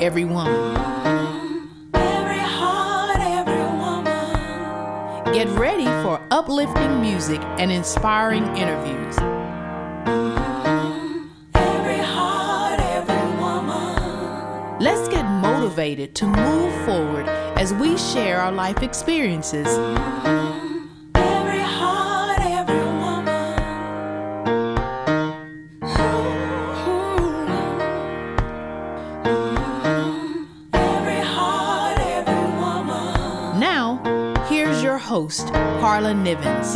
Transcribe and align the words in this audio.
Every 0.00 0.24
Woman. 0.24 0.76
Every 1.94 2.38
heart, 2.38 3.20
every 3.20 3.64
woman. 3.78 5.32
Get 5.32 5.48
ready 5.58 5.84
for 6.02 6.20
uplifting 6.32 7.00
music 7.00 7.40
and 7.58 7.70
inspiring 7.70 8.44
interviews. 8.56 9.16
Every 11.54 11.98
heart, 11.98 12.80
every 12.80 13.40
woman. 13.40 14.78
Let's 14.80 15.08
get 15.08 15.22
motivated 15.24 16.16
to 16.16 16.26
move 16.26 16.84
forward 16.84 17.28
as 17.56 17.72
we 17.72 17.96
share 17.96 18.40
our 18.40 18.52
life 18.52 18.82
experiences. 18.82 19.68
Every 19.68 20.43
Nivens. 36.12 36.74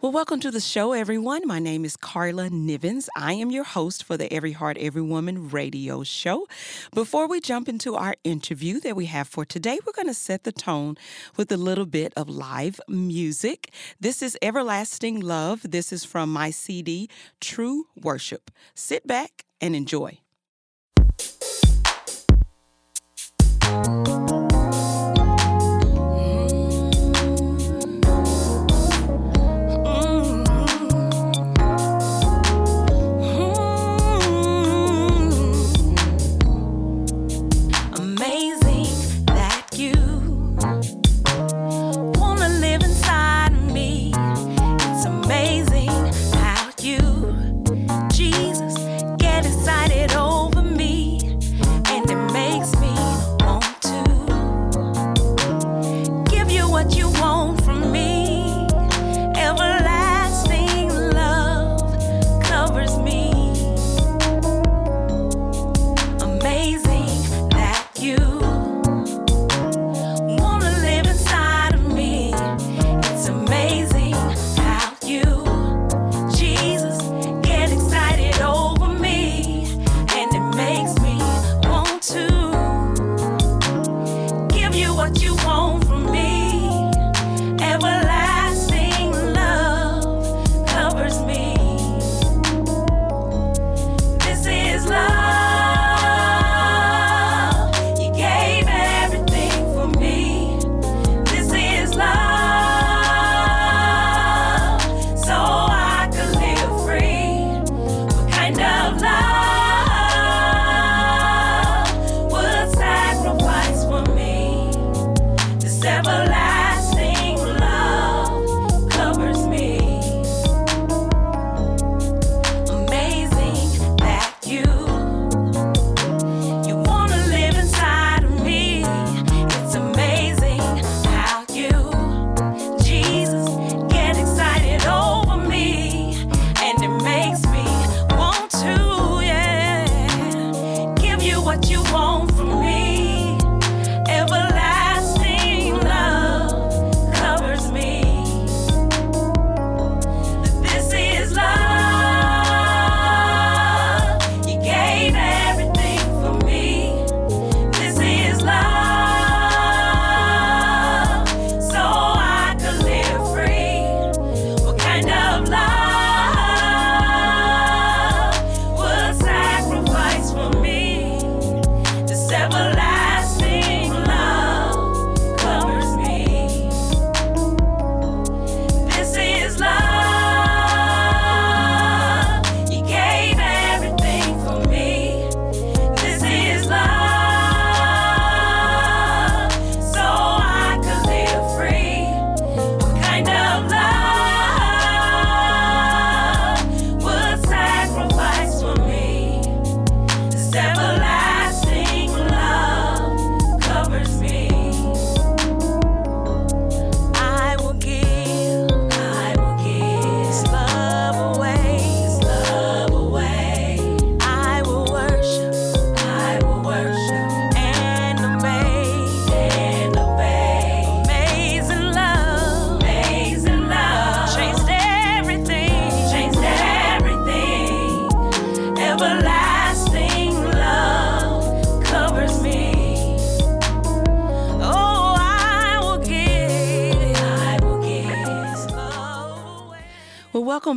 Well, 0.00 0.12
welcome 0.12 0.38
to 0.40 0.50
the 0.50 0.60
show, 0.60 0.92
everyone. 0.92 1.46
My 1.46 1.58
name 1.58 1.82
is 1.84 1.96
Carla 1.96 2.50
Nivens. 2.50 3.08
I 3.16 3.32
am 3.32 3.50
your 3.50 3.64
host 3.64 4.04
for 4.04 4.18
the 4.18 4.30
Every 4.30 4.52
Heart, 4.52 4.76
Every 4.78 5.00
Woman 5.00 5.48
radio 5.48 6.02
show. 6.02 6.46
Before 6.94 7.26
we 7.26 7.40
jump 7.40 7.70
into 7.70 7.94
our 7.94 8.14
interview 8.22 8.80
that 8.80 8.96
we 8.96 9.06
have 9.06 9.28
for 9.28 9.46
today, 9.46 9.78
we're 9.86 9.94
going 9.94 10.08
to 10.08 10.12
set 10.12 10.44
the 10.44 10.52
tone 10.52 10.98
with 11.38 11.50
a 11.50 11.56
little 11.56 11.86
bit 11.86 12.12
of 12.18 12.28
live 12.28 12.82
music. 12.86 13.72
This 13.98 14.20
is 14.20 14.36
Everlasting 14.42 15.20
Love. 15.20 15.62
This 15.70 15.90
is 15.90 16.04
from 16.04 16.30
my 16.30 16.50
CD, 16.50 17.08
True 17.40 17.84
Worship. 17.96 18.50
Sit 18.74 19.06
back 19.06 19.46
and 19.58 19.74
enjoy. 19.74 20.18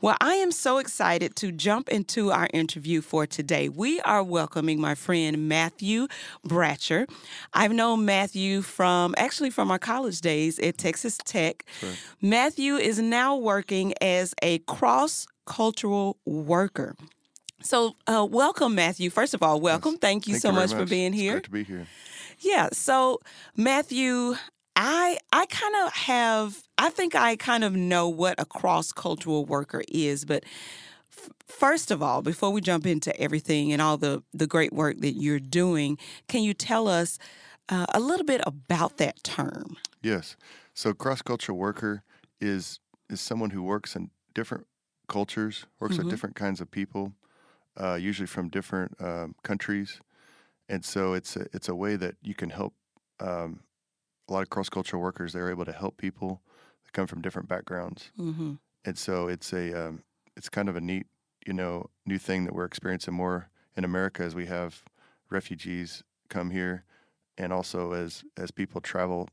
Well, 0.00 0.16
I 0.20 0.34
am 0.34 0.50
so 0.50 0.78
excited 0.78 1.36
to 1.36 1.52
jump 1.52 1.90
into 1.90 2.32
our 2.32 2.48
interview 2.54 3.02
for 3.02 3.26
today. 3.26 3.68
We 3.68 4.00
are 4.00 4.22
welcoming 4.22 4.80
my 4.80 4.94
friend 4.94 5.46
Matthew 5.48 6.06
Bratcher. 6.46 7.06
I've 7.52 7.72
known 7.72 8.06
Matthew 8.06 8.62
from 8.62 9.14
actually 9.18 9.50
from 9.50 9.70
our 9.70 9.78
college 9.78 10.22
days 10.22 10.58
at 10.58 10.78
Texas 10.78 11.18
Tech. 11.24 11.66
Matthew 12.22 12.76
is 12.76 12.98
now 12.98 13.36
working 13.36 13.92
as 14.00 14.34
a 14.42 14.58
cross 14.60 15.26
cultural 15.46 16.18
worker. 16.24 16.94
So, 17.62 17.96
uh, 18.06 18.26
welcome, 18.30 18.74
Matthew. 18.74 19.10
First 19.10 19.34
of 19.34 19.42
all, 19.42 19.60
welcome. 19.60 19.96
Thank 19.96 20.28
you 20.28 20.34
Thank 20.34 20.42
so 20.42 20.52
very 20.52 20.66
much, 20.66 20.76
for 20.76 20.84
being 20.84 21.12
It's 21.12 21.20
here. 21.20 21.32
Great 21.32 21.44
to 21.44 21.50
be 21.50 21.64
here. 21.64 21.86
Yeah. 22.38 22.68
So, 22.72 23.20
Matthew, 23.56 24.36
I 24.76 25.18
I 25.32 25.46
kind 25.46 25.74
of 25.86 25.92
have 25.94 26.62
I 26.78 26.90
think 26.90 27.14
I 27.14 27.36
kind 27.36 27.64
of 27.64 27.74
know 27.74 28.08
what 28.08 28.38
a 28.38 28.44
cross 28.44 28.92
cultural 28.92 29.44
worker 29.46 29.82
is, 29.88 30.24
but 30.24 30.44
f- 31.10 31.30
first 31.46 31.90
of 31.90 32.02
all, 32.02 32.20
before 32.22 32.50
we 32.50 32.60
jump 32.60 32.86
into 32.86 33.18
everything 33.18 33.72
and 33.72 33.80
all 33.80 33.96
the 33.96 34.22
the 34.34 34.46
great 34.46 34.72
work 34.72 35.00
that 35.00 35.14
you're 35.14 35.40
doing, 35.40 35.98
can 36.28 36.42
you 36.42 36.52
tell 36.52 36.86
us 36.88 37.18
uh, 37.70 37.86
a 37.94 38.00
little 38.00 38.26
bit 38.26 38.42
about 38.46 38.98
that 38.98 39.24
term? 39.24 39.76
Yes. 40.02 40.36
So 40.74 40.92
cross 40.92 41.22
cultural 41.22 41.56
worker 41.56 42.02
is 42.40 42.78
is 43.08 43.20
someone 43.20 43.50
who 43.50 43.62
works 43.62 43.96
in 43.96 44.10
different 44.34 44.66
cultures, 45.08 45.66
works 45.80 45.98
Mhm. 45.98 45.98
with 45.98 46.08
different 46.08 46.36
kinds 46.36 46.60
of 46.60 46.70
people, 46.70 47.14
uh, 47.76 47.94
usually 47.94 48.26
from 48.26 48.48
different 48.48 49.00
um, 49.00 49.34
countries, 49.44 50.00
and 50.68 50.84
so 50.84 51.14
it's 51.14 51.36
a, 51.36 51.46
it's 51.54 51.68
a 51.68 51.74
way 51.76 51.96
that 51.96 52.16
you 52.22 52.34
can 52.34 52.50
help. 52.50 52.74
Um, 53.20 53.64
a 54.28 54.32
lot 54.32 54.42
of 54.42 54.50
cross 54.50 54.68
cultural 54.70 55.02
workers 55.02 55.32
they're 55.32 55.50
able 55.50 55.64
to 55.66 55.72
help 55.72 55.98
people 55.98 56.42
that 56.84 56.92
come 56.92 57.06
from 57.08 57.22
different 57.22 57.48
backgrounds, 57.48 58.12
Mm-hmm. 58.18 58.54
and 58.84 58.96
so 58.98 59.28
it's 59.28 59.52
a 59.52 59.88
um, 59.88 60.04
it's 60.36 60.48
kind 60.48 60.68
of 60.68 60.76
a 60.76 60.80
neat 60.80 61.06
you 61.46 61.52
know 61.52 61.90
new 62.06 62.18
thing 62.18 62.44
that 62.44 62.54
we're 62.54 62.64
experiencing 62.64 63.14
more 63.14 63.50
in 63.76 63.84
America 63.84 64.22
as 64.22 64.34
we 64.34 64.46
have 64.46 64.84
refugees 65.30 66.02
come 66.28 66.50
here, 66.50 66.84
and 67.38 67.52
also 67.52 67.92
as 67.92 68.24
as 68.36 68.50
people 68.50 68.80
travel 68.80 69.28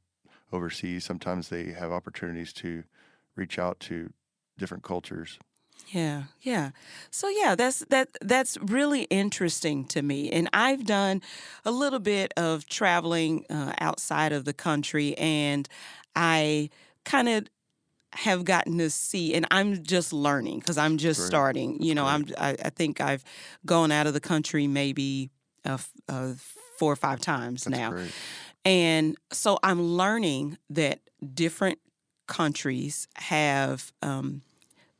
overseas, 0.51 1.05
sometimes 1.05 1.49
they 1.49 1.71
have 1.73 1.91
opportunities 1.91 2.53
to 2.53 2.83
reach 3.35 3.59
out 3.59 3.79
to 3.81 4.13
different 4.57 4.83
cultures. 4.83 5.39
Yeah, 5.87 6.23
yeah. 6.41 6.71
So 7.11 7.29
yeah, 7.29 7.55
that's 7.55 7.79
that 7.89 8.09
that's 8.21 8.57
really 8.57 9.03
interesting 9.03 9.85
to 9.85 10.01
me. 10.01 10.31
And 10.31 10.49
I've 10.53 10.85
done 10.85 11.21
a 11.65 11.71
little 11.71 11.99
bit 11.99 12.33
of 12.35 12.65
traveling 12.65 13.45
uh, 13.49 13.73
outside 13.79 14.31
of 14.31 14.45
the 14.45 14.53
country 14.53 15.15
and 15.17 15.67
I 16.15 16.69
kind 17.05 17.29
of 17.29 17.47
have 18.13 18.45
gotten 18.45 18.77
to 18.77 18.89
see 18.89 19.33
and 19.33 19.45
I'm 19.51 19.83
just 19.83 20.13
learning 20.13 20.59
because 20.59 20.77
I'm 20.77 20.97
just 20.97 21.19
Great. 21.19 21.27
starting. 21.27 21.81
You 21.81 21.95
know, 21.95 22.05
Great. 22.05 22.35
I'm 22.39 22.55
I, 22.55 22.65
I 22.65 22.69
think 22.69 23.01
I've 23.01 23.23
gone 23.65 23.91
out 23.91 24.07
of 24.07 24.13
the 24.13 24.19
country 24.19 24.67
maybe 24.67 25.29
uh, 25.65 25.77
uh, 26.07 26.33
four 26.77 26.91
or 26.91 26.95
five 26.95 27.19
times 27.21 27.65
That's 27.65 27.77
now. 27.77 27.89
great. 27.89 28.11
And 28.65 29.17
so 29.31 29.59
I'm 29.63 29.81
learning 29.81 30.57
that 30.69 30.99
different 31.33 31.79
countries 32.27 33.07
have 33.15 33.91
um, 34.01 34.41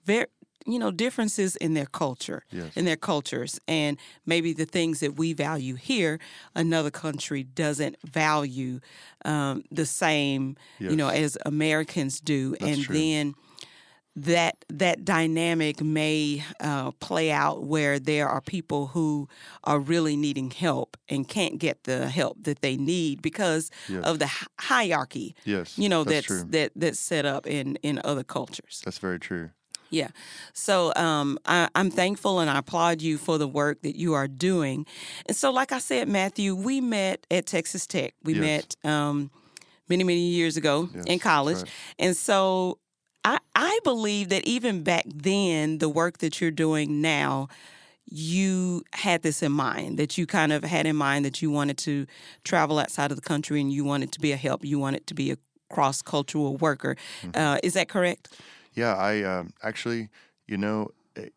very, 0.06 0.26
you 0.66 0.80
know, 0.80 0.92
differences 0.92 1.56
in 1.58 1.74
their 1.74 1.86
culture, 1.86 2.44
Yes. 2.52 2.76
in 2.76 2.86
their 2.86 2.96
cultures, 2.98 3.60
and 3.68 3.98
maybe 4.26 4.54
the 4.54 4.66
things 4.66 5.00
that 5.00 5.16
we 5.18 5.34
value 5.34 5.76
here, 5.76 6.20
another 6.56 6.92
country 6.92 7.44
doesn't 7.44 7.96
value 8.06 8.80
um, 9.26 9.64
the 9.72 9.86
same, 9.86 10.56
you 10.80 10.96
know, 10.96 11.10
as 11.10 11.38
Americans 11.46 12.20
do, 12.20 12.52
That's 12.52 12.64
and 12.64 12.84
true. 12.84 12.96
then 12.96 13.34
that 14.16 14.64
that 14.70 15.04
dynamic 15.04 15.82
may 15.82 16.44
uh, 16.60 16.92
play 17.00 17.32
out 17.32 17.64
where 17.64 17.98
there 17.98 18.30
are 18.30 18.42
people 18.42 18.88
who 18.88 19.28
are 19.64 19.80
really 19.80 20.16
needing 20.16 20.52
help 20.52 20.98
and 21.10 21.28
can't 21.28 21.58
get 21.58 21.84
the 21.86 22.08
help 22.10 22.38
that 22.44 22.62
they 22.62 22.78
need 22.78 23.24
because 23.24 23.72
Yes. 23.90 24.04
of 24.04 24.20
the 24.20 24.28
hi- 24.28 24.46
hierarchy 24.60 25.36
Yes. 25.46 25.80
you 25.80 25.90
know 25.90 26.04
that's 26.04 26.28
that's 26.28 26.44
that 26.52 26.72
that's 26.76 27.00
set 27.00 27.26
up 27.26 27.48
in 27.48 27.78
in 27.78 28.00
other 28.04 28.24
cultures 28.24 28.82
That's 28.86 29.00
very 29.00 29.18
true. 29.20 29.50
Yeah 29.94 30.10
so 30.54 30.92
um 30.96 31.38
I, 31.46 31.70
i'm 31.76 31.90
thankful 31.92 32.40
and 32.42 32.50
i 32.50 32.58
applaud 32.58 33.02
you 33.02 33.18
for 33.18 33.38
the 33.38 33.48
work 33.48 33.82
that 33.84 33.96
you 33.96 34.14
are 34.14 34.28
doing 34.28 34.86
and 35.28 35.36
so 35.38 35.52
like 35.52 35.72
i 35.72 35.80
said 35.80 36.08
matthew 36.08 36.56
we 36.56 36.82
met 36.82 37.26
at 37.30 37.46
texas 37.46 37.86
tech 37.88 38.14
we 38.24 38.34
Yes. 38.34 38.42
met 38.42 38.92
um 38.92 39.30
many 39.88 40.04
many 40.04 40.28
years 40.40 40.58
ago 40.58 40.90
Yes, 40.96 41.06
in 41.06 41.20
college 41.20 41.58
right. 41.58 41.70
and 42.00 42.16
so 42.18 42.80
I, 43.26 43.38
I 43.56 43.80
believe 43.86 44.28
that 44.30 44.44
even 44.46 44.84
back 44.84 45.06
then, 45.08 45.78
the 45.78 45.88
work 45.88 46.18
that 46.18 46.42
you're 46.42 46.52
doing 46.66 47.00
now, 47.02 47.48
you 48.06 48.84
had 48.92 49.22
this 49.22 49.42
in 49.42 49.54
mind, 49.54 49.98
that 49.98 50.18
you 50.18 50.26
kind 50.26 50.52
of 50.52 50.64
had 50.64 50.86
in 50.86 50.98
mind 50.98 51.24
that 51.24 51.42
you 51.42 51.50
wanted 51.50 51.78
to 51.80 52.06
travel 52.44 52.80
outside 52.80 53.12
of 53.12 53.16
the 53.18 53.22
country 53.24 53.62
and 53.62 53.72
you 53.72 53.86
wanted 53.86 54.12
to 54.12 54.20
be 54.20 54.34
a 54.34 54.36
help, 54.36 54.66
you 54.66 54.78
wanted 54.78 55.08
to 55.08 55.14
be 55.14 55.32
a 55.32 55.38
cross 55.70 56.02
cultural 56.02 56.58
worker. 56.58 56.98
Mm-hmm. 57.22 57.40
Uh, 57.42 57.58
is 57.64 57.74
that 57.76 57.88
correct? 57.88 58.28
Yeah, 58.74 58.96
I 58.96 59.24
um, 59.24 59.54
actually, 59.62 60.10
you 60.48 60.58
know, 60.58 60.90
it, 61.16 61.34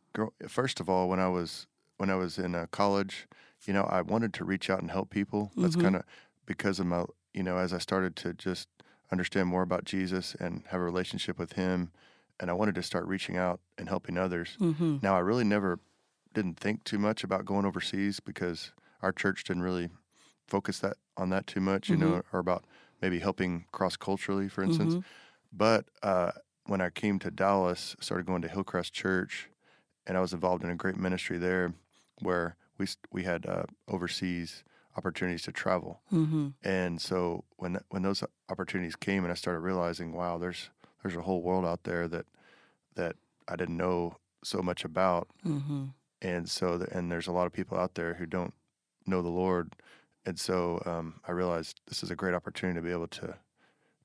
first 0.49 0.81
of 0.81 0.89
all, 0.89 1.09
when 1.09 1.21
I 1.21 1.29
was 1.29 1.67
when 1.99 2.11
I 2.11 2.15
was 2.15 2.39
in 2.39 2.55
uh, 2.55 2.67
college, 2.71 3.27
you 3.67 3.73
know, 3.73 3.85
I 3.85 4.03
wanted 4.03 4.35
to 4.35 4.45
reach 4.45 4.69
out 4.71 4.81
and 4.81 4.91
help 4.91 5.11
people. 5.11 5.53
That's 5.61 5.77
Mhm. 5.77 5.83
kind 5.83 5.97
of 5.97 6.05
because 6.47 6.79
of 6.81 6.87
my, 6.87 7.05
you 7.35 7.43
know, 7.43 7.57
as 7.59 7.73
I 7.73 7.79
started 7.79 8.17
to 8.17 8.33
just 8.35 8.69
understand 9.13 9.49
more 9.49 9.63
about 9.63 9.85
Jesus 9.85 10.35
and 10.35 10.65
have 10.69 10.81
a 10.81 10.85
relationship 10.85 11.39
with 11.39 11.53
Him, 11.53 11.93
and 12.41 12.51
I 12.51 12.55
wanted 12.55 12.75
to 12.77 12.83
start 12.83 13.07
reaching 13.07 13.37
out 13.37 13.61
and 13.79 13.89
helping 13.89 14.17
others. 14.19 14.59
Mm-hmm. 14.61 14.97
Now, 15.03 15.15
I 15.17 15.21
really 15.21 15.45
never 15.45 15.79
didn't 16.35 16.59
think 16.61 16.85
too 16.85 16.99
much 16.99 17.25
about 17.25 17.45
going 17.45 17.65
overseas 17.67 18.21
because 18.21 18.73
our 19.03 19.13
church 19.13 19.45
didn't 19.45 19.63
really 19.63 19.91
focus 20.49 20.79
that 20.81 20.97
on 21.17 21.31
that 21.31 21.47
too 21.47 21.61
much, 21.61 21.91
you 21.91 21.97
know, 21.97 22.23
or 22.33 22.39
about 22.41 22.65
maybe 23.03 23.19
helping 23.21 23.67
cross 23.73 23.97
culturally, 23.97 24.49
for 24.49 24.63
instance. 24.63 24.99
But 25.53 25.87
uh, 26.03 26.33
when 26.67 26.81
I 26.81 26.91
came 26.91 27.19
to 27.21 27.31
Dallas, 27.31 27.97
started 28.01 28.27
going 28.27 28.43
to 28.43 28.49
Hillcrest 28.49 28.93
Church, 28.93 29.49
and 30.07 30.17
I 30.17 30.21
was 30.21 30.33
involved 30.33 30.65
in 30.65 30.71
a 30.71 30.77
great 30.77 30.97
ministry 30.97 31.39
there, 31.39 31.75
where 32.21 32.57
we 32.79 32.87
we 33.11 33.25
had 33.25 33.47
uh, 33.47 33.65
overseas 33.89 34.65
opportunities 34.97 35.43
to 35.43 35.53
travel. 35.53 36.01
Mm-hmm. 36.13 36.49
And 36.63 37.01
so 37.01 37.45
when 37.57 37.79
when 37.91 38.03
those 38.03 38.23
opportunities 38.49 38.97
came, 38.97 39.25
and 39.25 39.33
I 39.33 39.35
started 39.35 39.61
realizing, 39.61 40.13
wow, 40.13 40.39
there's 40.39 40.71
there's 41.03 41.17
a 41.17 41.23
whole 41.23 41.43
world 41.43 41.65
out 41.65 41.85
there 41.85 42.09
that 42.09 42.27
that 42.95 43.17
I 43.49 43.57
didn't 43.57 43.77
know 43.77 44.17
so 44.43 44.63
much 44.63 44.85
about, 44.85 45.29
Mm-hmm. 45.45 45.87
and 46.23 46.49
so 46.49 46.79
the, 46.79 46.97
and 46.97 47.11
there's 47.11 47.27
a 47.27 47.33
lot 47.33 47.47
of 47.47 47.53
people 47.53 47.79
out 47.79 47.95
there 47.95 48.15
who 48.15 48.27
don't 48.27 48.55
know 49.07 49.23
the 49.23 49.29
Lord, 49.29 49.73
and 50.25 50.39
so 50.39 50.83
um, 50.87 51.21
I 51.27 51.33
realized 51.33 51.81
this 51.87 52.03
is 52.03 52.11
a 52.11 52.17
great 52.17 52.35
opportunity 52.35 52.79
to 52.79 52.83
be 52.83 52.93
able 52.93 53.09
to 53.09 53.37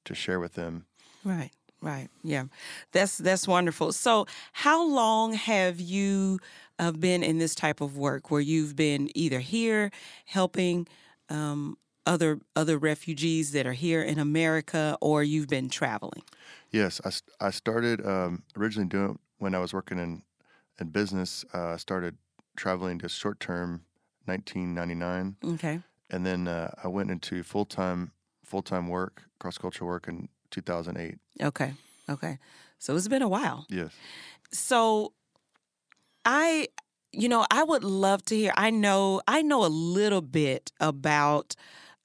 to 0.05 0.15
share 0.15 0.39
with 0.39 0.53
them. 0.53 0.85
Right, 1.23 1.51
right. 1.81 2.09
Yeah. 2.23 2.45
That's 2.91 3.17
that's 3.17 3.47
wonderful. 3.47 3.91
So, 3.91 4.25
how 4.53 4.85
long 4.87 5.33
have 5.33 5.79
you 5.79 6.39
uh, 6.79 6.91
been 6.91 7.23
in 7.23 7.37
this 7.37 7.55
type 7.55 7.81
of 7.81 7.97
work 7.97 8.31
where 8.31 8.41
you've 8.41 8.75
been 8.75 9.09
either 9.15 9.39
here 9.39 9.91
helping 10.25 10.87
um, 11.29 11.77
other 12.05 12.39
other 12.55 12.77
refugees 12.77 13.51
that 13.51 13.65
are 13.65 13.73
here 13.73 14.01
in 14.01 14.19
America 14.19 14.97
or 15.01 15.23
you've 15.23 15.47
been 15.47 15.69
traveling? 15.69 16.23
Yes, 16.71 17.01
I, 17.03 17.47
I 17.47 17.51
started 17.51 18.05
um, 18.05 18.43
originally 18.57 18.87
doing 18.89 19.19
when 19.39 19.53
I 19.55 19.59
was 19.59 19.73
working 19.73 19.99
in 19.99 20.23
in 20.79 20.89
business. 20.89 21.45
Uh, 21.53 21.69
I 21.73 21.77
started 21.77 22.17
traveling 22.55 22.99
to 22.99 23.09
short 23.09 23.39
term, 23.39 23.85
1999, 24.25 25.35
Okay. 25.55 25.79
and 26.09 26.25
then 26.25 26.47
uh, 26.47 26.71
I 26.83 26.87
went 26.87 27.11
into 27.11 27.43
full 27.43 27.65
time 27.65 28.11
full 28.43 28.61
time 28.61 28.87
work, 28.87 29.23
cross 29.39 29.57
cultural 29.57 29.87
work 29.89 30.07
in 30.07 30.29
2008. 30.51 31.17
Okay. 31.41 31.73
Okay. 32.09 32.37
So 32.79 32.95
it's 32.95 33.07
been 33.07 33.21
a 33.21 33.29
while. 33.29 33.65
Yes, 33.69 33.91
So 34.51 35.13
I 36.25 36.67
you 37.13 37.27
know, 37.27 37.45
I 37.51 37.63
would 37.63 37.83
love 37.83 38.23
to 38.25 38.35
hear. 38.37 38.53
I 38.55 38.69
know, 38.69 39.21
I 39.27 39.41
know 39.41 39.65
a 39.65 39.67
little 39.67 40.21
bit 40.21 40.71
about 40.79 41.55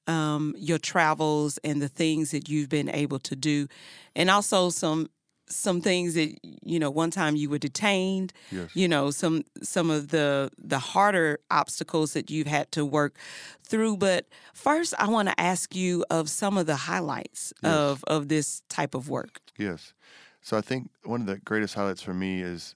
um, 0.09 0.55
your 0.59 0.79
travels 0.79 1.59
and 1.62 1.81
the 1.81 1.88
things 1.88 2.33
that 2.33 2.49
you've 2.49 2.69
been 2.69 2.88
able 2.88 3.21
to 3.21 3.37
do, 3.37 3.69
and 4.17 4.31
also 4.31 4.69
some 4.71 5.09
some 5.49 5.81
things 5.81 6.15
that 6.15 6.37
you 6.43 6.79
know. 6.79 6.91
One 6.91 7.11
time 7.11 7.37
you 7.37 7.50
were 7.50 7.59
detained. 7.59 8.33
Yes. 8.50 8.71
You 8.75 8.88
know, 8.88 9.11
some 9.11 9.45
some 9.62 9.91
of 9.91 10.09
the 10.09 10.50
the 10.59 10.79
harder 10.79 11.38
obstacles 11.50 12.12
that 12.15 12.31
you've 12.31 12.47
had 12.47 12.71
to 12.73 12.85
work 12.85 13.17
through. 13.62 13.97
But 13.99 14.26
first, 14.55 14.95
I 14.99 15.09
want 15.09 15.29
to 15.29 15.41
ask 15.41 15.75
you 15.75 16.05
of 16.11 16.29
some 16.29 16.59
of 16.59 16.67
the 16.67 16.76
highlights 16.76 17.53
Yes. 17.62 17.73
of 17.73 18.05
of 18.05 18.29
this 18.29 18.62
type 18.69 18.95
of 18.95 19.09
work. 19.09 19.41
Yes. 19.59 19.95
So 20.43 20.57
I 20.57 20.61
think 20.61 20.91
one 21.05 21.21
of 21.23 21.26
the 21.26 21.38
greatest 21.38 21.75
highlights 21.75 22.03
for 22.03 22.15
me 22.15 22.43
is 22.43 22.75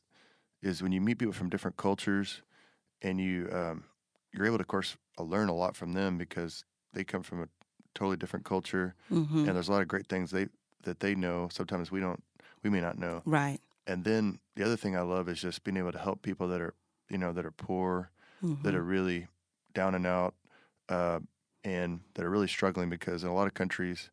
is 0.62 0.82
when 0.82 0.92
you 0.92 1.00
meet 1.00 1.18
people 1.18 1.32
from 1.32 1.50
different 1.50 1.76
cultures, 1.76 2.42
and 3.02 3.20
you 3.20 3.48
um, 3.52 3.84
you're 4.32 4.46
able 4.46 4.58
to, 4.58 4.62
of 4.62 4.68
course, 4.68 4.96
uh, 5.18 5.22
learn 5.22 5.48
a 5.48 5.54
lot 5.54 5.76
from 5.76 5.92
them 5.94 6.18
because 6.18 6.64
they 6.92 7.04
come 7.04 7.22
from 7.22 7.42
a 7.42 7.48
totally 7.94 8.16
different 8.16 8.44
culture, 8.44 8.94
hmm 9.08 9.44
and 9.46 9.56
there's 9.56 9.68
a 9.68 9.72
lot 9.72 9.82
of 9.82 9.88
great 9.88 10.08
things 10.08 10.30
they 10.30 10.48
that 10.84 11.00
they 11.00 11.14
know. 11.14 11.48
Sometimes 11.52 11.90
we 11.90 12.00
don't, 12.00 12.22
we 12.62 12.70
may 12.70 12.80
not 12.80 12.98
know. 12.98 13.24
Right. 13.24 13.60
And 13.86 14.04
then 14.04 14.40
the 14.56 14.64
other 14.64 14.76
thing 14.76 14.96
I 14.96 15.02
love 15.02 15.28
is 15.28 15.40
just 15.40 15.64
being 15.64 15.76
able 15.76 15.92
to 15.92 15.98
help 15.98 16.22
people 16.22 16.48
that 16.48 16.60
are, 16.60 16.74
you 17.10 17.18
know, 17.18 17.32
that 17.32 17.46
are 17.46 17.50
poor, 17.52 18.12
that 18.62 18.74
Mhm. 18.74 18.76
are 18.76 18.84
really 18.84 19.28
down 19.74 19.94
and 19.94 20.06
out, 20.06 20.34
uh, 20.88 21.20
and 21.64 22.02
that 22.14 22.24
are 22.24 22.30
really 22.30 22.48
struggling 22.48 22.90
because 22.90 23.24
in 23.24 23.30
a 23.30 23.34
lot 23.34 23.46
of 23.46 23.54
countries, 23.54 24.10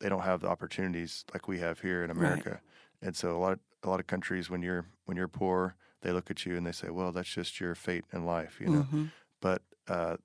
they 0.00 0.08
don't 0.08 0.22
have 0.22 0.40
the 0.40 0.48
opportunities 0.48 1.24
like 1.32 1.48
we 1.48 1.58
have 1.58 1.80
here 1.80 2.04
in 2.04 2.10
Right. 2.14 2.46
America. 2.50 2.60
And 3.02 3.16
so 3.16 3.36
a 3.36 3.40
lot 3.40 3.52
of, 3.54 3.60
a 3.82 3.88
lot 3.90 4.00
of 4.00 4.06
countries 4.06 4.50
when 4.50 4.62
you're 4.62 4.86
when 5.04 5.16
you're 5.16 5.28
poor, 5.28 5.76
they 6.02 6.12
look 6.12 6.30
at 6.30 6.44
you 6.46 6.56
and 6.56 6.66
they 6.66 6.72
say, 6.72 6.90
"Well, 6.90 7.12
that's 7.12 7.32
just 7.32 7.60
your 7.60 7.74
fate 7.74 8.04
in 8.12 8.24
life," 8.24 8.60
you 8.60 8.70
know. 8.70 8.88
Mhm. 8.88 9.10
But 9.40 9.62
uh, 9.88 10.16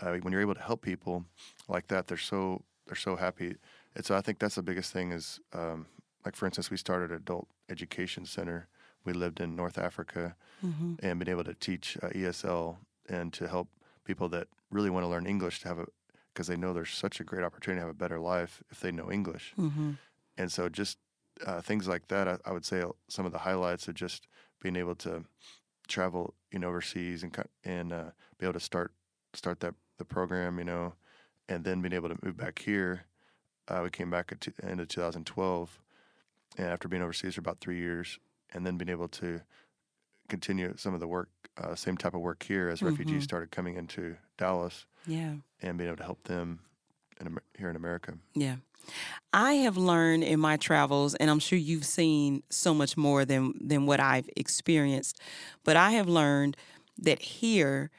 uh, 0.00 0.16
when 0.18 0.32
you're 0.32 0.42
able 0.42 0.54
to 0.54 0.62
help 0.62 0.82
people 0.82 1.26
like 1.68 1.88
that, 1.88 2.06
they're 2.08 2.16
so 2.18 2.64
they're 2.86 2.96
so 2.96 3.16
happy. 3.16 3.56
And 3.94 4.04
so 4.04 4.16
I 4.16 4.20
think 4.20 4.38
that's 4.38 4.56
the 4.56 4.62
biggest 4.62 4.92
thing 4.92 5.12
is 5.12 5.40
um, 5.52 5.86
like 6.24 6.36
for 6.36 6.46
instance, 6.46 6.70
we 6.70 6.76
started 6.76 7.10
an 7.10 7.16
adult 7.16 7.48
education 7.68 8.24
center. 8.26 8.68
We 9.04 9.12
lived 9.12 9.40
in 9.40 9.56
North 9.56 9.78
Africa 9.78 10.36
Mhm. 10.62 10.98
and 11.02 11.18
been 11.18 11.28
able 11.28 11.44
to 11.44 11.54
teach 11.54 11.96
uh, 12.02 12.08
ESL 12.14 12.78
and 13.08 13.32
to 13.32 13.48
help 13.48 13.68
people 14.04 14.28
that 14.30 14.48
really 14.70 14.90
want 14.90 15.04
to 15.04 15.08
learn 15.08 15.26
English 15.26 15.60
to 15.60 15.68
have 15.68 15.78
a 15.78 15.86
because 16.32 16.46
they 16.46 16.56
know 16.56 16.72
there's 16.72 16.90
such 16.94 17.20
a 17.20 17.24
great 17.24 17.42
opportunity 17.44 17.78
to 17.78 17.82
have 17.86 17.90
a 17.90 17.98
better 17.98 18.18
life 18.18 18.62
if 18.70 18.80
they 18.80 18.90
know 18.92 19.10
English. 19.12 19.52
Mhm. 19.58 19.98
And 20.38 20.50
so 20.50 20.68
just 20.68 20.98
uh, 21.46 21.60
things 21.60 21.86
like 21.88 22.08
that, 22.08 22.26
I, 22.28 22.38
I 22.46 22.52
would 22.52 22.64
say 22.64 22.82
some 23.08 23.26
of 23.26 23.32
the 23.32 23.38
highlights 23.40 23.88
of 23.88 23.94
just 23.94 24.28
being 24.60 24.76
able 24.76 24.94
to 24.96 25.24
travel, 25.88 26.34
you 26.50 26.58
know, 26.58 26.68
overseas 26.68 27.22
and 27.22 27.36
and 27.64 27.92
uh, 27.92 28.10
be 28.38 28.46
able 28.46 28.52
to 28.54 28.60
start 28.60 28.92
start 29.34 29.60
that 29.60 29.74
the 29.98 30.04
program, 30.04 30.58
you 30.58 30.64
know, 30.64 30.94
and 31.48 31.64
then 31.64 31.80
being 31.82 31.92
able 31.94 32.08
to 32.08 32.18
move 32.22 32.36
back 32.36 32.60
here. 32.60 33.04
Uh, 33.68 33.80
we 33.84 33.90
came 33.90 34.10
back 34.10 34.32
at 34.32 34.40
t- 34.40 34.52
end 34.62 34.80
of 34.80 34.88
2012, 34.88 35.14
and 35.14 35.91
after 36.58 36.88
being 36.88 37.02
overseas 37.02 37.34
for 37.34 37.40
about 37.40 37.60
three 37.60 37.78
years, 37.78 38.18
and 38.52 38.66
then 38.66 38.76
being 38.76 38.88
able 38.90 39.08
to 39.08 39.40
continue 40.28 40.74
some 40.76 40.94
of 40.94 41.00
the 41.00 41.08
work, 41.08 41.30
uh, 41.56 41.74
same 41.74 41.96
type 41.96 42.14
of 42.14 42.20
work 42.20 42.42
here 42.42 42.68
as 42.68 42.82
refugees 42.82 43.22
Mhm. 43.22 43.24
started 43.24 43.50
coming 43.50 43.76
into 43.76 44.16
Dallas, 44.38 44.86
Yeah. 45.06 45.36
and 45.60 45.78
being 45.78 45.88
able 45.88 45.96
to 45.98 46.04
help 46.04 46.24
them 46.24 46.60
in, 47.20 47.38
here 47.58 47.68
in 47.70 47.76
America. 47.76 48.18
Yeah. 48.34 48.56
I 49.32 49.54
have 49.54 49.76
learned 49.76 50.24
in 50.24 50.40
my 50.40 50.56
travels, 50.56 51.14
and 51.14 51.30
I'm 51.30 51.38
sure 51.38 51.58
you've 51.58 51.84
seen 51.84 52.42
so 52.50 52.74
much 52.74 52.96
more 52.96 53.24
than 53.24 53.54
than 53.60 53.86
what 53.86 54.00
I've 54.00 54.28
experienced, 54.36 55.20
but 55.64 55.76
I 55.76 55.92
have 55.92 56.08
learned 56.08 56.56
that 56.98 57.22
here, 57.22 57.90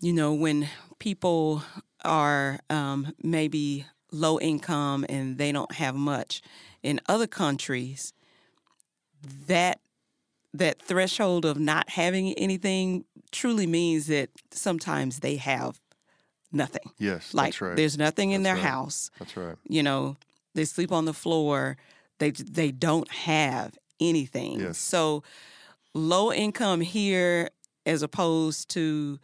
you 0.00 0.12
know, 0.12 0.32
when 0.34 0.68
people 0.98 1.62
are 2.04 2.60
um, 2.70 3.12
maybe 3.22 3.86
low 4.12 4.38
income 4.38 5.04
and 5.08 5.38
they 5.38 5.52
don't 5.52 5.72
have 5.72 5.94
much, 5.94 6.42
in 6.86 7.00
other 7.06 7.26
countries, 7.26 8.12
that 9.46 9.80
that 10.54 10.80
threshold 10.80 11.44
of 11.44 11.58
not 11.58 11.90
having 11.90 12.32
anything 12.34 13.04
truly 13.30 13.66
means 13.66 14.06
that 14.06 14.30
sometimes 14.50 15.18
they 15.20 15.36
have 15.36 15.80
nothing. 16.50 16.90
Yes, 16.98 17.34
Like 17.34 17.48
that's 17.52 17.60
right. 17.60 17.76
there's 17.76 17.98
nothing 17.98 18.30
in 18.30 18.42
That's 18.42 18.56
their 18.56 18.62
right. 18.64 18.72
house. 18.72 19.10
That's 19.18 19.36
right. 19.36 19.56
You 19.68 19.82
know, 19.82 20.16
they 20.54 20.64
sleep 20.64 20.92
on 20.92 21.04
the 21.04 21.12
floor. 21.12 21.76
They 22.18 22.30
they 22.30 22.70
don't 22.70 23.10
have 23.10 23.76
anything. 24.00 24.60
Yes. 24.60 24.78
So 24.78 25.22
low 25.92 26.32
income 26.32 26.80
here 26.80 27.50
as 27.84 28.02
opposed 28.02 28.70
to 28.70 29.18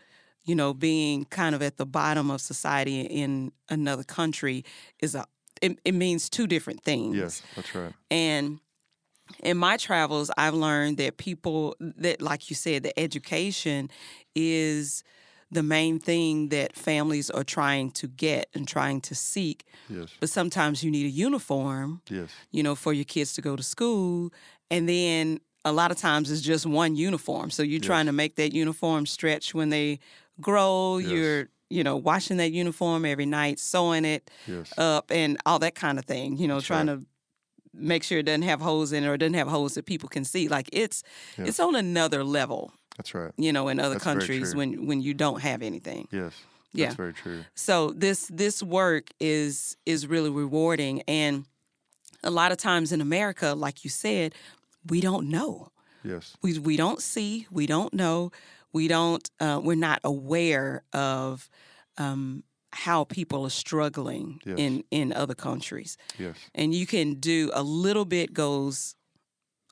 you 0.44 0.54
know 0.54 0.74
being 0.74 1.24
kind 1.26 1.54
of 1.54 1.62
at 1.62 1.76
the 1.76 1.86
bottom 1.86 2.30
of 2.30 2.40
society 2.40 3.00
in 3.02 3.52
another 3.70 4.04
country 4.04 4.64
is 5.00 5.14
a 5.14 5.24
it, 5.62 5.78
it 5.84 5.94
means 5.94 6.28
two 6.28 6.46
different 6.46 6.82
things. 6.84 7.16
Yes, 7.16 7.42
that's 7.56 7.74
right. 7.74 7.92
And 8.10 8.60
in 9.42 9.56
my 9.56 9.76
travels, 9.76 10.30
I've 10.36 10.54
learned 10.54 10.98
that 10.98 11.16
people 11.16 11.76
that, 11.80 12.20
like 12.20 12.50
you 12.50 12.56
said, 12.56 12.82
the 12.82 12.98
education 12.98 13.90
is 14.34 15.02
the 15.50 15.62
main 15.62 15.98
thing 15.98 16.48
that 16.48 16.74
families 16.74 17.30
are 17.30 17.44
trying 17.44 17.90
to 17.90 18.08
get 18.08 18.48
and 18.54 18.66
trying 18.66 19.00
to 19.02 19.14
seek. 19.14 19.64
Yes, 19.88 20.08
But 20.18 20.30
sometimes 20.30 20.82
you 20.82 20.90
need 20.90 21.06
a 21.06 21.10
uniform, 21.10 22.00
yes, 22.08 22.30
you 22.50 22.62
know, 22.62 22.74
for 22.74 22.92
your 22.92 23.04
kids 23.04 23.34
to 23.34 23.42
go 23.42 23.54
to 23.54 23.62
school. 23.62 24.32
And 24.70 24.88
then 24.88 25.40
a 25.64 25.72
lot 25.72 25.90
of 25.90 25.98
times 25.98 26.30
it's 26.30 26.40
just 26.40 26.66
one 26.66 26.96
uniform. 26.96 27.50
So 27.50 27.62
you're 27.62 27.80
trying 27.80 28.06
to 28.06 28.12
make 28.12 28.36
that 28.36 28.52
uniform 28.52 29.06
stretch 29.06 29.54
when 29.54 29.68
they 29.68 30.00
grow. 30.40 30.98
Yes. 30.98 31.10
You're, 31.10 31.48
you 31.72 31.82
know, 31.82 31.96
washing 31.96 32.36
that 32.38 32.52
uniform 32.52 33.04
every 33.04 33.26
night, 33.26 33.58
sewing 33.58 34.04
it 34.04 34.30
yes, 34.46 34.72
up 34.78 35.10
and 35.10 35.38
all 35.46 35.58
that 35.60 35.74
kind 35.74 35.98
of 35.98 36.04
thing. 36.04 36.36
You 36.36 36.46
know, 36.48 36.56
That's 36.56 36.66
trying 36.66 36.88
right. 36.88 36.98
to 36.98 37.06
make 37.74 38.02
sure 38.04 38.18
it 38.18 38.24
doesn't 38.26 38.42
have 38.42 38.60
holes 38.60 38.92
in 38.92 39.04
it 39.04 39.08
or 39.08 39.16
doesn't 39.16 39.34
have 39.34 39.48
holes 39.48 39.74
that 39.74 39.86
people 39.86 40.08
can 40.08 40.24
see. 40.24 40.48
Like 40.48 40.68
it's 40.72 41.02
Yeah. 41.38 41.46
it's 41.48 41.58
on 41.60 41.74
another 41.74 42.22
level, 42.24 42.72
that's 42.96 43.14
right. 43.14 43.32
you 43.36 43.52
know, 43.52 43.68
in 43.68 43.80
other 43.80 43.94
That's 43.94 44.04
countries 44.04 44.54
when 44.54 44.86
when 44.86 45.00
you 45.00 45.14
don't 45.14 45.40
have 45.40 45.62
anything. 45.62 46.06
Yes, 46.12 46.32
Yeah. 46.72 46.86
that's 46.86 46.96
very 46.96 47.14
true. 47.14 47.44
So 47.54 47.90
this 47.92 48.28
this 48.32 48.62
work 48.62 49.04
is 49.18 49.76
is 49.86 50.06
really 50.06 50.30
rewarding 50.30 51.02
and 51.08 51.44
a 52.24 52.30
lot 52.30 52.52
of 52.52 52.58
times 52.58 52.92
in 52.92 53.00
America, 53.00 53.54
like 53.54 53.82
you 53.84 53.90
said, 53.90 54.34
we 54.88 55.00
don't 55.00 55.28
know. 55.28 55.70
Yes, 56.04 56.36
We 56.42 56.58
we 56.58 56.76
don't 56.76 57.00
see, 57.00 57.46
we 57.50 57.66
don't 57.66 57.92
know, 57.94 58.30
we 58.72 58.88
don't 58.88 59.28
uh, 59.40 59.60
we're 59.62 59.74
not 59.76 60.00
aware 60.04 60.82
of 60.92 61.48
um, 61.98 62.42
how 62.72 63.04
people 63.04 63.44
are 63.44 63.50
struggling 63.50 64.40
Yes. 64.44 64.58
in 64.58 64.84
in 64.90 65.12
other 65.12 65.34
countries. 65.34 65.96
yes, 66.18 66.36
and 66.54 66.74
you 66.74 66.86
can 66.86 67.14
do 67.20 67.50
a 67.54 67.62
little 67.62 68.04
bit 68.04 68.32
goes 68.32 68.94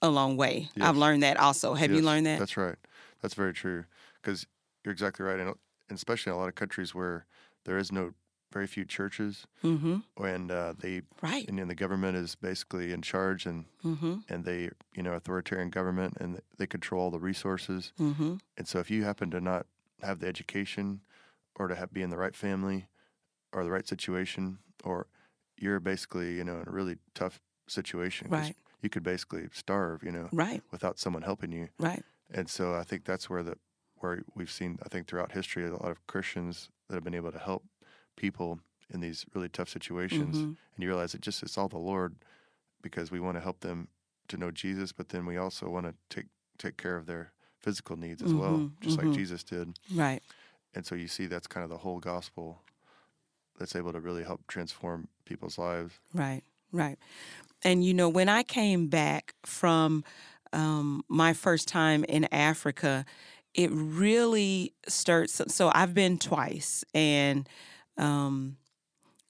a 0.02 0.08
long 0.08 0.36
way. 0.36 0.68
I've 0.80 0.96
learned 0.96 1.22
that 1.22 1.36
also. 1.38 1.74
Have 1.74 1.90
you 1.90 2.02
learned 2.02 2.26
that? 2.26 2.38
That's 2.38 2.56
right. 2.56 2.76
That's 3.20 3.34
very 3.34 3.52
true. 3.52 3.84
Because 4.22 4.46
you're 4.84 4.92
exactly 4.92 5.24
right, 5.26 5.38
and 5.40 5.54
especially 5.90 6.30
in 6.30 6.36
a 6.36 6.38
lot 6.40 6.48
of 6.48 6.54
countries 6.54 6.94
where 6.94 7.26
there 7.64 7.76
is 7.78 7.92
no 7.92 8.12
very 8.52 8.66
few 8.66 8.84
churches, 8.84 9.46
mm-hmm. 9.64 9.98
and 10.24 10.50
uh, 10.50 10.74
they 10.78 11.02
Right. 11.22 11.46
and 11.48 11.58
then 11.58 11.68
the 11.68 11.74
government 11.74 12.16
is 12.16 12.34
basically 12.34 12.92
in 12.92 13.02
charge, 13.02 13.46
and 13.46 13.64
Mm-hmm. 13.84 14.14
and 14.28 14.44
they 14.44 14.70
you 14.94 15.02
know 15.02 15.12
authoritarian 15.14 15.70
government, 15.70 16.16
and 16.20 16.40
they 16.58 16.66
control 16.66 17.02
all 17.04 17.10
the 17.10 17.18
resources. 17.20 17.92
Mm-hmm. 17.98 18.36
And 18.56 18.68
so 18.68 18.78
if 18.78 18.90
you 18.90 19.04
happen 19.04 19.30
to 19.30 19.40
not 19.40 19.66
have 20.02 20.20
the 20.20 20.26
education 20.26 21.00
or 21.56 21.68
to 21.68 21.74
have, 21.74 21.92
be 21.92 22.02
in 22.02 22.10
the 22.10 22.16
right 22.16 22.34
family 22.34 22.86
or 23.52 23.64
the 23.64 23.70
right 23.70 23.86
situation, 23.86 24.58
or 24.84 25.06
you're 25.58 25.80
basically, 25.80 26.36
you 26.36 26.44
know, 26.44 26.60
in 26.60 26.68
a 26.68 26.70
really 26.70 26.96
tough 27.14 27.40
situation, 27.68 28.28
Right. 28.30 28.56
You 28.82 28.88
could 28.88 29.02
basically 29.02 29.46
starve, 29.52 30.02
you 30.02 30.10
know, 30.10 30.28
Right. 30.32 30.62
without 30.70 30.98
someone 30.98 31.22
helping 31.22 31.52
you. 31.52 31.68
Right. 31.78 32.02
And 32.30 32.48
so 32.48 32.74
I 32.74 32.82
think 32.84 33.04
that's 33.04 33.28
where 33.28 33.42
the 33.42 33.56
where 33.96 34.22
we've 34.34 34.50
seen, 34.50 34.78
I 34.82 34.88
think 34.88 35.06
throughout 35.06 35.32
history, 35.32 35.66
a 35.66 35.72
lot 35.72 35.90
of 35.90 36.06
Christians 36.06 36.70
that 36.88 36.94
have 36.94 37.04
been 37.04 37.14
able 37.14 37.30
to 37.32 37.38
help 37.38 37.64
people 38.16 38.60
in 38.92 39.00
these 39.00 39.24
really 39.34 39.48
tough 39.48 39.68
situations. 39.68 40.38
Mhm. 40.38 40.42
And 40.74 40.78
you 40.78 40.88
realize 40.88 41.14
it 41.14 41.20
just 41.20 41.42
it's 41.42 41.56
all 41.58 41.68
the 41.68 41.78
Lord 41.78 42.16
because 42.82 43.10
we 43.10 43.20
want 43.20 43.36
to 43.36 43.40
help 43.40 43.60
them 43.60 43.88
to 44.28 44.36
know 44.36 44.50
Jesus, 44.50 44.92
but 44.92 45.08
then 45.10 45.26
we 45.26 45.36
also 45.36 45.68
want 45.68 45.86
to 45.86 45.94
take 46.08 46.26
take 46.58 46.76
care 46.76 46.96
of 46.96 47.06
their 47.06 47.32
physical 47.58 47.96
needs 47.96 48.22
as 48.22 48.34
well, 48.34 48.58
Mhm, 48.58 48.80
just 48.80 48.98
mhm. 48.98 49.04
like 49.04 49.14
Jesus 49.14 49.42
did. 49.42 49.78
Right. 49.94 50.22
And 50.74 50.84
so 50.86 50.94
you 50.94 51.08
see 51.08 51.26
that's 51.26 51.46
kind 51.46 51.64
of 51.64 51.70
the 51.70 51.78
whole 51.78 51.98
gospel 52.00 52.62
that's 53.58 53.74
able 53.76 53.92
to 53.92 54.00
really 54.00 54.24
help 54.24 54.46
transform 54.46 55.08
people's 55.24 55.58
lives. 55.58 55.94
Right. 56.14 56.42
Right. 56.72 56.98
And 57.62 57.84
you 57.84 57.92
know, 57.94 58.08
when 58.08 58.28
I 58.28 58.42
came 58.42 58.88
back 58.88 59.34
from 59.44 60.04
um, 60.52 61.02
my 61.08 61.32
first 61.32 61.68
time 61.68 62.04
in 62.04 62.24
Africa, 62.32 63.04
it 63.54 63.70
really 63.72 64.72
stirred. 64.88 65.28
So, 65.30 65.44
so 65.48 65.70
I've 65.74 65.92
been 65.94 66.18
twice, 66.18 66.84
and 66.94 67.48
um, 68.00 68.56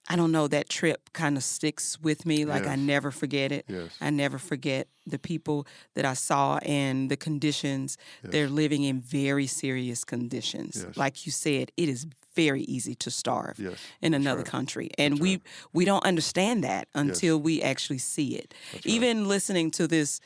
I 0.09 0.17
don't 0.17 0.33
know, 0.33 0.49
that 0.49 0.69
trip 0.69 1.11
kind 1.13 1.37
of 1.37 1.45
sticks 1.45 2.01
with 2.01 2.27
me. 2.27 2.45
Like 2.45 2.67
I 2.67 2.75
never 2.75 3.11
forget 3.13 3.53
it. 3.53 3.65
Yes. 3.69 3.91
I 4.01 4.11
never 4.11 4.39
forget 4.39 4.89
the 5.07 5.19
people 5.19 5.67
that 5.95 6.05
I 6.05 6.15
saw 6.15 6.59
and 6.59 7.09
the 7.11 7.17
conditions. 7.17 7.97
They're 8.23 8.49
living 8.49 8.83
in 8.83 9.01
very 9.01 9.47
serious 9.47 10.05
conditions. 10.05 10.85
Yes. 10.85 10.97
Like 10.97 11.27
you 11.27 11.33
said, 11.33 11.71
it 11.77 11.89
is 11.89 12.07
very 12.35 12.63
easy 12.63 12.95
to 12.95 13.11
starve 13.11 13.59
Yes, 13.59 13.79
in 14.01 14.15
another 14.15 14.43
right. 14.43 14.47
country. 14.47 14.91
And 14.99 15.21
we 15.21 15.43
we 15.73 15.85
don't 15.85 16.05
understand 16.05 16.65
that 16.65 16.89
until 16.95 17.39
we 17.39 17.63
actually 17.63 17.99
see 17.99 18.35
it. 18.37 18.55
Even 18.85 19.29
listening 19.29 19.71
to 19.73 19.87
this 19.87 20.21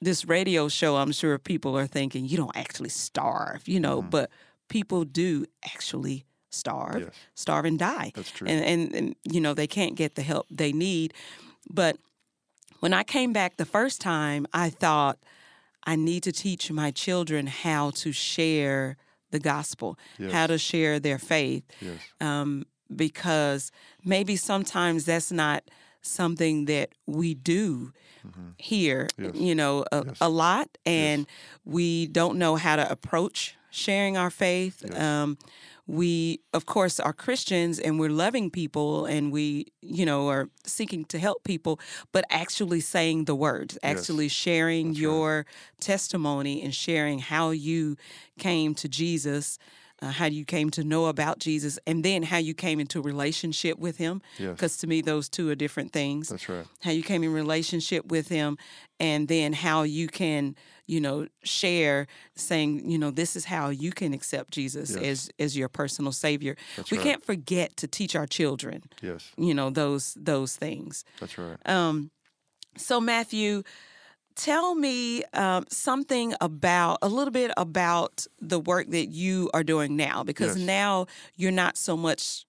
this 0.00 0.24
radio 0.24 0.68
show, 0.68 0.96
I'm 0.96 1.12
sure 1.12 1.38
people 1.38 1.76
are 1.78 1.86
thinking, 1.86 2.26
you 2.26 2.36
don't 2.36 2.56
actually 2.56 2.90
starve, 2.90 3.66
you 3.66 3.80
know, 3.80 4.02
but 4.02 4.30
people 4.68 5.04
do 5.04 5.46
actually 5.64 6.24
starve, 6.56 6.94
Mm-hmm. 6.96 7.04
Yes. 7.04 7.14
starve 7.34 7.64
and 7.68 7.78
die. 7.78 8.12
That's 8.14 8.30
true. 8.30 8.48
And, 8.48 8.64
and 8.64 8.94
and 8.94 9.16
you 9.34 9.40
know, 9.40 9.54
they 9.54 9.66
can't 9.66 9.94
get 9.96 10.14
the 10.14 10.22
help 10.22 10.46
they 10.50 10.72
need. 10.72 11.12
But 11.70 11.96
when 12.80 12.92
I 12.92 13.02
came 13.04 13.32
back 13.32 13.56
the 13.56 13.64
first 13.78 14.00
time, 14.00 14.46
I 14.52 14.70
thought 14.70 15.18
I 15.92 15.96
need 15.96 16.22
to 16.24 16.32
teach 16.32 16.70
my 16.72 16.90
children 16.90 17.46
how 17.46 17.90
to 18.02 18.12
share 18.12 18.96
the 19.30 19.38
gospel, 19.40 19.98
how 20.32 20.46
to 20.46 20.58
share 20.58 21.00
their 21.00 21.18
faith 21.18 21.64
Yes. 21.80 21.98
um, 22.20 22.64
because 22.94 23.72
maybe 24.04 24.36
sometimes 24.36 25.04
that's 25.04 25.32
not 25.32 25.62
something 26.02 26.66
that 26.66 26.88
we 27.06 27.34
do 27.34 27.92
here, 28.58 29.08
Yes. 29.18 29.34
you 29.34 29.54
know, 29.54 29.84
a, 29.92 30.02
Yes. 30.06 30.16
a 30.20 30.28
lot, 30.28 30.68
and 30.86 31.26
we 31.64 32.06
don't 32.06 32.38
know 32.38 32.56
how 32.56 32.76
to 32.76 32.90
approach 32.90 33.54
sharing 33.70 34.16
our 34.16 34.30
faith. 34.30 34.82
Yes. 34.84 35.00
Um, 35.00 35.38
we, 35.86 36.40
of 36.52 36.66
course, 36.66 36.98
are 36.98 37.12
Christians 37.12 37.78
and 37.78 38.00
we're 38.00 38.10
loving 38.10 38.50
people 38.50 39.06
and 39.06 39.30
we, 39.30 39.66
you 39.80 40.04
know, 40.04 40.28
are 40.28 40.48
seeking 40.64 41.04
to 41.06 41.18
help 41.18 41.44
people, 41.44 41.78
but 42.12 42.24
actually 42.28 42.80
saying 42.80 43.26
the 43.26 43.34
words, 43.36 43.78
Yes. 43.82 43.98
actually 44.00 44.28
sharing 44.28 44.88
That's 44.88 44.96
right. 44.98 45.02
your 45.02 45.46
testimony 45.80 46.62
and 46.62 46.74
sharing 46.74 47.20
how 47.20 47.50
you 47.50 47.96
came 48.38 48.74
to 48.74 48.88
Jesus, 48.88 49.58
uh, 50.02 50.10
how 50.10 50.26
you 50.26 50.44
came 50.44 50.70
to 50.70 50.82
know 50.82 51.06
about 51.06 51.38
Jesus, 51.38 51.78
and 51.86 52.04
then 52.04 52.24
how 52.24 52.36
you 52.38 52.52
came 52.52 52.80
into 52.80 53.00
relationship 53.00 53.78
with 53.78 53.96
Him. 53.98 54.20
Yes. 54.38 54.50
Because 54.52 54.76
to 54.78 54.86
me, 54.86 55.00
those 55.00 55.28
two 55.28 55.48
are 55.50 55.54
different 55.54 55.92
things. 55.92 56.28
That's 56.28 56.48
right. 56.48 56.66
How 56.82 56.90
you 56.90 57.02
came 57.02 57.22
in 57.22 57.32
relationship 57.32 58.06
with 58.06 58.28
Him, 58.28 58.58
and 58.98 59.28
then 59.28 59.52
how 59.52 59.84
you 59.84 60.08
can, 60.08 60.56
you 60.86 61.00
know, 61.00 61.26
share, 61.42 62.06
saying, 62.34 62.88
you 62.88 62.98
know, 62.98 63.10
this 63.10 63.36
is 63.36 63.44
how 63.44 63.68
you 63.70 63.90
can 63.92 64.12
accept 64.12 64.52
Jesus 64.52 64.90
Yes. 64.90 65.04
as 65.04 65.30
as 65.38 65.56
your 65.56 65.68
personal 65.68 66.12
Savior. 66.12 66.56
That's 66.76 66.90
we 66.90 66.98
right. 66.98 67.04
can't 67.04 67.24
forget 67.24 67.76
to 67.78 67.86
teach 67.88 68.14
our 68.14 68.26
children, 68.26 68.84
Yes. 69.02 69.32
you 69.36 69.54
know, 69.54 69.70
those 69.70 70.14
those 70.18 70.56
things. 70.56 71.04
That's 71.20 71.36
right. 71.38 71.58
Um, 71.68 72.10
so 72.76 73.00
Matthew, 73.00 73.62
tell 74.34 74.74
me 74.74 75.24
um, 75.32 75.64
something 75.70 76.34
about 76.40 76.98
a 77.02 77.08
little 77.08 77.32
bit 77.32 77.50
about 77.56 78.26
the 78.40 78.60
work 78.60 78.88
that 78.90 79.06
you 79.06 79.50
are 79.54 79.64
doing 79.64 79.96
now, 79.96 80.22
because 80.22 80.56
Yes. 80.56 80.66
now 80.66 81.06
you're 81.36 81.50
not 81.52 81.76
so 81.76 81.96
much 81.96 82.44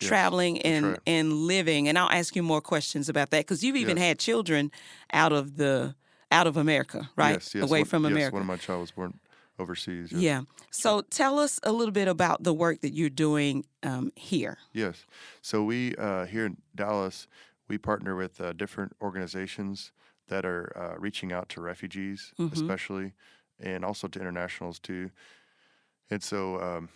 Yes, 0.00 0.08
traveling 0.08 0.60
and 0.62 0.86
right. 0.86 0.98
and 1.06 1.32
living. 1.32 1.88
And 1.88 1.96
I'll 1.96 2.10
ask 2.10 2.34
you 2.34 2.42
more 2.42 2.60
questions 2.60 3.08
about 3.08 3.30
that 3.30 3.40
because 3.40 3.62
you've 3.62 3.76
even 3.76 3.96
Yes. 3.96 4.06
had 4.06 4.18
children 4.18 4.72
out 5.12 5.32
of 5.32 5.56
the 5.56 5.94
out 6.34 6.46
of 6.46 6.56
America, 6.56 7.08
right? 7.16 7.32
Yes, 7.34 7.54
yes. 7.54 7.64
Away 7.64 7.80
one, 7.80 7.88
from 7.88 8.04
yes, 8.04 8.12
America. 8.12 8.34
One 8.34 8.42
of 8.42 8.48
my 8.48 8.56
child 8.56 8.80
was 8.80 8.90
born 8.90 9.18
overseas. 9.58 10.10
yes. 10.12 10.20
yeah. 10.20 10.42
So 10.70 11.02
tell 11.02 11.38
us 11.38 11.60
a 11.62 11.72
little 11.72 11.92
bit 11.92 12.08
about 12.08 12.42
the 12.42 12.52
work 12.52 12.80
that 12.80 12.92
you're 12.92 13.08
doing 13.10 13.64
um, 13.82 14.12
here. 14.16 14.58
Yes. 14.72 15.06
So 15.42 15.62
we 15.64 15.94
uh, 15.96 16.26
here 16.26 16.46
in 16.46 16.56
Dallas, 16.74 17.28
we 17.68 17.78
partner 17.78 18.16
with 18.16 18.40
uh, 18.40 18.52
different 18.52 18.92
organizations 19.00 19.92
that 20.28 20.44
are 20.44 20.72
uh, 20.76 20.98
reaching 20.98 21.32
out 21.32 21.48
to 21.50 21.60
refugees, 21.60 22.32
Mhm. 22.38 22.52
especially, 22.52 23.12
and 23.60 23.84
also 23.84 24.08
to 24.08 24.18
internationals 24.18 24.78
too. 24.80 25.10
And 26.10 26.22
so, 26.22 26.60
um, 26.60 26.88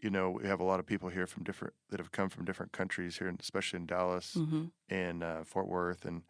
you 0.00 0.10
know, 0.10 0.30
we 0.30 0.46
have 0.48 0.60
a 0.60 0.64
lot 0.64 0.80
of 0.80 0.86
people 0.86 1.08
here 1.08 1.26
from 1.26 1.42
different 1.44 1.74
that 1.90 2.00
have 2.00 2.10
come 2.12 2.28
from 2.28 2.44
different 2.44 2.72
countries 2.72 3.18
here, 3.18 3.32
especially 3.38 3.78
in 3.80 3.86
Dallas 3.86 4.34
hmm 4.34 4.66
and 4.88 5.22
uh, 5.22 5.44
Fort 5.44 5.68
Worth, 5.68 6.04
and 6.04 6.22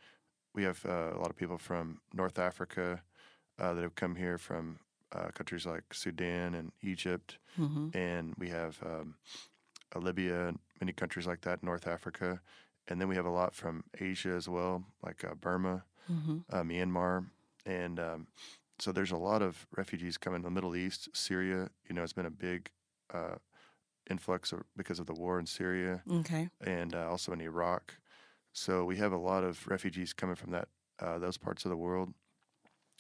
we 0.55 0.65
have 0.65 0.85
uh, 0.87 1.13
a 1.15 1.19
lot 1.19 1.31
of 1.31 1.37
people 1.37 1.59
from 1.59 2.01
North 2.13 2.39
Africa 2.39 3.03
uh, 3.59 3.75
that 3.75 3.83
have 3.83 3.95
come 3.95 4.17
here 4.17 4.39
from 4.39 4.81
uh, 5.13 5.29
countries 5.35 5.67
like 5.67 5.95
Sudan 5.95 6.55
and 6.55 6.73
Egypt 6.83 7.39
hmm 7.57 7.89
and 7.95 8.35
we 8.39 8.49
have 8.51 8.79
um, 8.85 9.17
uh, 9.95 9.99
Libya 9.99 10.49
and 10.49 10.59
many 10.81 10.93
countries 10.93 11.27
like 11.27 11.43
that, 11.43 11.63
North 11.63 11.87
Africa, 11.87 12.41
and 12.89 13.01
then 13.01 13.09
we 13.09 13.17
have 13.17 13.27
a 13.27 13.31
lot 13.31 13.55
from 13.55 13.85
Asia 14.01 14.31
as 14.31 14.49
well, 14.49 14.85
like 15.03 15.25
uh, 15.25 15.35
Burma, 15.35 15.85
hmm 16.09 16.39
uh, 16.51 16.63
Myanmar, 16.63 17.27
and 17.67 18.01
um, 18.01 18.29
so 18.79 18.93
there's 18.93 19.13
a 19.13 19.17
lot 19.17 19.43
of 19.43 19.67
refugees 19.77 20.19
coming. 20.19 20.43
To 20.43 20.47
the 20.47 20.51
Middle 20.51 20.77
East, 20.77 21.09
Syria, 21.15 21.69
you 21.89 21.95
know, 21.95 22.03
it's 22.03 22.13
been 22.13 22.27
a 22.27 22.31
big 22.31 22.71
uh, 23.13 23.37
influx 24.11 24.53
because 24.77 24.99
of 24.99 25.07
the 25.07 25.15
war 25.15 25.39
in 25.39 25.47
Syria 25.47 26.05
Okay. 26.11 26.51
and 26.61 26.95
uh, 26.95 27.09
also 27.11 27.33
in 27.33 27.41
Iraq. 27.41 27.97
So 28.53 28.85
we 28.85 28.97
have 28.97 29.13
a 29.13 29.17
lot 29.19 29.45
of 29.45 29.67
refugees 29.69 30.13
coming 30.13 30.37
from 30.37 30.51
that 30.53 30.69
uh, 30.99 31.19
those 31.19 31.39
parts 31.39 31.65
of 31.65 31.71
the 31.71 31.77
world. 31.77 32.15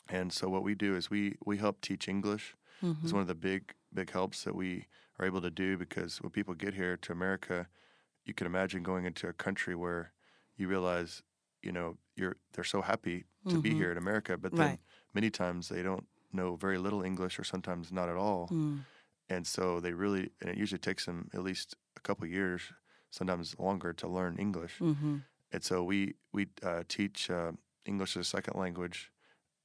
And 0.09 0.33
so 0.33 0.49
what 0.49 0.63
we 0.65 0.75
do 0.75 0.97
is 0.97 1.11
we 1.11 1.37
we 1.47 1.59
help 1.59 1.81
teach 1.81 2.09
English 2.09 2.57
hmm 2.81 2.95
is 3.05 3.13
one 3.13 3.23
of 3.23 3.29
the 3.29 3.35
big 3.35 3.75
big 3.93 4.11
helps 4.11 4.45
that 4.45 4.55
we 4.55 4.89
are 5.19 5.27
able 5.27 5.41
to 5.43 5.51
do 5.51 5.79
because 5.79 6.23
when 6.23 6.33
people 6.33 6.55
get 6.55 6.75
here 6.75 6.97
to 6.99 7.13
America, 7.13 7.69
you 8.25 8.35
can 8.35 8.47
imagine 8.47 8.83
going 8.85 9.05
into 9.07 9.29
a 9.29 9.33
country 9.35 9.75
where 9.77 10.15
you 10.57 10.69
realize, 10.69 11.23
you 11.63 11.73
know, 11.73 11.99
you're 12.17 12.37
they're 12.53 12.65
so 12.65 12.83
happy 12.83 13.27
to 13.49 13.59
be 13.59 13.75
Mhm. 13.75 13.77
here 13.77 13.93
in 13.93 13.99
America, 13.99 14.39
but 14.39 14.57
then 14.57 14.71
Right. 14.71 14.81
many 15.15 15.31
times 15.31 15.69
they 15.69 15.83
don't 15.83 16.09
know 16.33 16.57
very 16.57 16.79
little 16.79 17.03
English 17.03 17.39
or 17.41 17.45
sometimes 17.45 17.93
not 17.93 18.09
at 18.11 18.17
all, 18.17 18.53
Mm. 18.53 18.85
and 19.29 19.47
so 19.47 19.81
they 19.81 19.93
really 19.95 20.33
and 20.41 20.51
it 20.51 20.59
usually 20.59 20.79
takes 20.79 21.07
them 21.07 21.29
at 21.35 21.43
least 21.43 21.77
a 21.97 22.01
couple 22.01 22.27
years, 22.27 22.73
sometimes 23.11 23.59
longer, 23.59 23.93
to 23.95 24.09
learn 24.09 24.39
English. 24.39 24.77
hmm 24.81 25.19
And 25.53 25.63
so 25.65 25.83
we 25.85 26.15
we 26.33 26.49
uh, 26.63 26.85
teach 26.89 27.31
uh, 27.31 27.53
English 27.85 28.17
as 28.17 28.27
a 28.27 28.31
second 28.31 28.59
language, 28.59 29.13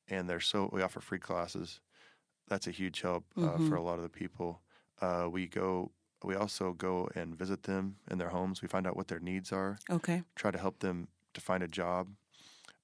and 0.08 0.30
they're 0.30 0.40
so 0.40 0.70
we 0.74 0.82
offer 0.82 1.02
free 1.02 1.20
classes. 1.20 1.82
That's 2.48 2.68
a 2.68 2.72
huge 2.72 3.02
help 3.02 3.26
uh, 3.38 3.58
Mhm. 3.58 3.68
for 3.70 3.76
a 3.76 3.82
lot 3.84 3.98
of 3.98 4.04
the 4.04 4.10
people. 4.10 4.62
Uh, 5.02 5.28
we 5.32 5.48
go. 5.48 5.92
We 6.24 6.36
also 6.36 6.74
go 6.74 7.10
and 7.16 7.36
visit 7.38 7.64
them 7.64 7.98
in 8.12 8.18
their 8.18 8.30
homes. 8.30 8.62
We 8.62 8.68
find 8.68 8.88
out 8.88 8.96
what 8.98 9.08
their 9.10 9.20
needs 9.20 9.52
are. 9.52 9.78
Okay. 9.90 10.24
Try 10.36 10.52
to 10.52 10.58
help 10.60 10.80
them 10.80 11.08
to 11.34 11.42
find 11.42 11.64
a 11.64 11.68
job. 11.68 12.16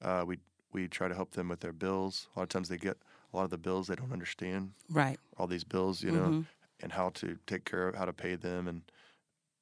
Uh, 0.01 0.23
we 0.27 0.39
we 0.73 0.87
try 0.87 1.07
to 1.09 1.15
help 1.15 1.31
them 1.31 1.49
with 1.49 1.59
their 1.61 1.73
bills. 1.73 2.27
A 2.35 2.39
lot 2.39 2.43
of 2.43 2.49
times 2.49 2.69
they 2.69 2.77
get 2.77 2.97
a 3.33 3.37
lot 3.37 3.43
of 3.45 3.49
the 3.51 3.57
bills 3.57 3.87
they 3.87 3.95
don't 3.95 4.13
understand 4.13 4.73
Right. 4.89 5.19
all 5.37 5.47
these 5.47 5.63
bills, 5.65 6.03
you 6.03 6.11
know, 6.11 6.33
Mhm. 6.33 6.47
and 6.81 6.93
how 6.93 7.09
to 7.11 7.37
take 7.47 7.65
care 7.65 7.87
of 7.89 7.95
how 7.95 8.05
to 8.05 8.13
pay 8.13 8.35
them 8.35 8.67
and 8.67 8.91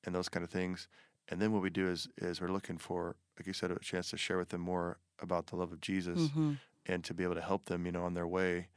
and 0.05 0.15
those 0.15 0.29
kind 0.29 0.43
of 0.43 0.51
things. 0.51 0.87
And 1.29 1.41
then 1.41 1.51
what 1.53 1.61
we 1.63 1.69
do 1.71 1.89
is 1.89 2.07
is 2.17 2.41
we're 2.41 2.49
looking 2.51 2.77
for, 2.79 3.17
like 3.39 3.47
you 3.47 3.53
said, 3.53 3.71
a 3.71 3.79
chance 3.79 4.09
to 4.11 4.17
share 4.17 4.37
with 4.37 4.49
them 4.49 4.61
more 4.61 4.99
about 5.19 5.47
the 5.47 5.55
love 5.55 5.71
of 5.71 5.81
Jesus 5.81 6.33
hmm 6.33 6.61
and 6.85 7.03
to 7.05 7.13
be 7.13 7.23
able 7.23 7.35
to 7.35 7.41
help 7.41 7.65
them, 7.65 7.85
you 7.85 7.91
know, 7.91 8.03
on 8.05 8.13
their 8.15 8.27
way, 8.27 8.69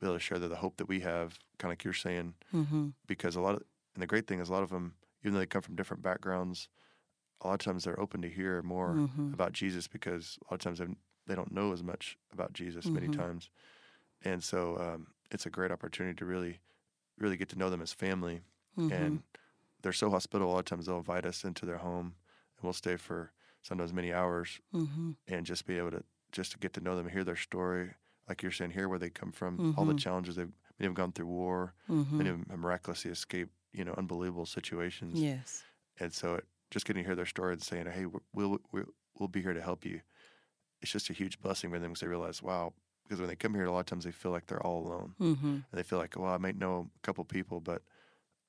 be 0.00 0.06
able 0.06 0.16
to 0.16 0.20
share 0.20 0.38
the, 0.38 0.48
the 0.48 0.56
hope 0.56 0.78
that 0.78 0.88
we 0.88 1.00
have, 1.00 1.38
kind 1.58 1.70
of 1.70 1.72
like 1.72 1.84
you're 1.84 1.94
saying, 1.94 2.34
hmm 2.52 2.90
because 3.06 3.36
a 3.36 3.40
lot 3.40 3.54
of 3.56 3.62
and 3.94 4.02
the 4.02 4.06
great 4.06 4.26
thing 4.26 4.40
is 4.40 4.48
a 4.48 4.52
lot 4.52 4.62
of 4.62 4.70
them, 4.70 4.96
even 5.22 5.34
though 5.34 5.40
they 5.40 5.46
come 5.46 5.62
from 5.62 5.76
different 5.76 6.02
backgrounds, 6.02 6.68
a 7.40 7.48
lot 7.48 7.54
of 7.54 7.60
times 7.60 7.84
they're 7.84 8.00
open 8.00 8.22
to 8.22 8.28
hear 8.30 8.62
more 8.62 9.02
Mhm. 9.06 9.32
about 9.32 9.52
Jesus 9.52 9.88
because 9.88 10.38
a 10.42 10.46
lot 10.46 10.54
of 10.54 10.60
times 10.60 10.78
they 10.78 10.86
they 11.26 11.34
don't 11.36 11.52
know 11.52 11.72
as 11.72 11.82
much 11.82 12.18
about 12.32 12.52
Jesus 12.52 12.92
many 12.94 13.08
Mhm. 13.08 13.10
times, 13.10 13.50
and 14.22 14.42
so 14.42 14.78
um, 14.78 15.08
it's 15.30 15.46
a 15.46 15.50
great 15.50 15.72
opportunity 15.72 16.14
to 16.16 16.24
really, 16.26 16.60
really 17.18 17.36
get 17.36 17.48
to 17.50 17.58
know 17.58 17.70
them 17.70 17.82
as 17.82 17.92
family. 17.92 18.42
hmm 18.76 18.90
And 18.90 19.22
they're 19.82 19.92
so 19.92 20.10
hospitable. 20.10 20.52
A 20.52 20.54
lot 20.54 20.58
of 20.60 20.64
times 20.66 20.86
they'll 20.86 20.98
invite 20.98 21.26
us 21.26 21.44
into 21.44 21.66
their 21.66 21.78
home, 21.78 22.16
and 22.56 22.64
we'll 22.64 22.72
stay 22.74 22.96
for 22.96 23.32
sometimes 23.62 23.92
many 23.92 24.12
hours 24.12 24.60
hmm 24.72 25.12
and 25.26 25.46
just 25.46 25.66
be 25.66 25.78
able 25.78 25.90
to 25.92 26.04
just 26.32 26.52
to 26.52 26.58
get 26.58 26.72
to 26.74 26.80
know 26.80 26.96
them, 26.96 27.08
hear 27.08 27.24
their 27.24 27.36
story, 27.36 27.94
like 28.28 28.42
you're 28.42 28.52
saying, 28.52 28.70
hear 28.72 28.88
where 28.88 28.98
they 28.98 29.10
come 29.10 29.32
from, 29.32 29.62
all 29.74 29.84
the 29.84 29.94
Mhm. 29.94 29.94
challenges 29.94 30.36
they've 30.36 30.52
many 30.78 30.88
have 30.88 30.94
gone 30.94 31.12
through 31.12 31.26
war, 31.26 31.74
hmm 31.88 32.18
many 32.18 32.30
of 32.30 32.38
them 32.38 32.46
have 32.50 32.58
miraculously 32.58 33.10
escaped, 33.10 33.52
you 33.72 33.84
know, 33.84 33.94
unbelievable 33.98 34.46
situations. 34.46 35.26
Yes. 35.26 35.64
And 36.00 36.12
so 36.12 36.36
it, 36.36 36.46
just 36.70 36.86
getting 36.86 37.02
to 37.04 37.08
hear 37.08 37.16
their 37.16 37.26
story 37.26 37.52
and 37.54 37.62
saying, 37.62 37.86
"Hey, 37.86 38.06
we'll 38.06 38.58
we'll 38.72 38.86
we'll 39.18 39.28
be 39.28 39.42
here 39.42 39.54
to 39.54 39.62
help 39.62 39.84
you," 39.84 40.02
it's 40.80 40.92
just 40.92 41.10
a 41.10 41.14
huge 41.14 41.40
blessing 41.40 41.70
for 41.70 41.78
them 41.78 41.90
because 41.92 42.00
they 42.00 42.06
realize, 42.08 42.42
wow. 42.42 42.74
Because 43.04 43.20
when 43.20 43.28
they 43.28 43.36
come 43.36 43.54
here, 43.54 43.64
a 43.66 43.72
lot 43.72 43.80
of 43.80 43.86
times 43.86 44.04
they 44.04 44.12
feel 44.12 44.30
like 44.32 44.46
they're 44.46 44.64
all 44.64 44.86
alone, 44.86 45.16
hmm 45.18 45.64
and 45.72 45.78
they 45.78 45.82
feel 45.82 45.98
like, 45.98 46.16
well, 46.18 46.32
I 46.32 46.38
might 46.38 46.56
know 46.58 46.90
a 46.96 47.00
couple 47.00 47.24
people, 47.24 47.60
but 47.60 47.82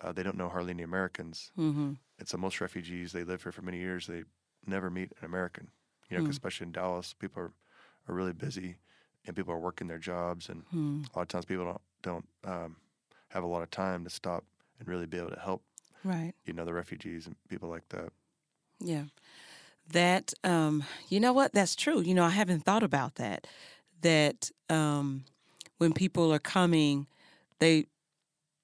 uh, 0.01 0.11
they 0.13 0.23
don't 0.23 0.37
know 0.37 0.49
hardly 0.49 0.71
any 0.71 0.83
Americans. 0.83 1.53
hmm 1.55 1.93
And 2.19 2.27
so 2.27 2.37
most 2.37 2.61
refugees, 2.61 3.11
they 3.13 3.23
live 3.23 3.43
here 3.43 3.51
for 3.53 3.63
many 3.63 3.79
years. 3.79 4.07
They 4.07 4.23
never 4.67 4.89
meet 4.89 5.11
an 5.19 5.25
American. 5.25 5.69
You 6.09 6.17
know, 6.17 6.23
Mm. 6.23 6.29
especially 6.29 6.65
in 6.67 6.71
Dallas, 6.73 7.13
people 7.13 7.41
are, 7.43 7.53
are 8.07 8.15
really 8.15 8.33
busy, 8.33 8.77
and 9.25 9.35
people 9.35 9.53
are 9.53 9.59
working 9.59 9.87
their 9.87 9.99
jobs, 9.99 10.49
and 10.49 10.63
hmm 10.71 11.01
a 11.13 11.17
lot 11.19 11.23
of 11.23 11.27
times 11.29 11.45
people 11.45 11.65
don't 11.65 11.81
don't 12.01 12.27
um, 12.45 12.75
have 13.29 13.43
a 13.43 13.47
lot 13.47 13.63
of 13.63 13.69
time 13.71 14.03
to 14.03 14.09
stop 14.09 14.43
and 14.79 14.87
really 14.87 15.05
be 15.05 15.17
able 15.17 15.29
to 15.31 15.39
help 15.39 15.63
Right. 16.03 16.33
you 16.45 16.53
know 16.53 16.65
the 16.65 16.73
refugees 16.73 17.27
and 17.27 17.35
people 17.49 17.69
like 17.69 17.87
that. 17.89 18.11
Yeah. 18.79 19.05
That 19.91 20.33
um 20.43 20.83
you 21.09 21.19
know 21.19 21.33
what? 21.33 21.53
That's 21.53 21.75
true. 21.75 22.01
You 22.01 22.13
know, 22.13 22.23
I 22.23 22.29
haven't 22.29 22.61
thought 22.65 22.83
about 22.83 23.15
that. 23.15 23.47
That 24.01 24.51
um 24.69 25.25
when 25.77 25.93
people 25.93 26.33
are 26.33 26.39
coming, 26.39 27.07
they 27.59 27.87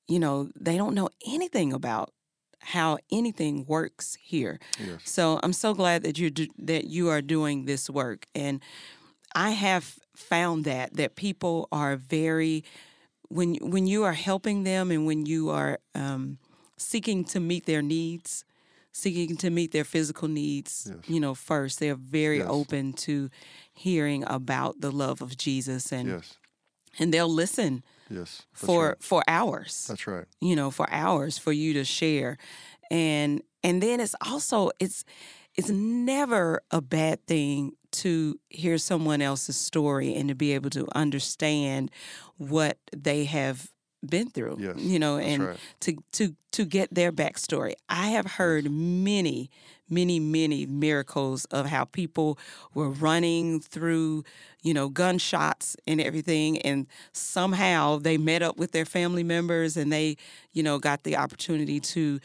you 0.07 0.19
know, 0.19 0.49
they 0.59 0.77
don't 0.77 0.95
know 0.95 1.09
anything 1.27 1.73
about 1.73 2.11
how 2.59 2.97
anything 3.11 3.65
works 3.65 4.17
here. 4.21 4.59
Yes. 4.79 5.01
So 5.03 5.39
I'm 5.43 5.53
so 5.53 5.73
glad 5.73 6.03
that 6.03 6.17
you 6.17 6.29
do, 6.29 6.47
that 6.59 6.85
you 6.85 7.09
are 7.09 7.21
doing 7.21 7.65
this 7.65 7.89
work, 7.89 8.25
and 8.35 8.61
I 9.35 9.51
have 9.51 9.97
found 10.15 10.65
that 10.65 10.95
that 10.95 11.15
people 11.15 11.67
are 11.71 11.95
very 11.95 12.63
when 13.29 13.55
when 13.61 13.87
you 13.87 14.03
are 14.03 14.13
helping 14.13 14.63
them 14.63 14.91
and 14.91 15.05
when 15.05 15.25
you 15.25 15.49
are 15.49 15.79
um, 15.95 16.37
seeking 16.77 17.23
to 17.25 17.39
meet 17.39 17.65
their 17.65 17.81
needs, 17.81 18.43
seeking 18.91 19.37
to 19.37 19.49
meet 19.49 19.71
their 19.71 19.83
physical 19.85 20.27
needs, 20.27 20.87
Yes. 20.89 21.07
you 21.07 21.19
know, 21.19 21.35
first 21.35 21.79
they're 21.79 21.95
very 21.95 22.39
Yes. 22.39 22.47
open 22.49 22.93
to 22.93 23.29
hearing 23.71 24.23
about 24.27 24.81
the 24.81 24.91
love 24.91 25.21
of 25.21 25.37
Jesus, 25.37 25.91
and 25.93 26.09
Yes. 26.09 26.37
And 26.97 27.13
they'll 27.13 27.29
listen 27.33 27.83
Yes. 28.11 28.41
For 28.53 28.87
right. 28.89 29.03
for 29.03 29.21
hours 29.27 29.85
That's 29.87 30.07
right. 30.07 30.25
you 30.41 30.55
know 30.55 30.71
for 30.71 30.87
hours 30.91 31.37
for 31.37 31.51
you 31.51 31.73
to 31.73 31.83
share 31.85 32.37
and 32.89 33.41
and 33.63 33.83
then 33.83 33.99
it's 33.99 34.15
also 34.25 34.71
it's 34.79 35.03
it's 35.55 35.69
never 35.69 36.61
a 36.71 36.81
bad 36.81 37.25
thing 37.27 37.73
to 37.91 38.39
hear 38.49 38.77
someone 38.77 39.21
else's 39.21 39.57
story 39.57 40.15
and 40.15 40.29
to 40.29 40.35
be 40.35 40.53
able 40.53 40.69
to 40.71 40.87
understand 40.95 41.91
what 42.37 42.77
they 42.95 43.25
have 43.25 43.69
been 44.07 44.29
through 44.29 44.57
Yes, 44.59 44.77
you 44.77 44.97
know 44.99 45.17
and 45.17 45.47
right. 45.47 45.57
to 45.81 45.97
to 46.13 46.35
to 46.51 46.65
get 46.65 46.93
their 46.93 47.11
backstory 47.11 47.73
i 47.89 48.07
have 48.07 48.25
heard 48.25 48.71
many 48.71 49.49
many 49.89 50.19
many 50.19 50.65
miracles 50.65 51.43
of 51.45 51.65
how 51.65 51.83
people 51.83 52.37
were 52.73 52.89
running 52.89 53.59
through 53.59 54.23
you 54.63 54.73
know 54.73 54.87
gunshots 54.87 55.75
and 55.85 55.99
everything 55.99 56.59
and 56.59 56.87
somehow 57.11 57.97
they 57.99 58.17
met 58.17 58.41
up 58.41 58.57
with 58.57 58.71
their 58.71 58.85
family 58.85 59.23
members 59.23 59.75
and 59.75 59.91
they 59.91 60.15
you 60.53 60.63
know 60.63 60.79
got 60.79 61.03
the 61.03 61.17
opportunity 61.17 61.79
to 61.79 62.19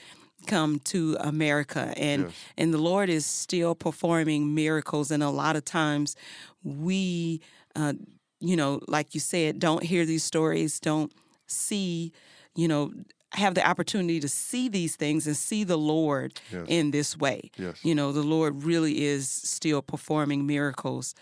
come 0.47 0.79
to 0.79 1.17
america 1.21 1.93
and 1.97 2.25
Yes. 2.25 2.33
and 2.57 2.73
the 2.73 2.79
lord 2.79 3.09
is 3.09 3.27
still 3.27 3.75
performing 3.75 4.55
miracles 4.55 5.11
and 5.11 5.23
a 5.23 5.31
lot 5.31 5.57
of 5.57 5.65
times 5.65 6.15
we 6.63 7.41
uh, 7.75 7.95
you 8.41 8.55
know 8.57 8.81
like 8.87 9.15
you 9.15 9.21
said 9.21 9.59
don't 9.59 9.83
hear 9.83 10.05
these 10.05 10.23
stories 10.23 10.79
don't 10.81 11.11
see 11.47 12.13
you 12.57 12.69
know 12.69 12.93
have 13.33 13.55
the 13.55 13.67
opportunity 13.69 14.21
to 14.21 14.29
see 14.29 14.69
these 14.69 14.95
things 14.97 15.27
and 15.27 15.37
see 15.37 15.65
the 15.65 15.77
lord 15.79 16.41
Yes. 16.53 16.65
in 16.69 16.91
this 16.93 17.17
way 17.17 17.51
Yes. 17.59 17.85
you 17.85 17.95
know 17.95 18.13
the 18.13 18.23
lord 18.23 18.63
really 18.65 19.03
is 19.05 19.29
still 19.29 19.83
performing 19.83 20.47
miracles 20.47 21.15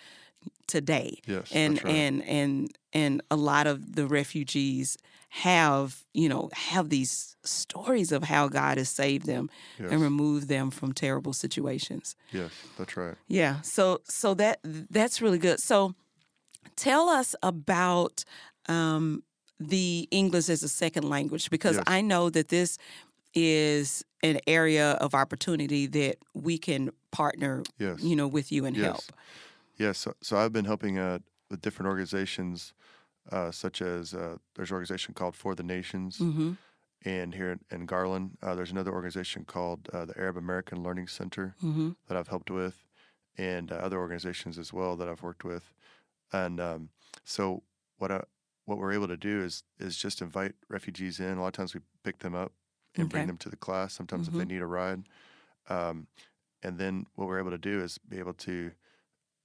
today 0.67 1.19
Yes, 1.27 1.51
and 1.53 1.83
right. 1.85 1.93
and 1.93 2.23
and 2.25 2.77
and 2.93 3.23
a 3.31 3.37
lot 3.37 3.67
of 3.67 3.95
the 3.97 4.07
refugees 4.07 4.97
have 5.31 6.05
you 6.13 6.29
know 6.29 6.51
have 6.53 6.89
these 6.91 7.37
stories 7.45 8.13
of 8.13 8.25
how 8.25 8.49
god 8.49 8.77
has 8.79 8.89
saved 8.89 9.27
them 9.27 9.49
Yes. 9.79 9.91
and 9.93 10.01
removed 10.03 10.49
them 10.49 10.71
from 10.71 10.93
terrible 10.93 11.33
situations 11.33 12.15
Yes. 12.33 12.51
That's 12.79 12.97
right. 12.97 13.17
yeah 13.29 13.61
so 13.63 14.01
so 14.05 14.35
that 14.35 14.61
that's 14.91 15.21
really 15.23 15.39
good 15.39 15.61
so 15.61 15.95
tell 16.77 17.09
us 17.09 17.35
about 17.43 18.25
um, 18.69 19.23
the 19.69 20.09
english 20.11 20.49
as 20.49 20.63
a 20.63 20.69
second 20.69 21.09
language 21.09 21.51
because 21.51 21.77
Yes. 21.77 21.85
i 21.87 22.01
know 22.01 22.31
that 22.31 22.49
this 22.49 22.79
is 23.35 24.05
an 24.23 24.39
area 24.47 24.93
of 24.93 25.15
opportunity 25.15 25.87
that 25.87 26.17
we 26.35 26.59
can 26.59 26.91
partner 27.11 27.63
Yes. 27.79 28.03
you 28.03 28.15
know 28.17 28.29
with 28.29 28.53
you 28.53 28.65
and 28.67 28.77
yes. 28.77 28.85
help 28.85 29.03
Yes. 29.79 29.99
So, 29.99 30.13
so 30.21 30.37
I've 30.37 30.53
been 30.53 30.67
helping 30.67 30.99
uh, 30.99 31.19
with 31.51 31.63
different 31.63 31.89
organizations, 31.89 32.73
uh, 33.33 33.51
such 33.51 33.81
as 33.81 34.13
uh, 34.15 34.37
there's 34.55 34.71
an 34.71 34.75
organization 34.75 35.15
called 35.15 35.35
For 35.35 35.55
the 35.55 35.63
Nations, 35.63 36.19
mm-hmm. 36.19 36.53
and 37.05 37.35
here 37.35 37.59
in, 37.71 37.87
Garland, 37.87 38.37
uh, 38.43 38.55
there's 38.55 38.71
another 38.71 38.93
organization 38.93 39.45
called 39.45 39.89
uh, 39.93 40.05
the 40.05 40.17
Arab 40.19 40.37
American 40.37 40.83
Learning 40.85 41.09
Center 41.09 41.57
Mm-hmm. 41.65 41.93
that 42.07 42.17
I've 42.19 42.29
helped 42.29 42.51
with, 42.51 42.85
and 43.39 43.73
uh, 43.73 43.77
other 43.77 43.99
organizations 43.99 44.59
as 44.59 44.73
well 44.75 44.95
that 44.97 45.09
I've 45.09 45.23
worked 45.23 45.43
with. 45.43 45.65
And 46.33 46.61
um, 46.61 46.91
so 47.25 47.63
what 47.99 48.13
I, 48.13 48.23
what 48.67 48.79
we're 48.79 48.93
able 48.93 49.09
to 49.09 49.17
do 49.17 49.43
is 49.43 49.65
is 49.79 49.97
just 49.97 50.23
invite 50.23 50.55
refugees 50.69 51.21
in. 51.21 51.39
A 51.39 51.41
lot 51.41 51.49
of 51.49 51.53
times 51.55 51.75
we 51.75 51.81
pick 52.05 52.19
them 52.21 52.35
up 52.35 52.53
and 52.97 53.09
bring 53.11 53.27
them 53.27 53.39
to 53.39 53.49
the 53.51 53.57
class. 53.57 53.95
Sometimes 53.95 54.29
if 54.29 54.35
Mhm. 54.35 54.39
they 54.39 54.45
need 54.45 54.63
a 54.63 54.67
ride, 54.67 55.09
um, 55.69 56.09
and 56.63 56.79
then 56.79 57.07
what 57.15 57.29
we're 57.29 57.39
able 57.41 57.51
to 57.51 57.59
do 57.59 57.83
is 57.83 57.99
be 57.99 58.19
able 58.19 58.35
to 58.35 58.73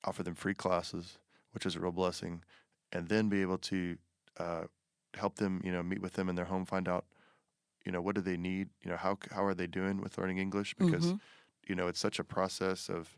offer 0.03 0.23
them 0.23 0.35
free 0.35 0.53
classes, 0.55 1.19
which 1.51 1.65
is 1.65 1.75
a 1.75 1.79
real 1.79 1.91
blessing, 1.91 2.43
and 2.91 3.09
then 3.09 3.29
be 3.29 3.41
able 3.41 3.57
to 3.57 3.97
uh, 4.37 4.65
help 5.15 5.35
them. 5.37 5.61
You 5.63 5.71
know, 5.71 5.83
meet 5.83 6.01
with 6.01 6.13
them 6.13 6.29
in 6.29 6.35
their 6.35 6.45
home, 6.45 6.65
find 6.65 6.87
out. 6.87 7.05
You 7.85 7.91
know, 7.91 8.01
what 8.01 8.15
do 8.15 8.21
they 8.21 8.37
need? 8.37 8.69
You 8.83 8.91
know, 8.91 8.97
how 8.97 9.17
how 9.31 9.45
are 9.45 9.53
they 9.53 9.67
doing 9.67 10.01
with 10.01 10.17
learning 10.17 10.39
English? 10.39 10.75
Because 10.75 11.13
Mhm. 11.13 11.19
you 11.67 11.75
know, 11.75 11.87
it's 11.87 11.99
such 11.99 12.19
a 12.19 12.23
process 12.23 12.89
of, 12.89 13.17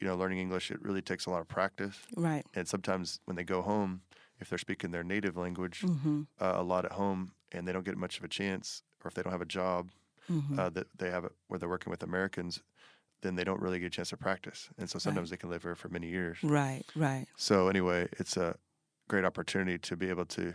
you 0.00 0.06
know, 0.06 0.16
learning 0.16 0.38
English. 0.40 0.70
It 0.70 0.82
really 0.82 1.02
takes 1.02 1.26
a 1.26 1.30
lot 1.30 1.42
of 1.42 1.48
practice. 1.48 2.08
right 2.16 2.46
And 2.54 2.68
sometimes 2.68 3.20
when 3.26 3.36
they 3.36 3.44
go 3.44 3.62
home, 3.62 4.02
if 4.42 4.48
they're 4.50 4.58
speaking 4.68 4.90
their 4.90 5.04
native 5.04 5.36
language 5.36 5.80
mm-hmm. 5.82 6.22
uh, 6.40 6.54
a 6.56 6.62
lot 6.62 6.84
at 6.84 6.92
home 6.92 7.32
and 7.52 7.66
they 7.66 7.72
don't 7.72 7.84
get 7.84 7.96
much 7.96 8.18
of 8.18 8.24
a 8.24 8.28
chance, 8.28 8.82
or 9.02 9.08
if 9.08 9.14
they 9.14 9.22
don't 9.22 9.32
have 9.32 9.40
a 9.50 9.54
job 9.60 9.90
Mm-hmm. 10.30 10.56
uh, 10.58 10.70
that 10.70 10.86
they 10.98 11.10
have 11.10 11.24
where 11.48 11.58
they're 11.58 11.68
working 11.76 11.90
with 11.90 12.02
Americans, 12.04 12.62
then 13.22 13.34
they 13.34 13.42
don't 13.42 13.60
really 13.60 13.80
get 13.80 13.86
a 13.86 13.90
chance 13.90 14.10
to 14.10 14.16
practice. 14.16 14.68
And 14.78 14.88
so 14.88 15.00
sometimes 15.00 15.30
they 15.30 15.36
can 15.36 15.50
live 15.50 15.62
here 15.64 15.74
for 15.74 15.88
many 15.88 16.08
years. 16.08 16.38
right 16.44 16.84
right 16.94 17.26
So 17.36 17.68
anyway, 17.68 18.08
it's 18.20 18.36
a 18.36 18.54
great 19.08 19.24
opportunity 19.24 19.78
to 19.78 19.96
be 19.96 20.08
able 20.10 20.26
to 20.26 20.54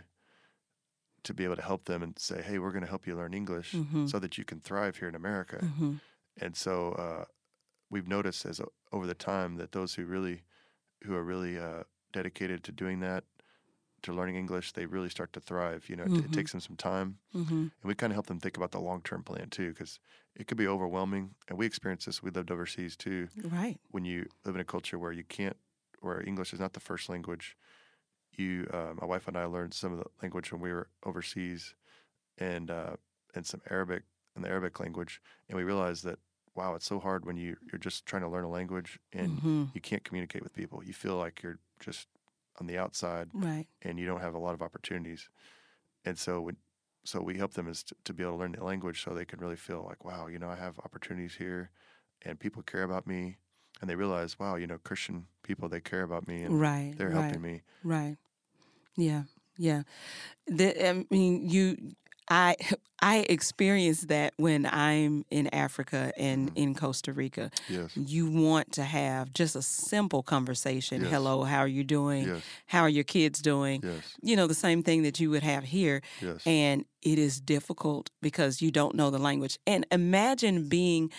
to 1.24 1.34
be 1.34 1.44
able 1.44 1.56
to 1.56 1.62
help 1.62 1.84
them 1.84 2.02
and 2.02 2.18
say, 2.18 2.40
"Hey, 2.42 2.58
we're 2.58 2.70
going 2.76 2.84
to 2.84 2.88
help 2.94 3.06
you 3.06 3.14
learn 3.14 3.34
English 3.34 3.72
Mhm. 3.74 4.08
so 4.08 4.18
that 4.18 4.38
you 4.38 4.44
can 4.44 4.60
thrive 4.60 4.96
here 4.96 5.08
in 5.08 5.14
America." 5.14 5.58
mm-hmm. 5.62 5.92
and 6.40 6.56
so 6.56 6.92
uh, 6.92 7.24
we've 7.90 8.08
noticed 8.08 8.46
as 8.46 8.60
o- 8.60 8.72
over 8.90 9.06
the 9.06 9.14
time 9.32 9.56
that 9.56 9.72
those 9.72 9.94
who 9.96 10.04
really 10.06 10.42
who 11.04 11.14
are 11.14 11.22
really 11.24 11.58
uh, 11.58 11.82
dedicated 12.12 12.64
to 12.64 12.72
doing 12.72 13.00
that 13.00 13.24
to 14.02 14.12
learning 14.12 14.36
english 14.36 14.72
they 14.72 14.86
really 14.86 15.08
start 15.08 15.32
to 15.32 15.40
thrive 15.40 15.88
you 15.88 15.96
know 15.96 16.04
it, 16.04 16.12
it 16.12 16.30
Mhm. 16.30 16.32
takes 16.32 16.52
them 16.52 16.60
some 16.60 16.76
time 16.76 17.18
Mm-hmm. 17.34 17.54
and 17.62 17.84
we 17.84 17.94
kind 17.94 18.10
of 18.12 18.14
help 18.16 18.26
them 18.26 18.40
think 18.40 18.56
about 18.56 18.70
the 18.72 18.80
long-term 18.80 19.22
plan 19.22 19.50
too 19.50 19.70
because 19.70 19.98
it 20.34 20.46
could 20.46 20.56
be 20.58 20.66
overwhelming 20.68 21.34
and 21.48 21.58
we 21.58 21.66
experienced 21.66 22.06
this 22.06 22.22
we 22.22 22.30
lived 22.30 22.50
overseas 22.50 22.96
too 22.96 23.28
right 23.44 23.78
when 23.90 24.04
you 24.04 24.26
live 24.44 24.54
in 24.54 24.60
a 24.60 24.64
culture 24.64 24.98
where 24.98 25.12
you 25.12 25.24
can't 25.24 25.56
where 26.00 26.20
english 26.26 26.52
is 26.52 26.60
not 26.60 26.72
the 26.72 26.80
first 26.80 27.08
language 27.08 27.56
you 28.32 28.68
uh, 28.72 28.92
my 29.00 29.06
wife 29.06 29.26
and 29.28 29.36
i 29.36 29.44
learned 29.44 29.74
some 29.74 29.92
of 29.92 29.98
the 29.98 30.06
language 30.22 30.52
when 30.52 30.60
we 30.60 30.72
were 30.72 30.88
overseas 31.04 31.74
and 32.38 32.70
uh, 32.70 32.94
and 33.34 33.46
some 33.46 33.60
arabic 33.70 34.02
and 34.34 34.44
the 34.44 34.48
arabic 34.48 34.78
language 34.80 35.20
and 35.48 35.56
we 35.56 35.64
realized 35.64 36.04
that 36.04 36.18
wow 36.54 36.74
it's 36.74 36.86
so 36.86 36.98
hard 36.98 37.24
when 37.24 37.36
you 37.36 37.56
you're 37.70 37.78
just 37.78 38.06
trying 38.06 38.22
to 38.22 38.28
learn 38.28 38.44
a 38.44 38.48
language 38.50 38.98
and 39.12 39.38
mm-hmm. 39.38 39.64
you 39.74 39.80
can't 39.80 40.04
communicate 40.04 40.42
with 40.42 40.52
people 40.54 40.82
you 40.84 40.92
feel 40.92 41.16
like 41.16 41.42
you're 41.42 41.58
just 41.80 42.06
on 42.60 42.66
the 42.66 42.78
outside 42.78 43.28
right 43.32 43.66
and 43.82 43.98
you 43.98 44.06
don't 44.06 44.20
have 44.20 44.34
a 44.34 44.38
lot 44.38 44.54
of 44.54 44.62
opportunities 44.62 45.28
and 46.04 46.18
so 46.18 46.40
when 46.40 46.56
so 47.04 47.22
we 47.22 47.38
help 47.38 47.54
them 47.54 47.68
is 47.68 47.82
to, 47.82 47.94
to 48.04 48.12
be 48.12 48.22
able 48.22 48.32
to 48.32 48.38
learn 48.38 48.52
the 48.52 48.64
language 48.64 49.02
so 49.02 49.14
they 49.14 49.24
can 49.24 49.38
really 49.40 49.56
feel 49.56 49.84
like 49.88 50.04
wow 50.04 50.26
you 50.26 50.38
know 50.38 50.48
i 50.48 50.56
have 50.56 50.78
opportunities 50.80 51.34
here 51.34 51.70
and 52.22 52.38
people 52.40 52.62
care 52.62 52.82
about 52.82 53.06
me 53.06 53.36
and 53.80 53.88
they 53.88 53.94
realize 53.94 54.38
wow 54.38 54.56
you 54.56 54.66
know 54.66 54.78
christian 54.84 55.26
people 55.42 55.68
they 55.68 55.80
care 55.80 56.02
about 56.02 56.26
me 56.26 56.42
and 56.42 56.58
right 56.60 56.94
they're 56.96 57.10
right. 57.10 57.22
helping 57.22 57.40
me 57.42 57.62
Right. 57.82 58.16
Yeah. 58.96 59.22
Yeah. 59.56 59.82
The, 60.46 60.88
I 60.88 61.04
mean, 61.10 61.48
you, 61.48 61.76
I, 62.30 62.56
I 63.00 63.18
experience 63.28 64.02
that 64.02 64.34
when 64.36 64.66
I'm 64.66 65.24
in 65.30 65.46
Africa 65.54 66.12
and 66.16 66.48
mm-hmm. 66.48 66.58
in 66.58 66.74
Costa 66.74 67.12
Rica. 67.12 67.50
yes 67.68 67.96
You 67.96 68.28
want 68.30 68.72
to 68.72 68.82
have 68.82 69.32
just 69.32 69.54
a 69.54 69.62
simple 69.62 70.22
conversation. 70.22 71.02
Yes. 71.02 71.10
Hello, 71.12 71.44
how 71.44 71.60
are 71.60 71.68
you 71.68 71.84
doing? 71.84 72.26
yes 72.26 72.42
How 72.66 72.80
are 72.80 72.88
your 72.88 73.04
kids 73.04 73.40
doing? 73.40 73.82
yes 73.84 74.16
You 74.22 74.36
know, 74.36 74.46
the 74.46 74.54
same 74.54 74.82
thing 74.82 75.02
that 75.02 75.20
you 75.20 75.30
would 75.30 75.44
have 75.44 75.64
here. 75.64 76.02
yes 76.20 76.42
And 76.46 76.84
it 77.02 77.18
is 77.18 77.40
difficult 77.40 78.10
because 78.20 78.60
you 78.60 78.70
don't 78.70 78.94
know 78.94 79.10
the 79.10 79.18
language. 79.18 79.58
And 79.66 79.86
imagine 79.92 80.68
being 80.68 81.10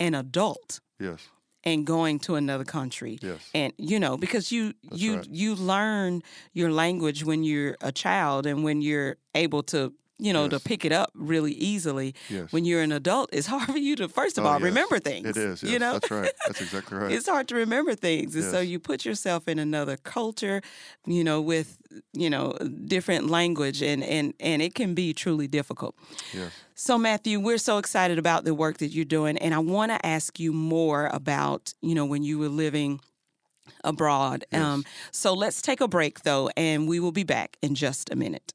an 0.00 0.14
adult 0.14 0.80
yes 0.98 1.28
and 1.64 1.84
going 1.84 2.20
to 2.20 2.36
another 2.36 2.64
country 2.64 3.18
yes 3.20 3.50
and 3.52 3.72
you 3.78 3.98
know 3.98 4.16
because 4.16 4.52
you 4.52 4.72
you 4.92 5.16
right. 5.16 5.26
you 5.28 5.56
learn 5.56 6.22
your 6.52 6.70
language 6.70 7.24
when 7.24 7.42
you're 7.42 7.76
a 7.80 7.90
child 7.90 8.46
and 8.46 8.62
when 8.62 8.80
you're 8.80 9.16
able 9.34 9.62
to 9.62 9.92
you 10.18 10.32
know, 10.32 10.48
to 10.48 10.58
pick 10.60 10.84
it 10.84 10.92
up 10.92 11.10
really 11.14 11.52
easily. 11.52 12.14
Yes. 12.28 12.52
When 12.52 12.64
you're 12.64 12.82
an 12.82 12.92
adult, 12.92 13.30
it's 13.32 13.46
hard 13.54 13.70
for 13.70 13.78
you 13.78 13.94
to 13.96 14.08
first 14.08 14.36
of 14.38 14.44
Oh, 14.44 14.48
all 14.48 14.54
yes. 14.54 14.62
remember 14.62 14.98
things. 14.98 15.28
It 15.28 15.36
is. 15.36 15.62
Yes, 15.62 15.72
you 15.72 15.78
know, 15.78 15.92
that's 15.94 16.10
right. 16.10 16.32
That's 16.46 16.60
exactly 16.60 16.98
right. 16.98 17.12
it's 17.12 17.28
hard 17.28 17.46
to 17.48 17.54
remember 17.54 17.94
things 17.94 18.34
and 18.34 18.44
so 18.44 18.60
you 18.60 18.78
put 18.80 19.04
yourself 19.04 19.46
in 19.48 19.58
another 19.58 19.96
culture 19.96 20.60
you 21.06 21.22
know 21.24 21.40
with 21.40 21.78
you 22.12 22.28
know 22.30 22.52
different 22.86 23.28
language 23.30 23.82
and 23.82 24.02
and 24.04 24.34
and 24.40 24.60
it 24.62 24.74
can 24.74 24.94
be 24.94 25.12
truly 25.12 25.46
difficult 25.48 25.94
yes. 26.34 26.50
so 26.74 26.98
matthew 26.98 27.38
we're 27.40 27.58
so 27.58 27.78
excited 27.78 28.18
about 28.18 28.44
the 28.44 28.54
work 28.54 28.78
that 28.78 28.88
you're 28.88 29.04
doing 29.04 29.36
and 29.38 29.54
i 29.54 29.58
want 29.58 29.90
to 29.92 30.06
ask 30.06 30.38
you 30.40 30.52
more 30.52 31.06
about 31.12 31.72
you 31.80 31.94
know 31.94 32.04
when 32.04 32.22
you 32.22 32.38
were 32.38 32.48
living 32.48 33.00
abroad 33.84 34.44
Yes. 34.52 34.62
um, 34.62 34.84
so 35.12 35.32
let's 35.34 35.62
take 35.62 35.80
a 35.80 35.88
break 35.88 36.22
though 36.22 36.50
and 36.56 36.88
we 36.88 37.00
will 37.00 37.12
be 37.12 37.24
back 37.24 37.56
in 37.62 37.74
just 37.74 38.10
a 38.10 38.16
minute 38.16 38.52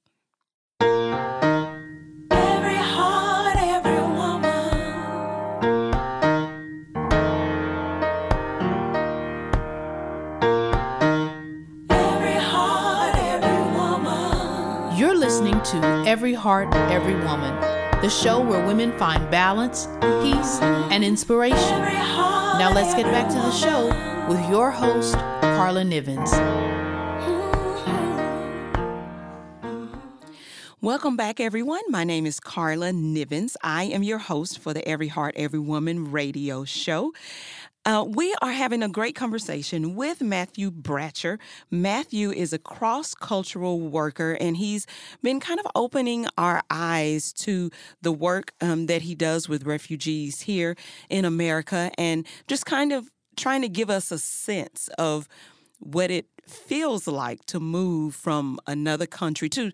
Every 16.14 16.36
Heart, 16.36 16.76
Every 16.92 17.16
Woman, 17.16 17.60
the 18.04 18.08
show 18.08 18.40
where 18.40 18.64
women 18.68 18.96
find 19.00 19.32
balance, 19.32 19.88
peace, 20.22 20.62
and 20.62 21.04
inspiration. 21.04 21.58
Now 21.58 22.72
let's 22.72 22.94
get 22.94 23.06
back 23.06 23.30
to 23.30 23.34
the 23.34 23.50
show 23.50 23.88
with 24.30 24.40
your 24.48 24.70
host, 24.70 25.16
Carla 25.16 25.82
Nivens. 25.82 26.32
Welcome 30.82 31.16
back, 31.16 31.40
everyone. 31.40 31.82
My 31.90 32.04
name 32.04 32.28
is 32.28 32.40
Carla 32.40 32.92
Nivens. 32.92 33.56
I 33.64 33.86
am 33.86 34.04
your 34.04 34.20
host 34.20 34.60
for 34.60 34.72
the 34.72 34.88
Every 34.88 35.08
Heart, 35.08 35.34
Every 35.36 35.58
Woman 35.58 36.12
radio 36.12 36.64
show. 36.64 37.14
Uh, 37.86 38.06
we 38.08 38.34
are 38.42 38.54
having 38.54 38.82
a 38.82 38.88
great 38.88 39.14
conversation 39.14 39.94
with 39.94 40.22
Matthew 40.22 40.72
Bratcher. 40.72 41.38
Matthew 41.70 42.32
is 42.32 42.54
a 42.54 42.58
cross 42.58 43.14
cultural 43.14 43.82
worker, 43.82 44.38
and 44.40 44.56
he's 44.56 44.88
been 45.22 45.42
kind 45.42 45.60
of 45.60 45.68
opening 45.76 46.26
our 46.38 46.62
eyes 46.70 47.34
to 47.34 47.70
the 48.02 48.14
work 48.14 48.54
um, 48.62 48.86
that 48.86 49.02
he 49.02 49.16
does 49.16 49.50
with 49.50 49.66
refugees 49.66 50.42
here 50.42 50.78
in 51.10 51.26
America 51.26 51.92
and 51.98 52.26
just 52.48 52.66
kind 52.66 52.94
of 52.94 53.12
trying 53.36 53.62
to 53.62 53.70
give 53.70 53.90
us 53.90 54.12
a 54.12 54.20
sense 54.20 54.88
of 54.98 55.28
what 55.80 56.10
it 56.10 56.28
feels 56.48 57.06
like 57.06 57.46
to 57.48 57.60
move 57.60 58.16
from 58.16 58.60
another 58.66 59.06
country 59.06 59.50
to 59.50 59.72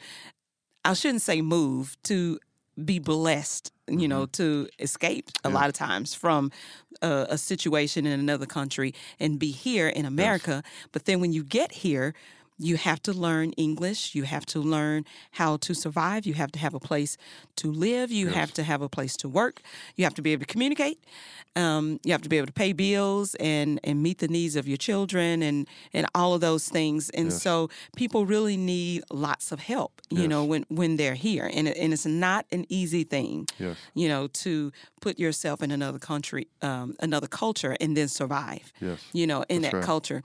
I 0.86 0.93
shouldn't 0.93 1.22
say 1.22 1.41
move 1.41 1.98
to 2.04 2.39
be 2.86 3.00
blessed, 3.00 3.72
you 3.88 4.08
know, 4.08 4.24
mm-hmm. 4.24 4.44
to 4.44 4.70
escape 4.80 5.30
a 5.44 5.50
lot 5.50 5.68
of 5.68 5.74
times 5.74 6.13
from 6.13 6.52
a, 7.02 7.28
a 7.32 7.38
situation 7.38 8.06
in 8.06 8.20
another 8.20 8.46
country 8.46 8.94
and 9.20 9.39
be 9.39 9.52
here 9.52 9.88
in 9.88 10.06
America. 10.06 10.63
But 10.92 11.06
then 11.06 11.20
when 11.20 11.34
you 11.34 11.44
get 11.44 11.72
here, 11.72 12.13
you 12.62 12.76
have 12.76 13.02
to 13.04 13.13
learn 13.13 13.54
English. 13.54 14.13
You 14.13 14.24
have 14.24 14.45
to 14.48 14.60
learn 14.60 15.06
how 15.32 15.58
to 15.58 15.74
survive. 15.74 16.26
You 16.26 16.34
have 16.34 16.52
to 16.52 16.60
have 16.60 16.74
a 16.74 16.80
place 16.80 17.17
to 17.56 17.72
live. 17.72 18.12
You 18.12 18.28
have 18.28 18.52
to 18.54 18.63
have 18.63 18.82
a 18.82 18.89
place 18.89 19.15
to 19.17 19.30
work. 19.30 19.62
You 19.95 20.04
have 20.04 20.13
to 20.15 20.22
be 20.22 20.34
able 20.34 20.41
to 20.45 20.52
communicate. 20.54 21.00
Um, 21.56 22.00
you 22.04 22.12
have 22.12 22.22
to 22.22 22.30
be 22.30 22.38
able 22.38 22.48
to 22.48 22.54
pay 22.54 22.74
bills 22.74 23.36
and 23.36 23.80
and 23.84 24.04
meet 24.04 24.17
the 24.19 24.28
needs 24.28 24.56
of 24.56 24.67
your 24.67 24.78
children 24.78 25.41
and 25.41 25.67
and 25.93 26.06
all 26.13 26.34
of 26.34 26.41
those 26.41 26.67
things. 26.69 27.10
And 27.12 27.30
Yes. 27.32 27.41
so 27.41 27.69
people 27.95 28.26
really 28.26 28.58
need 28.58 29.04
lots 29.10 29.52
of 29.52 29.60
help. 29.62 30.02
You 30.10 30.28
know 30.28 30.43
when 30.43 30.65
when 30.69 30.98
they're 30.98 31.15
here, 31.30 31.50
and 31.54 31.67
and 31.67 31.93
it's 31.93 32.06
not 32.06 32.45
an 32.52 32.65
easy 32.69 33.04
thing. 33.06 33.48
Yes. 33.58 33.78
You 33.93 34.08
know 34.10 34.28
to 34.43 34.72
put 35.02 35.17
yourself 35.19 35.62
in 35.63 35.72
another 35.72 36.00
country, 36.00 36.48
um, 36.62 36.95
another 37.00 37.28
culture, 37.28 37.76
and 37.82 37.95
then 37.95 38.08
survive. 38.10 38.72
Yes. 38.82 39.00
You 39.13 39.28
know 39.28 39.43
in 39.50 39.62
That's 39.62 39.72
that 39.72 39.78
right. 39.78 39.86
culture. 39.86 40.24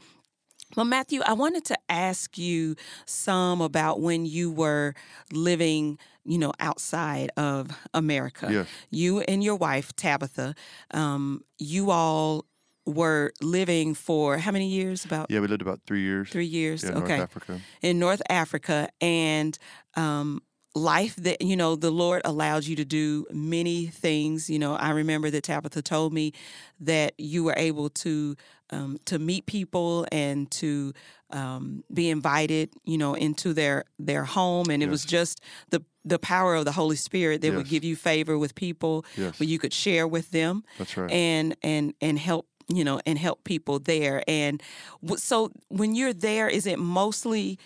Well, 0.77 0.87
Matthew, 0.87 1.21
I 1.25 1.35
wanted 1.35 1.65
to 1.67 1.79
ask 1.89 2.37
you 2.37 2.77
some 3.07 3.61
about 3.61 4.01
when 4.01 4.27
you 4.27 4.51
were 4.51 4.95
living, 5.33 5.99
you 6.25 6.39
know, 6.39 6.53
outside 6.59 7.31
of 7.37 7.71
America. 7.93 8.49
Yes. 8.51 8.67
You 8.91 9.21
and 9.21 9.43
your 9.43 9.57
wife, 9.57 9.95
Tabitha, 9.95 10.55
um, 10.91 11.43
you 11.59 11.91
all 11.91 12.47
were 12.87 13.33
living 13.41 13.95
for 13.95 14.39
how 14.39 14.51
many 14.51 14.69
years? 14.69 15.05
About 15.05 15.31
Yeah, 15.31 15.41
we 15.41 15.47
lived 15.47 15.63
about 15.63 15.81
three 15.87 16.03
years. 16.03 16.31
three 16.31 16.45
years. 16.47 16.83
Yeah, 16.83 16.91
okay. 16.91 17.19
North 17.19 17.31
Africa. 17.31 17.61
In 17.83 17.99
North 17.99 18.23
Africa. 18.29 18.89
And 19.01 19.59
um, 19.97 20.43
life 20.75 21.15
that, 21.17 21.41
you 21.41 21.57
know, 21.57 21.77
the 21.77 21.91
Lord 21.91 22.23
allowed 22.25 22.65
you 22.65 22.77
to 22.77 22.85
do 22.85 23.27
many 23.31 23.87
things. 23.87 24.51
You 24.51 24.59
know, 24.59 24.75
I 24.75 24.91
remember 24.91 25.31
that 25.31 25.45
Tabitha 25.45 25.83
told 25.83 26.13
me 26.13 26.33
that 26.81 27.15
you 27.19 27.45
were 27.45 27.55
able 27.57 27.89
to 27.91 28.37
um, 28.71 28.99
to 29.05 29.19
meet 29.19 29.47
people 29.47 30.07
and 30.11 30.51
to 30.53 30.93
um, 31.31 31.85
be 31.93 32.09
invited, 32.11 32.71
you 32.85 32.99
know, 32.99 33.15
into 33.15 33.53
their 33.53 33.85
their 33.99 34.25
home, 34.25 34.71
and 34.71 34.83
it 34.83 34.89
was 34.89 35.05
just 35.05 35.41
the 35.71 35.83
the 36.05 36.19
power 36.19 36.55
of 36.57 36.65
the 36.65 36.73
Holy 36.73 36.97
Spirit 36.97 37.41
that 37.43 37.53
would 37.55 37.69
give 37.69 37.85
you 37.85 37.95
favor 37.97 38.37
with 38.39 38.55
people, 38.55 39.05
Yes. 39.17 39.39
where 39.39 39.49
you 39.49 39.59
could 39.59 39.73
share 39.73 40.09
with 40.09 40.31
them, 40.31 40.65
That's 40.79 40.97
right. 40.97 41.11
and 41.11 41.55
and 41.63 41.95
and 42.01 42.19
help 42.19 42.47
you 42.69 42.85
know 42.85 43.01
and 43.07 43.19
help 43.19 43.45
people 43.45 43.79
there. 43.79 44.23
And 44.27 44.63
w- 45.03 45.19
so 45.19 45.53
when 45.69 45.95
you're 45.95 46.15
there, 46.15 46.49
is 46.49 46.67
it 46.67 46.79
mostly 46.79 47.59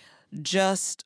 just 0.42 1.04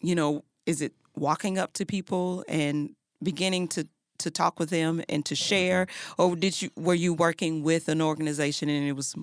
you 0.00 0.14
know, 0.14 0.44
is 0.66 0.80
it 0.82 0.92
walking 1.16 1.58
up 1.58 1.72
to 1.74 1.84
people 1.86 2.44
and 2.48 2.94
beginning 3.22 3.68
to 3.68 3.86
to 4.18 4.30
talk 4.30 4.60
with 4.60 4.70
them 4.70 5.02
and 5.08 5.24
to 5.26 5.34
share, 5.34 5.86
or 6.18 6.36
did 6.36 6.62
you 6.62 6.70
were 6.76 6.94
you 6.94 7.12
working 7.12 7.62
with 7.64 7.88
an 7.88 8.00
organization 8.00 8.68
and 8.68 8.86
it 8.88 8.92
was, 8.92 9.14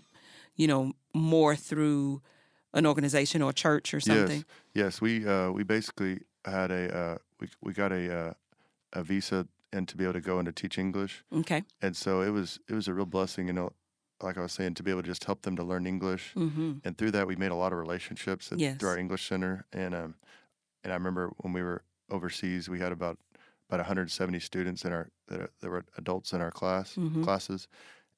you 0.56 0.68
know, 0.68 0.92
more 1.14 1.56
through 1.56 2.22
an 2.74 2.86
organization 2.86 3.42
or 3.42 3.54
church 3.54 3.94
or 3.94 4.00
something? 4.02 4.44
Yes, 4.74 4.96
yes. 4.96 5.02
We 5.02 5.26
uh, 5.26 5.52
we 5.52 5.64
basically 5.64 6.20
had 6.46 6.72
a 6.72 6.98
uh, 6.98 7.18
we 7.40 7.48
we 7.62 7.74
got 7.74 7.92
a 7.92 8.04
uh, 8.20 8.34
a 8.94 9.04
visa 9.04 9.48
and 9.72 9.88
to 9.88 9.96
be 9.96 10.04
able 10.04 10.14
to 10.14 10.22
go 10.22 10.38
and 10.40 10.46
to 10.46 10.52
teach 10.52 10.78
English, 10.78 11.24
Okay. 11.34 11.64
and 11.82 11.96
so 11.96 12.22
it 12.22 12.32
was 12.32 12.60
it 12.68 12.74
was 12.74 12.88
a 12.90 12.94
real 12.94 13.06
blessing, 13.06 13.48
you 13.48 13.54
know. 13.54 13.72
Like 14.24 14.38
I 14.38 14.42
was 14.42 14.52
saying, 14.52 14.76
to 14.76 14.84
be 14.84 14.92
able 14.92 15.02
to 15.02 15.08
just 15.08 15.24
help 15.24 15.42
them 15.42 15.56
to 15.56 15.64
learn 15.64 15.88
English, 15.88 16.34
Mm-hmm. 16.36 16.72
and 16.84 16.96
through 16.98 17.12
that 17.12 17.26
we 17.28 17.36
made 17.38 17.50
a 17.52 17.56
lot 17.56 17.72
of 17.74 17.80
relationships 17.80 18.52
at, 18.52 18.60
Yes. 18.60 18.78
through 18.78 18.90
our 18.90 18.98
English 19.00 19.28
center, 19.28 19.66
and 19.74 19.96
um, 19.96 20.16
and 20.84 20.92
I 20.94 20.96
remember 20.96 21.32
when 21.40 21.54
we 21.54 21.62
were 21.64 21.84
overseas, 22.10 22.70
we 22.70 22.80
had 22.80 22.92
about 22.92 23.20
about 23.70 23.80
170 23.80 24.40
students 24.40 24.86
in 24.86 24.94
our 24.94 25.10
that, 25.28 25.52
that 25.60 25.70
were 25.70 25.86
adults 25.98 26.34
in 26.34 26.42
our 26.42 26.52
class 26.52 26.98
Mhm. 26.98 27.24
classes, 27.24 27.68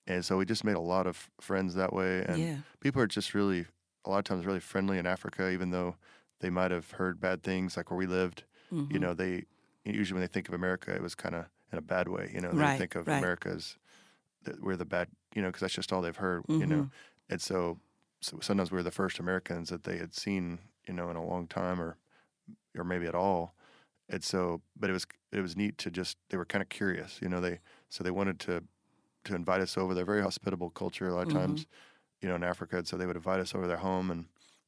and 0.08 0.26
so 0.26 0.38
we 0.38 0.46
just 0.46 0.64
made 0.64 0.76
a 0.76 0.80
lot 0.82 1.08
of 1.08 1.30
friends 1.42 1.76
that 1.76 1.94
way, 1.94 2.24
and 2.26 2.50
Yeah. 2.50 2.64
people 2.82 3.02
are 3.02 3.08
just 3.08 3.34
really 3.34 3.68
a 4.06 4.10
lot 4.10 4.20
of 4.20 4.26
times 4.26 4.46
really 4.46 4.60
friendly 4.60 4.98
in 4.98 5.06
Africa, 5.08 5.50
even 5.52 5.72
though 5.72 5.96
they 6.42 6.50
might 6.50 6.72
have 6.72 6.92
heard 6.92 7.20
bad 7.22 7.44
things 7.44 7.78
like 7.78 7.90
where 7.92 7.98
we 7.98 8.08
lived. 8.08 8.46
Mhm. 8.72 8.90
You 8.90 9.00
know, 9.00 9.14
they 9.14 9.46
usually 9.86 10.16
when 10.20 10.22
they 10.22 10.32
think 10.34 10.48
of 10.50 10.54
America, 10.56 10.94
it 10.96 11.02
was 11.02 11.16
kind 11.16 11.36
of 11.36 11.46
in 11.72 11.78
a 11.78 11.82
bad 11.82 12.10
way. 12.10 12.32
You 12.34 12.42
know, 12.42 12.56
they 12.56 12.68
Right, 12.68 12.72
think 12.72 12.96
of 12.96 13.08
right. 13.08 13.30
America 13.30 13.50
as 13.50 13.78
that 14.44 14.62
we're 14.62 14.78
the 14.78 14.86
bad. 14.86 15.10
You 15.36 15.42
know, 15.42 15.50
because 15.50 15.62
that's 15.62 15.74
just 15.74 15.94
all 15.94 16.02
they've 16.02 16.16
heard. 16.16 16.44
You 16.60 16.68
know, 16.68 16.88
Mm-hmm. 16.88 16.94
and 17.30 17.42
so, 17.42 17.80
so 18.22 18.40
sometimes 18.42 18.72
we 18.72 18.78
were 18.78 18.84
the 18.84 18.92
first 18.92 19.20
Americans 19.20 19.70
that 19.70 19.84
they 19.84 19.98
had 19.98 20.14
seen. 20.16 20.60
You 20.88 20.94
know, 20.94 21.10
in 21.10 21.16
a 21.16 21.26
long 21.26 21.48
time 21.48 21.82
or 21.82 21.98
or 22.78 22.84
maybe 22.84 23.08
at 23.08 23.16
all. 23.16 23.56
And 24.10 24.24
so, 24.24 24.62
but 24.76 24.90
it 24.90 24.94
was 24.94 25.06
it 25.32 25.42
was 25.42 25.56
neat 25.58 25.78
to 25.80 25.92
just 25.92 26.18
they 26.30 26.38
were 26.38 26.46
kind 26.46 26.62
of 26.64 26.70
curious. 26.70 27.22
You 27.22 27.30
know, 27.30 27.42
they 27.42 27.62
so 27.90 28.04
they 28.04 28.12
wanted 28.12 28.40
to 28.42 28.64
to 29.26 29.36
invite 29.36 29.62
us 29.62 29.78
over. 29.78 29.94
They're 29.94 30.06
very 30.06 30.22
hospitable 30.22 30.70
culture 30.72 31.08
a 31.08 31.14
lot 31.14 31.24
of 31.24 31.28
Mhm. 31.28 31.30
times 31.30 31.68
you 32.22 32.30
know, 32.30 32.36
in 32.36 32.44
Africa. 32.44 32.78
And 32.78 32.88
so 32.88 32.98
they 32.98 33.06
would 33.06 33.18
invite 33.18 33.40
us 33.40 33.54
over 33.54 33.68
their 33.68 33.78
home 33.78 34.10
and 34.10 34.28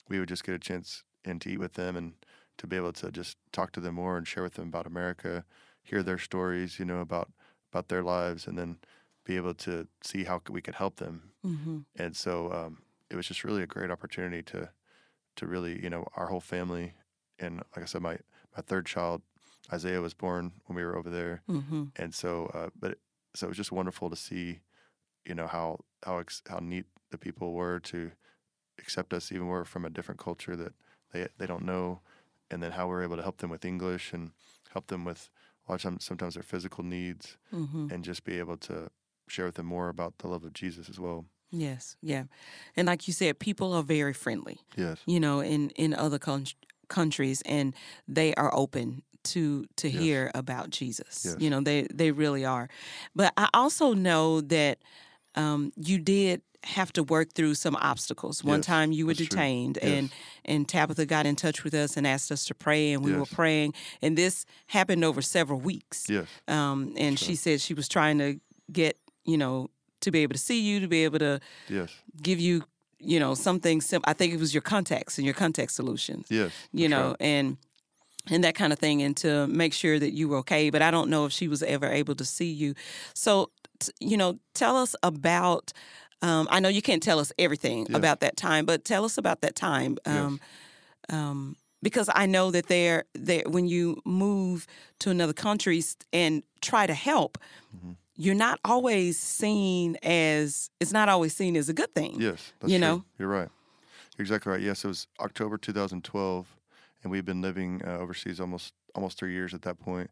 we 0.10 0.20
would 0.20 0.30
just 0.30 0.44
get 0.44 0.56
a 0.56 0.60
chance 0.60 1.04
and 1.26 1.42
to 1.42 1.50
eat 1.52 1.60
with 1.60 1.74
them 1.74 1.96
and 1.96 2.16
to 2.58 2.68
be 2.68 2.76
able 2.76 2.94
to 2.94 3.12
just 3.12 3.38
talk 3.52 3.72
to 3.74 3.80
them 3.82 3.96
more 3.96 4.18
and 4.18 4.28
share 4.28 4.44
with 4.44 4.54
them 4.56 4.68
about 4.70 4.86
America, 4.88 5.46
hear 5.84 6.04
their 6.04 6.20
stories, 6.20 6.80
you 6.80 6.86
know, 6.86 7.00
about 7.02 7.32
about 7.72 7.90
their 7.90 8.04
lives 8.04 8.48
and 8.48 8.58
then 8.58 8.80
be 9.26 9.36
able 9.38 9.54
to 9.56 9.88
see 10.04 10.24
how 10.26 10.42
we 10.50 10.62
could 10.62 10.76
help 10.76 10.98
them. 10.98 11.34
Mm-hmm. 11.46 11.78
And 11.98 12.16
so 12.16 12.52
um, 12.54 12.84
it 13.10 13.16
was 13.16 13.28
just 13.28 13.44
really 13.44 13.64
a 13.64 13.68
great 13.68 13.92
opportunity 13.92 14.44
to 14.44 14.72
to 15.38 15.48
really, 15.48 15.82
you 15.84 15.90
know, 15.90 16.08
our 16.16 16.28
whole 16.28 16.42
family 16.42 16.96
and 17.40 17.58
like 17.76 17.84
I 17.84 17.86
said, 17.86 18.02
my 18.02 18.18
my 18.56 18.62
third 18.62 18.86
child, 18.86 19.22
Isaiah, 19.74 20.02
was 20.02 20.14
born 20.14 20.52
when 20.66 20.76
we 20.76 20.84
were 20.84 20.96
over 20.98 21.10
there 21.10 21.42
Mm-hmm. 21.50 21.84
and 21.96 22.14
so 22.14 22.50
uh, 22.54 22.70
but 22.80 22.98
so 23.36 23.48
it 23.48 23.50
was 23.50 23.58
just 23.58 23.72
wonderful 23.72 24.10
to 24.10 24.16
see 24.16 24.60
you 25.26 25.36
know 25.36 25.48
how 25.48 25.80
how 26.06 26.20
ex- 26.20 26.44
how 26.48 26.60
neat 26.62 26.86
the 27.12 27.18
people 27.18 27.54
were 27.54 27.80
to 27.80 28.12
accept 28.80 29.14
us 29.14 29.32
even 29.32 29.48
we're 29.48 29.64
from 29.66 29.86
a 29.86 29.90
different 29.90 30.20
culture 30.20 30.56
that 30.56 30.74
they 31.12 31.28
they 31.38 31.46
don't 31.48 31.64
know 31.66 32.00
and 32.52 32.62
then 32.62 32.72
how 32.72 32.88
we're 32.88 33.04
able 33.04 33.16
to 33.18 33.24
help 33.24 33.38
them 33.38 33.50
with 33.50 33.66
english 33.66 34.14
and 34.14 34.32
help 34.74 34.88
them 34.88 35.04
with 35.06 35.30
a 35.68 35.72
lot 35.72 35.76
of 35.76 35.82
times 35.82 36.04
sometimes 36.06 36.34
their 36.36 36.44
physical 36.44 36.84
needs 36.84 37.38
Mm-hmm. 37.54 37.88
and 37.92 38.04
just 38.04 38.24
be 38.24 38.38
able 38.40 38.58
to 38.58 38.90
share 39.28 39.46
with 39.46 39.56
them 39.56 39.66
more 39.66 39.90
about 39.90 40.18
the 40.20 40.28
love 40.28 40.44
of 40.44 40.54
jesus 40.54 40.90
as 40.90 41.00
well 41.00 41.26
Yes. 41.52 41.96
Yeah. 42.02 42.24
And 42.76 42.88
like 42.88 43.08
you 43.08 43.14
said, 43.14 43.40
people 43.40 43.72
are 43.72 43.84
very 43.84 44.14
friendly. 44.14 44.58
yes 44.76 44.98
you 45.06 45.20
know, 45.20 45.40
in 45.42 45.70
in 45.76 45.94
other 45.94 46.20
coun- 46.20 46.48
countries, 46.90 47.42
and 47.46 47.74
they 48.08 48.34
are 48.36 48.54
open 48.56 49.02
to 49.26 49.66
to 49.78 49.90
Yes. 49.90 50.02
hear 50.02 50.32
about 50.36 50.70
Jesus. 50.70 51.26
Yes. 51.26 51.36
You 51.40 51.50
know, 51.50 51.62
they 51.62 51.88
they 51.94 52.12
really 52.12 52.46
are. 52.46 52.70
But 53.16 53.34
I 53.38 53.50
also 53.54 53.94
know 53.94 54.42
that 54.42 54.78
um, 55.36 55.72
you 55.76 55.98
did 55.98 56.42
have 56.64 56.92
to 56.94 57.04
work 57.04 57.34
through 57.34 57.54
some 57.56 57.76
obstacles. 57.76 58.44
One 58.44 58.60
Yes, 58.60 58.66
time 58.66 58.92
you 58.92 59.06
were 59.06 59.14
detained, 59.14 59.78
Yes. 59.82 59.92
and 59.92 60.10
and 60.46 60.68
Tabitha 60.68 61.06
got 61.06 61.26
in 61.26 61.36
touch 61.36 61.64
with 61.64 61.74
us 61.74 61.98
and 61.98 62.08
asked 62.08 62.32
us 62.32 62.46
to 62.46 62.56
pray, 62.56 62.94
and 62.94 63.04
we 63.04 63.12
were 63.14 63.26
praying, 63.26 63.74
and 64.02 64.18
this 64.18 64.46
happened 64.68 65.04
over 65.04 65.22
several 65.22 65.60
weeks. 65.60 66.10
Yes. 66.10 66.28
Um, 66.48 66.94
and 66.98 67.20
she 67.20 67.36
said 67.36 67.62
she 67.62 67.74
was 67.74 67.88
trying 67.88 68.18
to 68.20 68.40
get 68.72 68.98
you 69.26 69.38
know 69.38 69.70
to 70.02 70.12
be 70.12 70.20
able 70.24 70.34
to 70.34 70.40
see 70.40 70.60
you, 70.62 70.80
to 70.80 70.88
be 70.88 71.04
able 71.04 71.20
to 71.20 71.40
Yes. 71.70 71.92
give 72.22 72.40
you 72.40 72.64
you 73.06 73.20
know 73.20 73.36
something 73.36 73.82
simple. 73.82 74.10
I 74.10 74.14
think 74.14 74.34
it 74.34 74.40
was 74.40 74.54
your 74.54 74.62
contacts 74.62 75.18
and 75.18 75.26
your 75.26 75.34
contact 75.36 75.72
solutions 75.72 76.28
Yes. 76.30 76.52
you 76.72 76.88
know, 76.90 77.08
right. 77.10 77.22
and 77.22 77.58
and 78.32 78.44
that 78.44 78.56
kind 78.56 78.74
of 78.74 78.80
thing, 78.80 79.04
and 79.04 79.16
to 79.18 79.46
make 79.48 79.74
sure 79.74 80.00
that 80.00 80.14
you 80.14 80.28
were 80.30 80.38
okay. 80.38 80.70
But 80.72 80.82
I 80.82 80.90
don't 80.92 81.10
know 81.10 81.26
if 81.26 81.32
she 81.32 81.48
was 81.48 81.62
ever 81.64 81.86
able 81.86 82.16
to 82.16 82.26
see 82.26 82.52
you. 82.52 82.74
So, 83.14 83.52
t- 83.80 83.92
you 84.00 84.18
know, 84.18 84.40
tell 84.54 84.76
us 84.78 84.96
about. 85.04 85.72
Um, 86.22 86.48
I 86.50 86.60
know 86.60 86.70
you 86.70 86.82
can't 86.82 87.04
tell 87.04 87.20
us 87.20 87.32
everything 87.38 87.86
Yes. 87.90 87.98
about 87.98 88.20
that 88.22 88.36
time, 88.36 88.66
but 88.66 88.84
tell 88.84 89.06
us 89.06 89.18
about 89.18 89.42
that 89.42 89.56
time. 89.56 89.98
Um, 90.06 90.40
um, 91.10 91.56
because 91.84 92.10
I 92.16 92.26
know 92.26 92.50
that 92.52 92.66
there, 92.68 93.04
there, 93.14 93.44
when 93.46 93.68
you 93.68 94.02
move 94.06 94.66
to 95.00 95.10
another 95.12 95.34
country 95.34 95.84
and 96.12 96.42
try 96.62 96.88
to 96.88 96.94
help, 96.96 97.38
Mm-hmm. 97.76 97.92
You're 98.16 98.36
not 98.36 98.60
always 98.64 99.20
seen 99.20 99.98
as 100.04 100.70
it's 100.80 100.92
not 100.94 101.10
always 101.10 101.36
seen 101.36 101.56
as 101.56 101.70
a 101.70 101.74
good 101.74 101.94
thing. 101.94 102.20
Yes, 102.20 102.54
that's 102.60 102.72
you 102.74 102.80
true. 102.80 102.88
know? 102.88 103.06
You're 103.20 103.28
right. 103.30 103.50
You're 104.18 104.24
exactly 104.24 104.52
right. 104.52 104.62
Yes, 104.62 104.86
it 104.86 104.88
was 104.88 105.08
October 105.20 105.58
2012, 105.58 106.48
and 107.04 107.12
we've 107.12 107.26
been 107.26 107.42
living 107.42 107.82
uh, 107.86 107.98
overseas 107.98 108.40
almost 108.40 108.74
almost 108.94 109.18
three 109.18 109.34
years 109.34 109.54
at 109.54 109.62
that 109.64 109.80
point. 109.80 110.10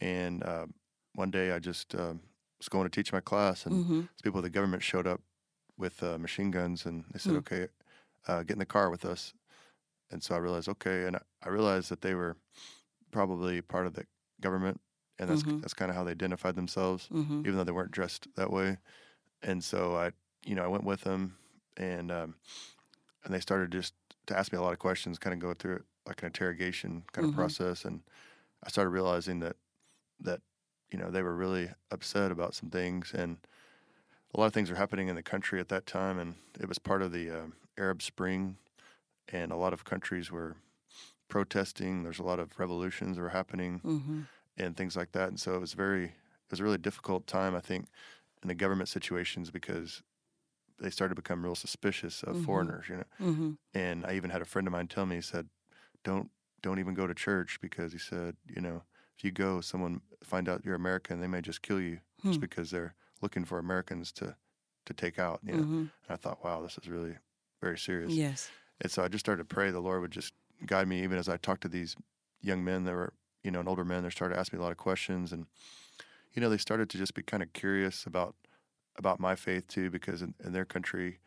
And 0.00 0.42
uh, 0.42 0.66
one 1.14 1.30
day, 1.30 1.52
I 1.52 1.58
just 1.58 1.94
um 1.94 2.20
was 2.58 2.68
going 2.68 2.84
to 2.84 2.90
teach 2.90 3.12
my 3.12 3.20
class, 3.20 3.66
and 3.66 3.84
Mm-hmm. 3.84 4.00
people 4.22 4.38
of 4.38 4.44
the 4.44 4.50
government 4.50 4.82
showed 4.82 5.06
up 5.06 5.20
with 5.76 6.02
uh, 6.02 6.16
machine 6.18 6.50
guns, 6.50 6.86
and 6.86 7.04
they 7.12 7.18
said, 7.18 7.32
Hmm. 7.32 7.38
"Okay, 7.38 7.68
uh, 8.26 8.42
get 8.42 8.52
in 8.54 8.58
the 8.58 8.66
car 8.66 8.90
with 8.90 9.04
us." 9.04 9.34
And 10.10 10.22
so 10.22 10.34
I 10.36 10.38
realized, 10.38 10.68
okay, 10.68 11.04
and 11.06 11.16
I, 11.16 11.20
I 11.42 11.48
realized 11.48 11.90
that 11.90 12.00
they 12.00 12.14
were 12.14 12.36
probably 13.10 13.60
part 13.60 13.86
of 13.86 13.94
the 13.94 14.06
government, 14.40 14.80
and 15.18 15.30
that's 15.30 15.42
Mhm. 15.42 15.60
that's 15.62 15.74
kind 15.74 15.90
of 15.90 15.96
how 15.96 16.04
they 16.04 16.12
identified 16.12 16.56
themselves 16.56 17.08
Mm-hmm. 17.12 17.40
even 17.40 17.56
though 17.56 17.64
they 17.64 17.72
weren't 17.72 17.92
dressed 17.92 18.28
that 18.36 18.50
way. 18.52 18.78
And 19.42 19.62
so 19.64 19.96
I, 19.96 20.12
you 20.44 20.54
know, 20.56 20.64
I 20.64 20.68
went 20.68 20.84
with 20.84 21.02
them, 21.02 21.38
and 21.76 22.10
um, 22.12 22.36
and 23.24 23.34
they 23.34 23.40
started 23.40 23.72
just 23.72 23.94
to 24.26 24.38
ask 24.38 24.52
me 24.52 24.58
a 24.58 24.62
lot 24.62 24.72
of 24.72 24.78
questions, 24.78 25.18
kind 25.18 25.34
of 25.34 25.40
go 25.40 25.54
through 25.54 25.76
it 25.76 25.82
like 26.06 26.22
an 26.22 26.26
interrogation 26.26 27.04
kind 27.12 27.24
of 27.24 27.30
process, 27.32 27.84
and 27.84 28.02
I 28.64 28.68
started 28.70 28.90
realizing 28.90 29.40
that 29.40 29.56
that 30.20 30.42
you 30.92 30.98
know 30.98 31.10
they 31.10 31.22
were 31.22 31.36
really 31.36 31.70
upset 31.90 32.32
about 32.32 32.54
some 32.54 32.70
things, 32.70 33.12
and 33.14 33.38
a 34.34 34.40
lot 34.40 34.46
of 34.46 34.52
things 34.52 34.70
were 34.70 34.76
happening 34.76 35.08
in 35.08 35.16
the 35.16 35.22
country 35.22 35.60
at 35.60 35.68
that 35.68 35.86
time, 35.86 36.18
and 36.18 36.36
it 36.60 36.68
was 36.68 36.78
part 36.78 37.02
of 37.02 37.12
the 37.12 37.30
um 37.30 37.54
Arab 37.78 38.02
Spring, 38.02 38.58
and 39.28 39.52
a 39.52 39.56
lot 39.56 39.72
of 39.74 39.84
countries 39.84 40.30
were 40.30 40.56
protesting. 41.28 42.02
There's 42.04 42.20
a 42.20 42.24
lot 42.24 42.40
of 42.40 42.58
revolutions 42.58 43.16
that 43.16 43.22
were 43.22 43.30
happening 43.30 43.82
Mm-hmm. 43.84 44.22
And 44.56 44.76
things 44.76 44.96
like 44.96 45.12
that. 45.12 45.28
And 45.28 45.38
so 45.40 45.54
it 45.54 45.60
was 45.60 45.72
very, 45.74 46.04
it 46.04 46.50
was 46.50 46.60
a 46.60 46.64
really 46.64 46.78
difficult 46.78 47.26
time, 47.26 47.54
I 47.54 47.60
think, 47.60 47.86
in 48.42 48.48
the 48.48 48.54
government 48.54 48.88
situations 48.88 49.50
because 49.50 50.02
they 50.78 50.90
started 50.90 51.14
to 51.16 51.22
become 51.22 51.42
real 51.42 51.54
suspicious 51.54 52.22
of 52.22 52.36
Mhm. 52.36 52.44
foreigners, 52.44 52.88
you 52.88 52.96
know. 52.96 53.04
Mm-hmm. 53.20 53.50
And 53.74 54.04
I 54.06 54.14
even 54.14 54.30
had 54.30 54.42
a 54.42 54.44
friend 54.44 54.66
of 54.68 54.72
mine 54.72 54.88
tell 54.88 55.06
me, 55.06 55.16
he 55.16 55.22
said, 55.22 55.48
"Don't, 56.04 56.30
don't 56.62 56.78
even 56.78 56.94
go 56.94 57.06
to 57.06 57.14
church 57.14 57.58
because 57.60 57.92
he 57.92 57.98
said, 57.98 58.36
you 58.46 58.60
know, 58.60 58.82
if 59.16 59.24
you 59.24 59.30
go, 59.30 59.60
someone 59.62 60.02
find 60.22 60.48
out 60.48 60.64
you're 60.64 60.74
American, 60.74 61.20
they 61.20 61.26
may 61.26 61.40
just 61.40 61.62
kill 61.62 61.80
you 61.80 62.00
just 62.22 62.36
Hmm. 62.36 62.40
because 62.40 62.70
they're 62.70 62.94
looking 63.22 63.44
for 63.46 63.58
Americans 63.58 64.12
to, 64.12 64.36
to 64.84 64.92
take 64.94 65.18
out." 65.18 65.40
You 65.42 65.52
know. 65.54 65.62
Mm-hmm. 65.62 65.76
And 65.78 65.90
I 66.10 66.16
thought, 66.16 66.44
wow, 66.44 66.60
this 66.60 66.76
is 66.78 66.88
really 66.88 67.16
very 67.62 67.78
serious. 67.78 68.12
Yes. 68.12 68.50
And 68.82 68.90
so 68.92 69.02
I 69.02 69.08
just 69.08 69.24
started 69.24 69.48
to 69.48 69.54
pray 69.54 69.70
the 69.70 69.80
Lord 69.80 70.02
would 70.02 70.10
just 70.10 70.34
guide 70.66 70.86
me, 70.88 71.02
even 71.02 71.16
as 71.18 71.28
I 71.30 71.38
talked 71.38 71.62
to 71.62 71.68
these 71.68 71.96
young 72.42 72.62
men 72.62 72.84
that 72.84 72.92
were, 72.94 73.14
you 73.46 73.52
know, 73.52 73.60
and 73.60 73.68
older 73.68 73.84
men. 73.84 74.02
They 74.02 74.10
started 74.10 74.34
to 74.34 74.40
ask 74.40 74.52
me 74.52 74.58
a 74.58 74.62
lot 74.62 74.72
of 74.72 74.78
questions, 74.78 75.32
and 75.32 75.46
you 76.34 76.42
know, 76.42 76.50
they 76.50 76.58
started 76.58 76.90
to 76.90 76.98
just 76.98 77.14
be 77.14 77.22
kind 77.22 77.42
of 77.42 77.52
curious 77.52 78.06
about 78.06 78.34
about 78.98 79.20
my 79.20 79.34
faith 79.36 79.68
too, 79.68 79.90
because 79.90 80.22
in, 80.22 80.34
in 80.44 80.52
their 80.52 80.64
country, 80.64 81.20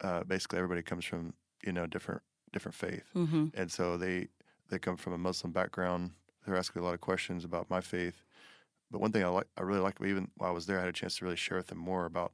uh, 0.00 0.24
basically 0.24 0.58
everybody 0.58 0.82
comes 0.82 1.04
from 1.04 1.34
you 1.66 1.72
know 1.72 1.86
different 1.86 2.22
different 2.52 2.74
faith, 2.74 3.06
Mm-hmm. 3.14 3.46
and 3.54 3.70
so 3.72 3.96
they 3.96 4.28
they 4.68 4.78
come 4.78 4.96
from 4.96 5.12
a 5.14 5.18
Muslim 5.18 5.52
background. 5.52 6.12
They're 6.46 6.56
asking 6.56 6.80
me 6.80 6.84
a 6.84 6.88
lot 6.88 6.94
of 6.94 7.00
questions 7.00 7.44
about 7.44 7.70
my 7.70 7.80
faith. 7.80 8.22
But 8.90 9.00
one 9.00 9.12
thing 9.12 9.22
I 9.24 9.28
like, 9.28 9.46
I 9.56 9.62
really 9.62 9.80
liked, 9.80 10.02
even 10.02 10.30
while 10.36 10.50
I 10.50 10.54
was 10.54 10.66
there, 10.66 10.78
I 10.78 10.80
had 10.80 10.88
a 10.88 11.00
chance 11.00 11.16
to 11.18 11.24
really 11.24 11.36
share 11.36 11.58
with 11.58 11.68
them 11.68 11.78
more 11.78 12.06
about 12.06 12.32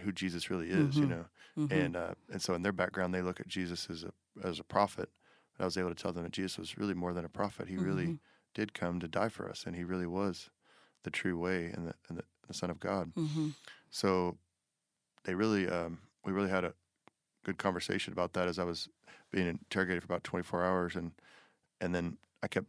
who 0.00 0.12
Jesus 0.12 0.50
really 0.50 0.70
is, 0.70 0.96
you 0.96 1.06
Mhm. 1.06 1.10
know. 1.10 1.24
Mm-hmm. 1.56 1.74
And 1.80 1.96
uh, 1.96 2.14
and 2.32 2.42
so 2.42 2.54
in 2.54 2.62
their 2.62 2.72
background, 2.72 3.14
they 3.14 3.22
look 3.22 3.40
at 3.40 3.48
Jesus 3.48 3.88
as 3.90 4.02
a 4.04 4.12
as 4.42 4.58
a 4.58 4.64
prophet. 4.64 5.08
But 5.56 5.64
I 5.64 5.66
was 5.66 5.76
able 5.76 5.90
to 5.94 6.02
tell 6.02 6.12
them 6.12 6.24
that 6.24 6.32
Jesus 6.32 6.58
was 6.58 6.78
really 6.78 6.94
more 6.94 7.12
than 7.12 7.24
a 7.24 7.28
prophet. 7.28 7.68
He 7.68 7.76
really 7.76 8.06
Mhm. 8.06 8.18
Did 8.54 8.74
come 8.74 9.00
to 9.00 9.08
die 9.08 9.28
for 9.28 9.48
us, 9.48 9.64
and 9.66 9.74
he 9.76 9.84
really 9.84 10.06
was 10.06 10.50
the 11.04 11.10
true 11.10 11.38
way 11.38 11.66
and 11.66 11.88
the 11.88 11.94
and 12.08 12.18
the, 12.18 12.24
the 12.48 12.54
Son 12.54 12.70
of 12.70 12.78
God. 12.80 13.14
Mm-hmm. 13.14 13.48
So 13.90 14.36
they 15.24 15.34
really, 15.34 15.68
um, 15.68 16.00
we 16.24 16.32
really 16.32 16.50
had 16.50 16.64
a 16.64 16.74
good 17.44 17.58
conversation 17.58 18.12
about 18.12 18.32
that 18.34 18.48
as 18.48 18.58
I 18.58 18.64
was 18.64 18.88
being 19.30 19.46
interrogated 19.48 20.02
for 20.02 20.06
about 20.12 20.24
24 20.24 20.64
hours, 20.64 20.96
and 20.96 21.12
and 21.80 21.94
then 21.94 22.18
I 22.42 22.48
kept, 22.48 22.66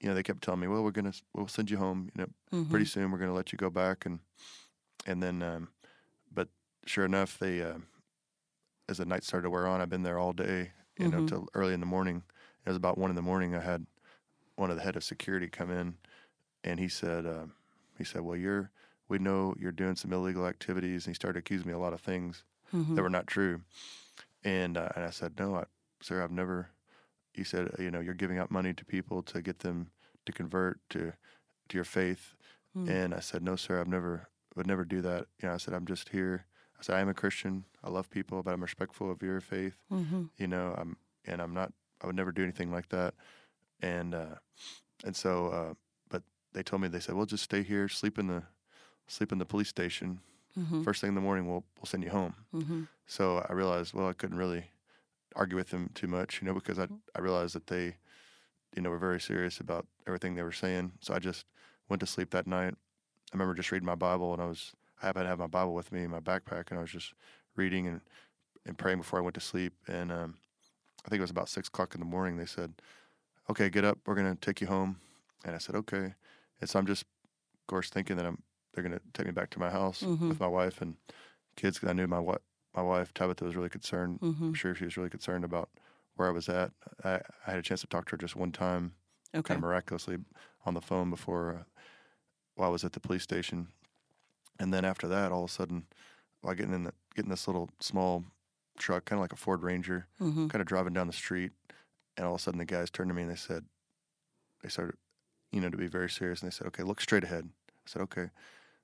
you 0.00 0.08
know, 0.08 0.14
they 0.14 0.22
kept 0.22 0.42
telling 0.42 0.60
me, 0.60 0.68
well, 0.68 0.82
we're 0.84 0.90
gonna 0.90 1.12
we'll 1.34 1.48
send 1.48 1.70
you 1.70 1.78
home, 1.78 2.10
you 2.14 2.22
know, 2.22 2.28
Mm-hmm. 2.52 2.70
pretty 2.70 2.86
soon 2.86 3.10
we're 3.10 3.18
going 3.18 3.30
to 3.30 3.36
let 3.36 3.52
you 3.52 3.58
go 3.58 3.70
back 3.70 4.06
and 4.06 4.20
and 5.06 5.22
then 5.22 5.42
um, 5.42 5.68
but 6.32 6.48
sure 6.86 7.04
enough 7.04 7.38
they 7.38 7.60
uh, 7.62 7.78
as 8.88 8.98
the 8.98 9.04
night 9.04 9.24
started 9.24 9.44
to 9.44 9.50
wear 9.50 9.66
on 9.66 9.80
i've 9.80 9.90
been 9.90 10.02
there 10.04 10.18
all 10.18 10.32
day 10.32 10.72
you 10.98 11.08
know 11.08 11.18
Mhm. 11.20 11.28
till 11.28 11.48
early 11.54 11.74
in 11.74 11.80
the 11.80 11.86
morning 11.86 12.22
it 12.64 12.68
was 12.68 12.76
about 12.76 12.96
one 12.98 13.10
in 13.10 13.16
the 13.16 13.22
morning 13.22 13.54
i 13.54 13.60
had 13.60 13.86
one 14.56 14.70
of 14.70 14.76
the 14.76 14.82
head 14.82 14.96
of 14.96 15.04
security 15.04 15.48
come 15.48 15.70
in 15.70 15.94
and 16.64 16.80
he 16.80 16.88
said 16.88 17.24
uh, 17.26 17.44
he 17.98 18.04
said 18.04 18.22
well 18.22 18.36
you're 18.36 18.70
we 19.08 19.18
know 19.18 19.54
you're 19.58 19.72
doing 19.72 19.94
some 19.96 20.12
illegal 20.12 20.46
activities 20.46 21.06
and 21.06 21.12
he 21.12 21.14
started 21.14 21.38
accusing 21.38 21.66
me 21.68 21.72
of 21.72 21.78
a 21.80 21.82
lot 21.82 21.92
of 21.92 22.00
things 22.00 22.44
Mm-hmm. 22.74 22.96
that 22.96 23.02
were 23.02 23.08
not 23.08 23.28
true 23.28 23.60
and 24.44 24.76
uh, 24.76 24.88
and 24.96 25.04
i 25.04 25.10
said 25.10 25.34
no 25.38 25.54
I, 25.54 25.64
sir 26.02 26.20
i've 26.22 26.32
never 26.32 26.70
he 27.32 27.44
said 27.44 27.70
you 27.78 27.90
know 27.92 28.00
you're 28.00 28.12
giving 28.14 28.38
out 28.38 28.50
money 28.50 28.74
to 28.74 28.84
people 28.84 29.22
to 29.24 29.40
get 29.40 29.60
them 29.60 29.90
to 30.24 30.32
convert 30.32 30.80
to 30.90 31.12
to 31.68 31.74
your 31.76 31.84
faith 31.84 32.34
Mm. 32.76 32.90
and 32.90 33.14
I 33.14 33.20
said, 33.20 33.42
"No, 33.42 33.56
sir, 33.56 33.80
I've 33.80 33.88
never 33.88 34.28
would 34.54 34.66
never 34.66 34.84
do 34.84 35.00
that." 35.00 35.28
You 35.40 35.48
know, 35.48 35.54
I 35.54 35.56
said, 35.56 35.72
"I'm 35.72 35.86
just 35.86 36.10
here." 36.10 36.44
I 36.78 36.82
said, 36.82 36.96
"I 36.96 37.00
am 37.00 37.08
a 37.08 37.14
Christian. 37.14 37.64
I 37.82 37.88
love 37.88 38.10
people, 38.10 38.42
but 38.42 38.52
I'm 38.52 38.60
respectful 38.60 39.10
of 39.10 39.22
your 39.22 39.40
faith. 39.40 39.78
Mm-hmm. 39.90 40.24
You 40.36 40.46
know, 40.46 40.74
I'm 40.76 40.98
and 41.24 41.40
I'm 41.40 41.54
not. 41.54 41.72
I 42.02 42.06
would 42.06 42.16
never 42.16 42.32
do 42.32 42.42
anything 42.42 42.70
like 42.70 42.90
that." 42.90 43.14
And 43.82 44.14
uh, 44.14 44.36
and 45.04 45.14
so, 45.14 45.48
uh, 45.48 45.74
but 46.08 46.22
they 46.52 46.62
told 46.62 46.82
me 46.82 46.88
they 46.88 47.00
said, 47.00 47.14
"Well, 47.14 47.26
just 47.26 47.44
stay 47.44 47.62
here, 47.62 47.88
sleep 47.88 48.18
in 48.18 48.26
the 48.26 48.42
sleep 49.06 49.32
in 49.32 49.38
the 49.38 49.44
police 49.44 49.68
station. 49.68 50.20
Mm-hmm. 50.58 50.82
First 50.82 51.00
thing 51.00 51.08
in 51.08 51.14
the 51.14 51.20
morning, 51.20 51.46
we'll 51.46 51.64
we'll 51.78 51.86
send 51.86 52.02
you 52.02 52.10
home." 52.10 52.34
Mm-hmm. 52.54 52.82
So 53.06 53.44
I 53.48 53.52
realized, 53.52 53.94
well, 53.94 54.08
I 54.08 54.12
couldn't 54.12 54.38
really 54.38 54.64
argue 55.34 55.56
with 55.56 55.70
them 55.70 55.90
too 55.94 56.06
much, 56.06 56.40
you 56.40 56.46
know, 56.46 56.54
because 56.54 56.78
I 56.78 56.88
I 57.14 57.20
realized 57.20 57.54
that 57.54 57.66
they, 57.66 57.96
you 58.74 58.82
know, 58.82 58.90
were 58.90 58.98
very 58.98 59.20
serious 59.20 59.60
about 59.60 59.86
everything 60.06 60.34
they 60.34 60.42
were 60.42 60.52
saying. 60.52 60.92
So 61.00 61.14
I 61.14 61.18
just 61.18 61.44
went 61.88 62.00
to 62.00 62.06
sleep 62.06 62.30
that 62.30 62.46
night. 62.46 62.74
I 62.74 63.34
remember 63.36 63.54
just 63.54 63.70
reading 63.70 63.86
my 63.86 63.94
Bible, 63.94 64.32
and 64.32 64.42
I 64.42 64.46
was 64.46 64.72
I 65.02 65.06
happened 65.06 65.24
to 65.24 65.28
have 65.28 65.38
my 65.38 65.46
Bible 65.46 65.74
with 65.74 65.92
me 65.92 66.04
in 66.04 66.10
my 66.10 66.20
backpack, 66.20 66.70
and 66.70 66.78
I 66.78 66.82
was 66.82 66.90
just 66.90 67.12
reading 67.54 67.86
and 67.86 68.00
and 68.64 68.76
praying 68.76 68.98
before 68.98 69.18
I 69.18 69.22
went 69.22 69.34
to 69.34 69.40
sleep. 69.40 69.74
And 69.86 70.10
um, 70.10 70.34
I 71.04 71.08
think 71.08 71.18
it 71.18 71.22
was 71.22 71.30
about 71.30 71.48
six 71.48 71.68
o'clock 71.68 71.94
in 71.94 72.00
the 72.00 72.06
morning. 72.06 72.36
They 72.36 72.46
said, 72.46 72.74
"Okay, 73.50 73.70
get 73.70 73.84
up. 73.84 73.98
We're 74.06 74.14
gonna 74.14 74.36
take 74.36 74.60
you 74.60 74.66
home." 74.66 74.98
And 75.44 75.54
I 75.54 75.58
said, 75.58 75.74
"Okay." 75.76 76.14
And 76.60 76.68
so 76.70 76.78
I'm 76.78 76.86
just, 76.86 77.02
of 77.02 77.66
course, 77.66 77.90
thinking 77.90 78.16
that 78.16 78.26
I'm 78.26 78.42
they're 78.72 78.82
gonna 78.82 79.00
take 79.14 79.26
me 79.26 79.32
back 79.32 79.48
to 79.50 79.58
my 79.58 79.70
house 79.70 80.02
Mhm. 80.02 80.28
with 80.28 80.38
my 80.40 80.46
wife 80.46 80.82
and 80.82 80.96
kids. 81.56 81.78
'cause 81.78 81.88
I 81.88 81.92
knew 81.94 82.06
my 82.06 82.16
wi- 82.18 82.38
my 82.74 82.82
wife 82.82 83.14
Tabitha 83.14 83.44
was 83.44 83.56
really 83.56 83.70
concerned. 83.70 84.20
Mm-hmm. 84.20 84.44
I'm 84.48 84.54
sure 84.54 84.74
she 84.74 84.84
was 84.84 84.96
really 84.98 85.08
concerned 85.08 85.44
about 85.44 85.70
where 86.14 86.28
I 86.28 86.30
was 86.32 86.48
at. 86.50 86.72
I, 87.04 87.14
I 87.46 87.50
had 87.52 87.58
a 87.58 87.62
chance 87.62 87.80
to 87.82 87.86
talk 87.86 88.04
to 88.06 88.10
her 88.12 88.16
just 88.18 88.36
one 88.36 88.52
time, 88.52 88.94
Okay. 89.34 89.42
kind 89.48 89.58
of 89.58 89.62
miraculously, 89.62 90.18
on 90.66 90.74
the 90.74 90.80
phone 90.82 91.08
before 91.10 91.54
uh, 91.54 91.64
while 92.54 92.68
I 92.68 92.72
was 92.72 92.84
at 92.84 92.92
the 92.92 93.00
police 93.00 93.22
station. 93.22 93.68
And 94.58 94.72
then 94.74 94.84
after 94.84 95.08
that, 95.08 95.32
all 95.32 95.44
of 95.44 95.50
a 95.50 95.52
sudden, 95.52 95.86
while 96.42 96.54
getting 96.54 96.74
in 96.74 96.84
the, 96.84 96.92
getting 97.14 97.30
this 97.30 97.46
little 97.46 97.70
small 97.80 98.24
truck, 98.78 99.04
kind 99.06 99.18
of 99.18 99.22
like 99.22 99.32
a 99.32 99.36
Ford 99.36 99.62
Ranger, 99.62 100.06
Mm-hmm. 100.20 100.48
kind 100.48 100.60
of 100.60 100.66
driving 100.66 100.92
down 100.92 101.06
the 101.06 101.12
street, 101.14 101.52
and 102.16 102.26
all 102.26 102.34
of 102.34 102.40
a 102.40 102.42
sudden 102.42 102.58
the 102.58 102.64
guys 102.64 102.90
turned 102.90 103.10
to 103.10 103.14
me 103.14 103.22
and 103.22 103.30
they 103.30 103.36
said, 103.36 103.64
they 104.62 104.68
started, 104.68 104.96
you 105.52 105.60
know, 105.60 105.68
to 105.70 105.76
be 105.76 105.86
very 105.86 106.10
serious, 106.10 106.40
and 106.42 106.50
they 106.50 106.54
said, 106.54 106.66
"Okay, 106.68 106.82
look 106.82 107.00
straight 107.00 107.24
ahead." 107.24 107.48
I 107.68 107.72
said, 107.86 108.02
"Okay." 108.02 108.30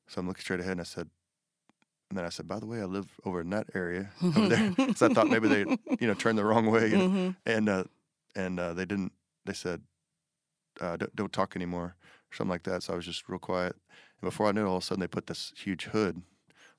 So 0.07 0.21
I'm 0.21 0.29
looking 0.29 0.43
straight 0.43 0.61
ahead, 0.61 0.73
and 0.73 0.81
I 0.81 0.85
said, 0.85 1.09
and 2.11 2.19
then 2.19 2.25
I 2.25 2.29
said, 2.29 2.47
"By 2.47 2.61
the 2.61 2.67
way, 2.67 2.81
I 2.81 2.85
live 2.85 3.09
over 3.25 3.41
in 3.41 3.51
that 3.51 3.69
area 3.75 4.11
over 4.23 4.49
there." 4.49 4.75
so 4.97 5.07
I 5.07 5.15
thought 5.15 5.29
maybe 5.31 5.49
they, 5.49 5.65
you 5.99 6.07
know, 6.07 6.15
turned 6.15 6.39
the 6.39 6.45
wrong 6.45 6.67
way, 6.71 6.93
and 6.93 7.03
Mm-hmm. 7.03 7.31
and 7.47 7.69
uh, 7.69 7.85
and 8.37 8.61
uh, 8.61 8.75
they 8.75 8.85
didn't. 8.85 9.13
They 9.47 9.55
said, 9.55 9.83
uh, 10.81 10.97
don't, 10.97 11.17
don't 11.17 11.33
talk 11.33 11.57
anymore, 11.57 11.97
or 12.31 12.35
something 12.37 12.51
like 12.51 12.65
that. 12.65 12.83
So 12.83 12.93
I 12.93 12.97
was 12.97 13.07
just 13.07 13.29
real 13.29 13.39
quiet. 13.39 13.75
And 14.21 14.29
before 14.31 14.47
I 14.49 14.53
knew 14.53 14.63
it, 14.65 14.69
all 14.69 14.77
of 14.77 14.83
a 14.83 14.87
sudden 14.87 15.01
they 15.01 15.09
put 15.09 15.27
this 15.27 15.53
huge 15.57 15.85
hood, 15.87 16.17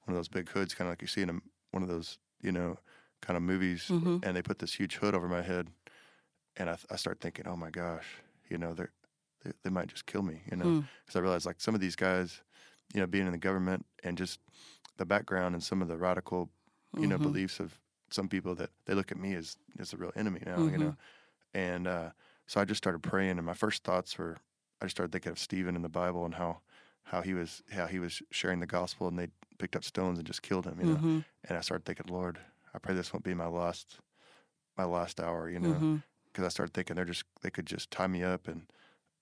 one 0.06 0.10
of 0.10 0.16
those 0.16 0.30
big 0.30 0.50
hoods, 0.50 0.74
kind 0.74 0.88
of 0.88 0.92
like 0.94 1.02
you 1.02 1.08
see 1.08 1.22
in 1.24 1.30
a, 1.30 1.40
one 1.72 1.84
of 1.84 1.90
those, 1.90 2.20
you 2.42 2.52
know, 2.52 2.78
kind 3.22 3.36
of 3.38 3.44
movies, 3.44 3.88
Mhm. 3.90 4.20
and 4.24 4.36
they 4.36 4.42
put 4.42 4.60
this 4.60 4.76
huge 4.76 4.96
hood 4.96 5.14
over 5.16 5.28
my 5.28 5.42
head, 5.42 5.70
and 6.58 6.70
I, 6.70 6.78
I 6.92 6.96
start 6.96 7.20
thinking, 7.22 7.48
oh 7.48 7.56
my 7.56 7.70
gosh, 7.70 8.06
you 8.50 8.58
know, 8.58 8.74
they're, 8.74 8.92
they 9.44 9.52
they 9.64 9.70
might 9.70 9.88
just 9.88 10.06
kill 10.06 10.22
me, 10.24 10.42
you 10.50 10.58
know, 10.58 10.74
Mm. 10.74 10.90
because 11.06 11.16
I 11.18 11.20
realized 11.20 11.46
like 11.46 11.62
some 11.62 11.76
of 11.76 11.82
these 11.82 11.96
guys, 11.96 12.42
you 12.94 13.02
know, 13.02 13.08
being 13.08 13.26
in 13.26 13.32
the 13.32 13.38
government 13.38 13.86
and 14.04 14.18
just 14.18 14.40
the 14.98 15.06
background 15.06 15.56
and 15.56 15.64
some 15.64 15.82
of 15.82 15.88
the 15.88 15.98
radical, 15.98 16.50
you 17.00 17.08
know, 17.08 17.18
Mhm. 17.18 17.20
beliefs 17.20 17.60
of 17.60 17.80
some 18.12 18.28
people 18.30 18.56
that 18.56 18.70
they 18.86 18.94
look 18.94 19.12
at 19.12 19.18
me 19.18 19.34
as 19.36 19.58
as 19.80 19.94
a 19.94 19.98
real 19.98 20.12
enemy 20.16 20.42
now, 20.46 20.68
you 20.68 20.78
Mhm. 20.78 20.80
know, 20.80 20.96
and 21.54 21.88
uh, 21.88 22.12
so 22.48 22.62
I 22.62 22.66
just 22.66 22.78
started 22.80 23.02
praying, 23.04 23.38
and 23.38 23.46
my 23.46 23.54
first 23.54 23.84
thoughts 23.84 24.18
were 24.18 24.38
I 24.82 24.86
just 24.86 24.96
started 24.98 25.12
thinking 25.12 25.32
of 25.32 25.40
Stephen 25.40 25.76
in 25.76 25.82
the 25.82 25.90
Bible 25.90 26.26
and 26.26 26.36
how 26.36 26.62
how 27.04 27.22
he 27.22 27.34
was 27.34 27.64
how 27.72 27.88
he 27.88 28.00
was 28.00 28.22
sharing 28.32 28.60
the 28.60 28.68
gospel, 28.68 29.08
and 29.08 29.18
they 29.20 29.28
picked 29.60 29.76
up 29.76 29.84
stones 29.84 30.20
and 30.20 30.28
just 30.28 30.42
killed 30.42 30.66
him, 30.66 30.80
you 30.80 30.88
know, 30.88 31.02
Mhm. 31.02 31.24
and 31.48 31.58
I 31.58 31.62
started 31.62 31.86
thinking, 31.86 32.08
Lord, 32.14 32.40
I 32.74 32.80
pray 32.80 32.94
this 32.96 33.14
won't 33.14 33.24
be 33.26 33.34
my 33.34 33.48
last 33.48 34.00
my 34.78 34.86
last 34.86 35.20
hour, 35.20 35.50
you 35.50 35.60
know, 35.60 35.84
Mhm. 35.84 36.04
Because 36.34 36.46
I 36.46 36.50
started 36.50 36.74
thinking 36.76 36.98
they're 36.98 37.06
just 37.06 37.26
they 37.44 37.52
could 37.52 37.68
just 37.68 37.92
tie 37.92 38.08
me 38.08 38.24
up 38.24 38.50
and 38.50 38.68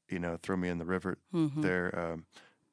you 0.09 0.19
know 0.19 0.37
throw 0.41 0.57
me 0.57 0.69
in 0.69 0.79
the 0.79 0.85
river 0.85 1.17
Mhm. 1.33 1.61
there, 1.61 1.97
um, 1.99 2.25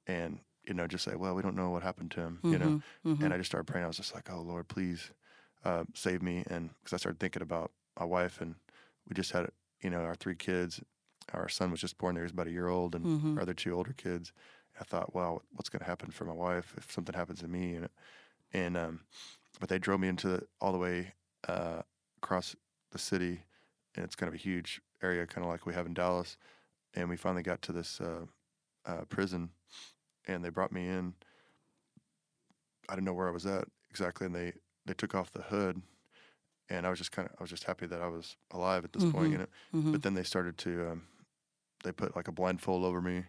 and 0.06 0.40
you 0.66 0.74
know 0.74 0.86
just 0.86 1.04
say, 1.04 1.16
well, 1.16 1.34
we 1.34 1.42
don't 1.42 1.56
know 1.56 1.70
what 1.70 1.82
happened 1.82 2.10
to 2.12 2.20
him, 2.22 2.44
you 2.48 2.58
know, 2.58 2.74
Mhm. 2.74 2.82
Mhm. 3.04 3.24
and 3.24 3.34
I 3.34 3.38
just 3.38 3.50
started 3.50 3.66
praying. 3.66 3.84
I 3.84 3.88
was 3.88 3.96
just 3.98 4.14
like, 4.14 4.30
oh 4.30 4.40
Lord, 4.42 4.68
please 4.68 5.12
uh, 5.64 5.84
save 5.94 6.22
me, 6.22 6.44
and 6.48 6.70
because 6.80 6.94
I 6.94 6.98
started 6.98 7.20
thinking 7.20 7.42
about 7.42 7.72
my 7.98 8.06
wife, 8.06 8.40
and 8.40 8.56
we 9.08 9.14
just 9.14 9.32
had 9.32 9.50
you 9.82 9.90
know 9.90 10.02
our 10.02 10.14
three 10.16 10.36
kids. 10.36 10.80
Our 11.32 11.48
son 11.48 11.70
was 11.70 11.80
just 11.80 11.98
born 11.98 12.14
there; 12.14 12.22
he 12.24 12.26
was 12.26 12.32
about 12.32 12.48
a 12.48 12.52
year 12.52 12.68
old, 12.68 12.94
and 12.94 13.08
Mhm. 13.08 13.36
our 13.36 13.42
other 13.42 13.54
two 13.54 13.74
older 13.74 13.92
kids. 13.94 14.32
I 14.80 14.84
thought, 14.84 15.14
wow, 15.14 15.42
what's 15.54 15.68
going 15.70 15.80
to 15.80 15.86
happen 15.86 16.10
for 16.12 16.24
my 16.24 16.32
wife 16.32 16.74
if 16.76 16.92
something 16.92 17.14
happens 17.14 17.40
to 17.40 17.48
me? 17.48 17.74
And 17.76 17.88
and 18.52 18.76
um, 18.76 19.00
but 19.60 19.68
they 19.68 19.78
drove 19.78 20.00
me 20.00 20.08
into 20.08 20.28
the, 20.28 20.48
all 20.60 20.72
the 20.72 20.78
way 20.78 21.14
uh, 21.48 21.82
across 22.22 22.56
the 22.92 22.98
city, 22.98 23.42
and 23.98 24.04
it's 24.04 24.14
kind 24.14 24.28
of 24.28 24.34
a 24.34 24.38
huge 24.38 24.80
area, 25.02 25.26
kind 25.26 25.44
of 25.44 25.50
like 25.50 25.66
we 25.66 25.74
have 25.74 25.84
in 25.84 25.92
Dallas. 25.92 26.36
And 26.94 27.08
we 27.08 27.16
finally 27.16 27.42
got 27.42 27.60
to 27.62 27.72
this 27.72 28.00
uh, 28.00 28.26
uh, 28.86 29.02
prison, 29.08 29.50
and 30.28 30.44
they 30.44 30.50
brought 30.50 30.70
me 30.72 30.88
in. 30.88 31.14
I 32.88 32.94
didn't 32.94 33.04
know 33.06 33.12
where 33.12 33.28
I 33.28 33.32
was 33.32 33.44
at 33.44 33.64
exactly, 33.90 34.26
and 34.26 34.34
they 34.34 34.52
they 34.86 34.94
took 34.94 35.14
off 35.14 35.32
the 35.32 35.42
hood, 35.42 35.82
and 36.70 36.86
I 36.86 36.90
was 36.90 36.98
just 36.98 37.12
kind 37.12 37.28
of 37.28 37.34
I 37.38 37.42
was 37.42 37.50
just 37.50 37.64
happy 37.64 37.86
that 37.86 38.00
I 38.00 38.06
was 38.08 38.36
alive 38.52 38.84
at 38.84 38.92
this 38.92 39.04
point, 39.12 39.32
you 39.32 39.38
know. 39.38 39.46
Mhm. 39.74 39.92
But 39.92 40.02
then 40.02 40.14
they 40.14 40.22
started 40.22 40.56
to 40.58 40.90
um, 40.92 41.02
they 41.84 41.92
put 41.92 42.16
like 42.16 42.28
a 42.28 42.32
blindfold 42.32 42.84
over 42.84 43.02
me, 43.02 43.24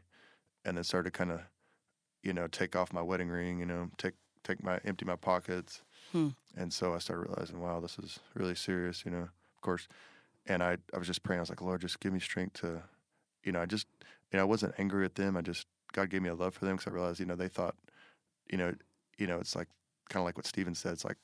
and 0.63 0.77
then 0.77 0.83
started 0.83 1.11
kind 1.13 1.31
of, 1.31 1.41
you 2.23 2.31
know, 2.31 2.47
take 2.47 2.75
off 2.75 2.93
my 2.93 3.01
wedding 3.01 3.29
ring, 3.29 3.59
you 3.59 3.65
know, 3.65 3.89
take 3.97 4.13
take 4.43 4.63
my 4.63 4.77
empty 4.85 5.03
my 5.05 5.17
pockets, 5.17 5.81
Hmm. 6.13 6.29
and 6.55 6.71
so 6.71 6.93
I 6.93 6.99
started 6.99 7.27
realizing, 7.27 7.59
wow, 7.59 7.81
this 7.81 7.99
is 7.99 8.19
really 8.35 8.55
serious, 8.55 9.03
you 9.03 9.11
know. 9.11 9.23
Of 9.57 9.61
course, 9.61 9.89
and 10.49 10.61
I 10.63 10.77
I 10.93 10.97
was 10.97 11.07
just 11.07 11.23
praying. 11.23 11.39
I 11.39 11.43
was 11.43 11.49
like, 11.49 11.61
Lord, 11.61 11.81
just 11.81 12.01
give 12.01 12.13
me 12.13 12.19
strength 12.19 12.61
to, 12.61 12.83
you 13.45 13.53
know, 13.53 13.61
I 13.61 13.67
just 13.67 13.87
you 14.31 14.37
know 14.37 14.43
I 14.43 14.45
wasn't 14.45 14.75
angry 14.79 15.05
at 15.05 15.15
them. 15.15 15.37
I 15.37 15.41
just 15.41 15.67
God 15.93 16.09
gave 16.09 16.21
me 16.23 16.29
a 16.29 16.35
love 16.35 16.53
for 16.55 16.65
them 16.65 16.75
because 16.77 16.91
I 16.91 16.95
realized, 16.95 17.19
you 17.21 17.25
know, 17.27 17.35
they 17.37 17.47
thought, 17.49 17.75
you 18.51 18.57
know, 18.57 18.73
you 19.17 19.27
know, 19.27 19.39
it's 19.39 19.55
like 19.55 19.69
kind 20.09 20.21
of 20.21 20.25
like 20.25 20.37
what 20.37 20.45
Stephen 20.47 20.75
said. 20.75 20.93
It's 20.93 21.05
like, 21.05 21.17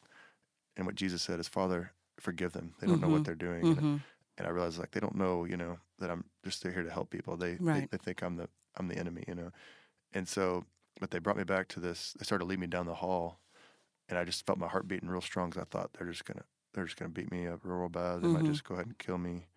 and 0.77 0.85
what 0.85 0.95
Jesus 0.95 1.21
said 1.23 1.39
is, 1.39 1.47
Father, 1.49 1.91
forgive 2.19 2.53
them. 2.53 2.73
They 2.79 2.87
don't 2.87 3.01
know 3.01 3.07
Mhm. 3.07 3.11
what 3.11 3.23
they're 3.25 3.35
doing. 3.35 3.61
know? 3.75 3.81
Mhm. 3.81 4.01
and 4.37 4.47
I 4.47 4.51
realized 4.51 4.79
like 4.79 4.91
they 4.91 4.99
don't 5.01 5.15
know, 5.15 5.45
you 5.45 5.57
know, 5.57 5.79
that 5.99 6.11
I'm 6.11 6.25
just 6.43 6.63
here 6.63 6.83
to 6.83 6.89
help 6.91 7.09
people. 7.09 7.37
They, 7.37 7.55
Right. 7.59 7.89
they 7.89 7.97
they 7.97 8.03
think 8.03 8.23
I'm 8.23 8.37
the 8.37 8.49
I'm 8.77 8.87
the 8.87 8.97
enemy, 8.97 9.23
you 9.27 9.35
know. 9.35 9.51
And 10.13 10.27
so, 10.27 10.65
but 10.99 11.11
they 11.11 11.19
brought 11.19 11.37
me 11.37 11.43
back 11.45 11.67
to 11.69 11.79
this. 11.79 12.13
They 12.19 12.25
started 12.25 12.45
leading 12.45 12.61
me 12.61 12.67
down 12.67 12.85
the 12.85 12.95
hall, 12.95 13.39
and 14.09 14.17
I 14.19 14.25
just 14.25 14.45
felt 14.45 14.59
my 14.59 14.67
heart 14.67 14.87
beating 14.87 15.09
real 15.09 15.21
strong 15.21 15.49
because 15.49 15.63
I 15.63 15.65
thought 15.65 15.93
they're 15.93 16.07
just 16.09 16.25
gonna 16.25 16.45
they're 16.75 16.85
just 16.85 16.97
gonna 16.97 17.09
beat 17.11 17.31
me 17.31 17.47
up 17.47 17.61
real, 17.63 17.89
bad. 17.89 18.21
They 18.23 18.27
Mhm. 18.27 18.35
might 18.35 18.45
just 18.45 18.65
go 18.65 18.75
ahead 18.75 18.87
and 18.87 18.99
kill 18.99 19.19
me. 19.19 19.47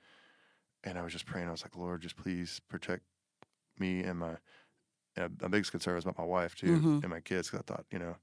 And 0.85 0.99
I 0.99 1.03
was 1.03 1.13
just 1.13 1.27
praying. 1.27 1.49
I 1.49 1.53
was 1.53 1.63
like, 1.63 1.77
Lord, 1.77 2.03
just 2.03 2.17
please 2.17 2.61
protect 2.69 3.05
me 3.79 4.03
and 4.03 4.19
my. 4.21 4.39
And 5.17 5.41
my 5.43 5.49
biggest 5.49 5.73
concern 5.73 5.97
was 5.97 6.05
about 6.05 6.19
my 6.19 6.25
wife 6.25 6.55
too 6.57 6.71
Mhm. 6.73 7.03
and 7.03 7.11
my 7.11 7.21
kids 7.21 7.51
because 7.51 7.65
I 7.69 7.75
thought, 7.75 7.87
you 7.91 7.99
know, 7.99 8.17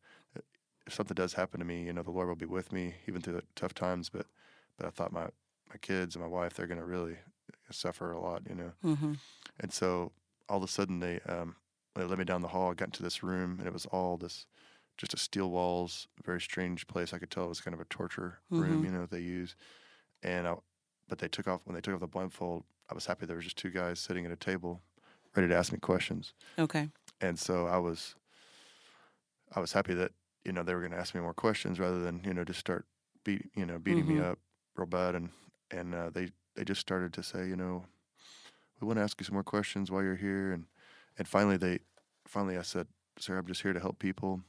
if 0.88 0.94
something 0.94 1.16
does 1.16 1.34
happen 1.34 1.60
to 1.60 1.66
me, 1.66 1.84
you 1.84 1.94
know, 1.94 2.04
the 2.04 2.12
Lord 2.12 2.30
will 2.30 2.36
be 2.36 2.46
with 2.46 2.72
me 2.74 2.96
even 3.08 3.22
through 3.22 3.36
the 3.36 3.44
tough 3.56 3.74
times. 3.76 4.10
But 4.10 4.28
but 4.78 4.88
I 4.88 4.92
thought 4.92 5.12
my 5.14 5.30
my 5.70 5.78
kids 5.82 6.16
and 6.16 6.24
my 6.24 6.30
wife 6.30 6.56
they're 6.56 6.68
gonna 6.68 6.86
really 6.86 7.20
suffer 7.72 8.12
a 8.12 8.22
lot, 8.22 8.44
you 8.50 8.56
know. 8.56 8.74
Mhm. 8.84 9.20
And 9.60 9.74
so 9.74 10.14
all 10.50 10.58
of 10.58 10.64
a 10.64 10.68
sudden 10.68 11.00
they 11.00 11.20
um 11.22 11.58
they 11.96 12.04
let 12.04 12.20
me 12.20 12.26
down 12.26 12.42
the 12.42 12.50
hall. 12.50 12.72
I 12.72 12.76
got 12.76 12.90
into 12.90 13.04
this 13.04 13.24
room 13.24 13.58
and 13.60 13.68
it 13.68 13.74
was 13.74 13.86
all 13.88 14.18
this 14.18 14.48
just 14.98 15.14
a 15.14 15.18
steel 15.18 15.52
walls, 15.52 16.08
very 16.24 16.42
strange 16.42 16.88
place. 16.88 17.14
I 17.14 17.20
could 17.20 17.32
tell 17.32 17.46
it 17.46 17.50
was 17.50 17.62
kind 17.62 17.74
of 17.74 17.82
a 17.82 17.86
torture 17.86 18.40
room, 18.56 18.84
Mhm. 18.84 18.86
you 18.86 18.92
know, 18.92 19.02
that 19.02 19.12
they 19.12 19.20
use. 19.22 19.56
And 20.24 20.48
I, 20.48 20.56
but 21.08 21.20
they 21.20 21.28
took 21.28 21.48
off 21.48 21.62
when 21.66 21.76
they 21.76 21.82
took 21.82 21.94
off 21.96 22.00
the 22.02 22.08
blindfold. 22.08 22.66
I 22.90 22.94
was 22.94 23.06
happy 23.08 23.26
there 23.26 23.36
was 23.38 23.46
just 23.46 23.58
two 23.58 23.72
guys 23.72 24.00
sitting 24.00 24.26
at 24.26 24.32
a 24.32 24.36
table, 24.38 24.82
ready 25.36 25.48
to 25.50 25.56
ask 25.56 25.72
me 25.74 25.80
questions. 25.80 26.34
Okay. 26.58 26.90
And 27.22 27.40
so 27.40 27.68
I 27.68 27.78
was, 27.78 28.16
I 29.54 29.60
was 29.60 29.74
happy 29.74 29.94
that 29.96 30.12
you 30.44 30.52
know 30.52 30.64
they 30.64 30.74
were 30.74 30.82
going 30.82 30.92
to 30.92 30.98
ask 30.98 31.16
me 31.16 31.22
more 31.22 31.34
questions 31.34 31.80
rather 31.80 32.02
than 32.02 32.24
you 32.24 32.34
know 32.34 32.44
just 32.44 32.60
start 32.60 32.86
beat 33.24 33.50
you 33.56 33.66
know 33.66 33.80
beating 33.80 34.08
me 34.08 34.18
Mhm. 34.18 34.32
up 34.32 34.40
real 34.76 34.88
bad. 34.88 35.16
And 35.16 35.32
and 35.72 35.94
uh, 35.96 36.10
they 36.10 36.30
they 36.56 36.64
just 36.64 36.82
started 36.82 37.14
to 37.14 37.24
say, 37.24 37.48
you 37.48 37.56
know, 37.56 37.86
we 38.80 38.88
want 38.88 38.98
to 39.00 39.04
ask 39.04 39.20
you 39.20 39.26
some 39.26 39.34
more 39.36 39.44
questions 39.44 39.92
while 39.92 40.04
you're 40.04 40.16
here. 40.16 40.52
And 40.52 40.68
and 41.18 41.28
finally 41.28 41.58
they 41.58 41.80
finally 42.28 42.58
I 42.58 42.64
said, 42.64 42.88
sir, 43.20 43.38
I'm 43.38 43.48
just 43.48 43.62
here 43.62 43.74
to 43.74 43.80
help 43.80 44.00
people, 44.00 44.44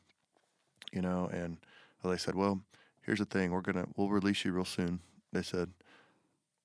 you 0.93 1.01
know. 1.03 1.29
And 1.33 1.59
well, 2.03 2.11
they 2.13 2.19
said, 2.19 2.35
well, 2.35 2.61
here's 3.03 3.19
the 3.19 3.25
thing, 3.25 3.51
we're 3.51 3.61
gonna 3.61 3.87
we'll 3.97 4.09
release 4.09 4.45
you 4.45 4.53
real 4.53 4.65
soon. 4.65 5.01
They 5.33 5.43
said, 5.43 5.71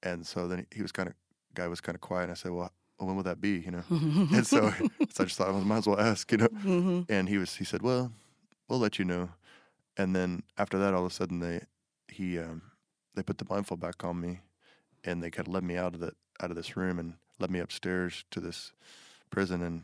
and 0.03 0.25
so 0.25 0.47
then 0.47 0.65
he 0.71 0.81
was 0.81 0.91
kind 0.91 1.09
of 1.09 1.15
guy 1.53 1.67
was 1.67 1.81
kind 1.81 1.95
of 1.95 2.01
quiet. 2.01 2.23
And 2.23 2.31
I 2.31 2.35
said, 2.35 2.51
well, 2.51 2.71
when 2.97 3.15
will 3.15 3.23
that 3.23 3.41
be? 3.41 3.59
You 3.59 3.71
know. 3.71 3.83
and 3.89 4.45
so, 4.45 4.69
so 5.09 5.23
I 5.23 5.25
just 5.25 5.37
thought 5.37 5.49
I 5.49 5.59
might 5.59 5.77
as 5.77 5.87
well 5.87 5.99
ask, 5.99 6.31
you 6.31 6.37
know. 6.37 6.47
Mhm. 6.47 7.05
And 7.09 7.27
he 7.29 7.37
was 7.37 7.55
he 7.55 7.65
said, 7.65 7.81
"Well, 7.81 8.11
we'll 8.67 8.79
let 8.79 8.99
you 8.99 9.05
know." 9.05 9.29
And 9.97 10.15
then 10.15 10.43
after 10.57 10.77
that, 10.79 10.93
all 10.93 11.05
of 11.05 11.11
a 11.11 11.13
sudden 11.13 11.39
they 11.39 11.61
he 12.07 12.37
um, 12.39 12.61
they 13.15 13.23
put 13.23 13.37
the 13.37 13.45
blindfold 13.45 13.79
back 13.79 14.03
on 14.03 14.19
me, 14.21 14.39
and 15.03 15.21
they 15.21 15.31
kind 15.31 15.47
of 15.47 15.53
led 15.53 15.63
me 15.63 15.77
out 15.77 15.93
of 15.95 15.99
the 15.99 16.13
out 16.41 16.49
of 16.51 16.55
this 16.55 16.77
room 16.77 16.99
and 16.99 17.15
led 17.39 17.51
me 17.51 17.59
upstairs 17.59 18.23
to 18.31 18.39
this 18.39 18.71
prison, 19.31 19.61
and 19.61 19.83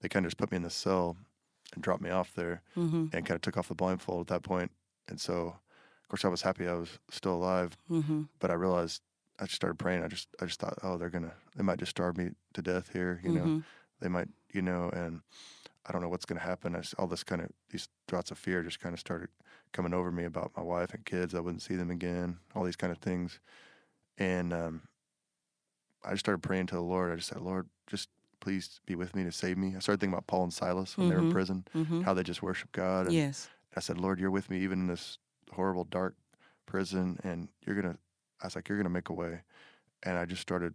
they 0.00 0.08
kind 0.08 0.24
of 0.26 0.30
just 0.30 0.38
put 0.38 0.50
me 0.50 0.56
in 0.56 0.62
this 0.62 0.74
cell 0.74 1.16
and 1.74 1.82
dropped 1.82 2.02
me 2.02 2.10
off 2.10 2.34
there, 2.34 2.62
Mhm. 2.76 3.12
and 3.12 3.26
kind 3.26 3.36
of 3.36 3.42
took 3.42 3.56
off 3.56 3.68
the 3.68 3.74
blindfold 3.74 4.22
at 4.22 4.26
that 4.28 4.42
point. 4.42 4.70
And 5.08 5.20
so, 5.20 5.48
of 6.02 6.08
course, 6.08 6.24
I 6.24 6.28
was 6.28 6.42
happy 6.42 6.66
I 6.68 6.74
was 6.74 6.98
still 7.10 7.34
alive, 7.34 7.76
Mhm. 7.90 8.28
but 8.38 8.50
I 8.50 8.54
realized 8.54 9.02
I 9.38 9.44
just 9.44 9.56
started 9.56 9.78
praying. 9.78 10.02
I 10.04 10.08
just 10.08 10.28
I 10.40 10.46
just 10.46 10.60
thought, 10.60 10.78
oh, 10.82 10.96
they're 10.96 11.10
gonna 11.10 11.34
they 11.56 11.62
might 11.62 11.78
just 11.78 11.90
starve 11.90 12.16
me 12.16 12.30
to 12.54 12.62
death 12.62 12.92
here, 12.92 13.20
you 13.22 13.32
know 13.32 13.44
Mhm. 13.46 13.64
they 14.00 14.08
might, 14.08 14.28
you 14.52 14.60
know, 14.60 14.90
and 14.90 15.22
I 15.86 15.92
don't 15.92 16.02
know 16.02 16.08
what's 16.08 16.26
to 16.26 16.38
happen. 16.38 16.74
I 16.74 16.80
just, 16.80 16.94
all 16.98 17.06
this 17.06 17.24
kind 17.24 17.40
of 17.42 17.50
these 17.70 17.88
thoughts 18.08 18.30
of 18.30 18.38
fear 18.38 18.62
just 18.62 18.80
kind 18.80 18.92
of 18.92 19.00
started 19.00 19.28
coming 19.72 19.94
over 19.94 20.10
me 20.12 20.24
about 20.24 20.52
my 20.56 20.62
wife 20.62 20.92
and 20.94 21.04
kids. 21.04 21.34
I 21.34 21.40
wouldn't 21.40 21.62
see 21.62 21.76
them 21.76 21.90
again. 21.90 22.38
All 22.54 22.64
these 22.64 22.76
kind 22.76 22.90
of 22.92 22.98
things, 22.98 23.40
and 24.18 24.52
um, 24.52 24.88
I 26.04 26.10
just 26.10 26.20
started 26.20 26.42
praying 26.42 26.66
to 26.66 26.74
the 26.74 26.80
Lord. 26.82 27.12
I 27.12 27.16
just 27.16 27.28
said, 27.28 27.40
Lord, 27.40 27.68
just 27.86 28.08
please 28.44 28.80
be 28.86 28.96
with 28.96 29.16
me 29.16 29.24
to 29.24 29.32
save 29.32 29.58
me. 29.58 29.76
I 29.76 29.80
started 29.80 30.00
thinking 30.00 30.14
about 30.14 30.28
Paul 30.28 30.44
and 30.44 30.54
Silas 30.54 30.98
when 30.98 31.08
they 31.08 31.14
were 31.14 31.20
in 31.20 31.26
Mhm. 31.26 31.30
prison, 31.30 31.66
Mhm. 31.74 32.02
how 32.02 32.14
they 32.14 32.24
just 32.24 32.42
worship 32.42 32.72
God. 32.72 33.08
And 33.08 33.16
Yes. 33.16 33.50
I 33.76 33.80
said, 33.80 33.98
Lord, 33.98 34.20
you're 34.20 34.30
with 34.32 34.50
me 34.50 34.60
even 34.60 34.80
in 34.82 34.88
this 34.88 35.18
horrible, 35.52 35.84
dark 35.84 36.16
prison, 36.66 37.18
and 37.24 37.50
you're 37.66 37.76
gonna. 37.76 37.98
I 38.42 38.46
was 38.48 38.56
like, 38.56 38.68
you're 38.68 38.78
gonna 38.78 38.90
make 38.90 39.10
a 39.10 39.14
way, 39.14 39.42
and 40.04 40.18
I 40.18 40.26
just 40.26 40.42
started, 40.42 40.74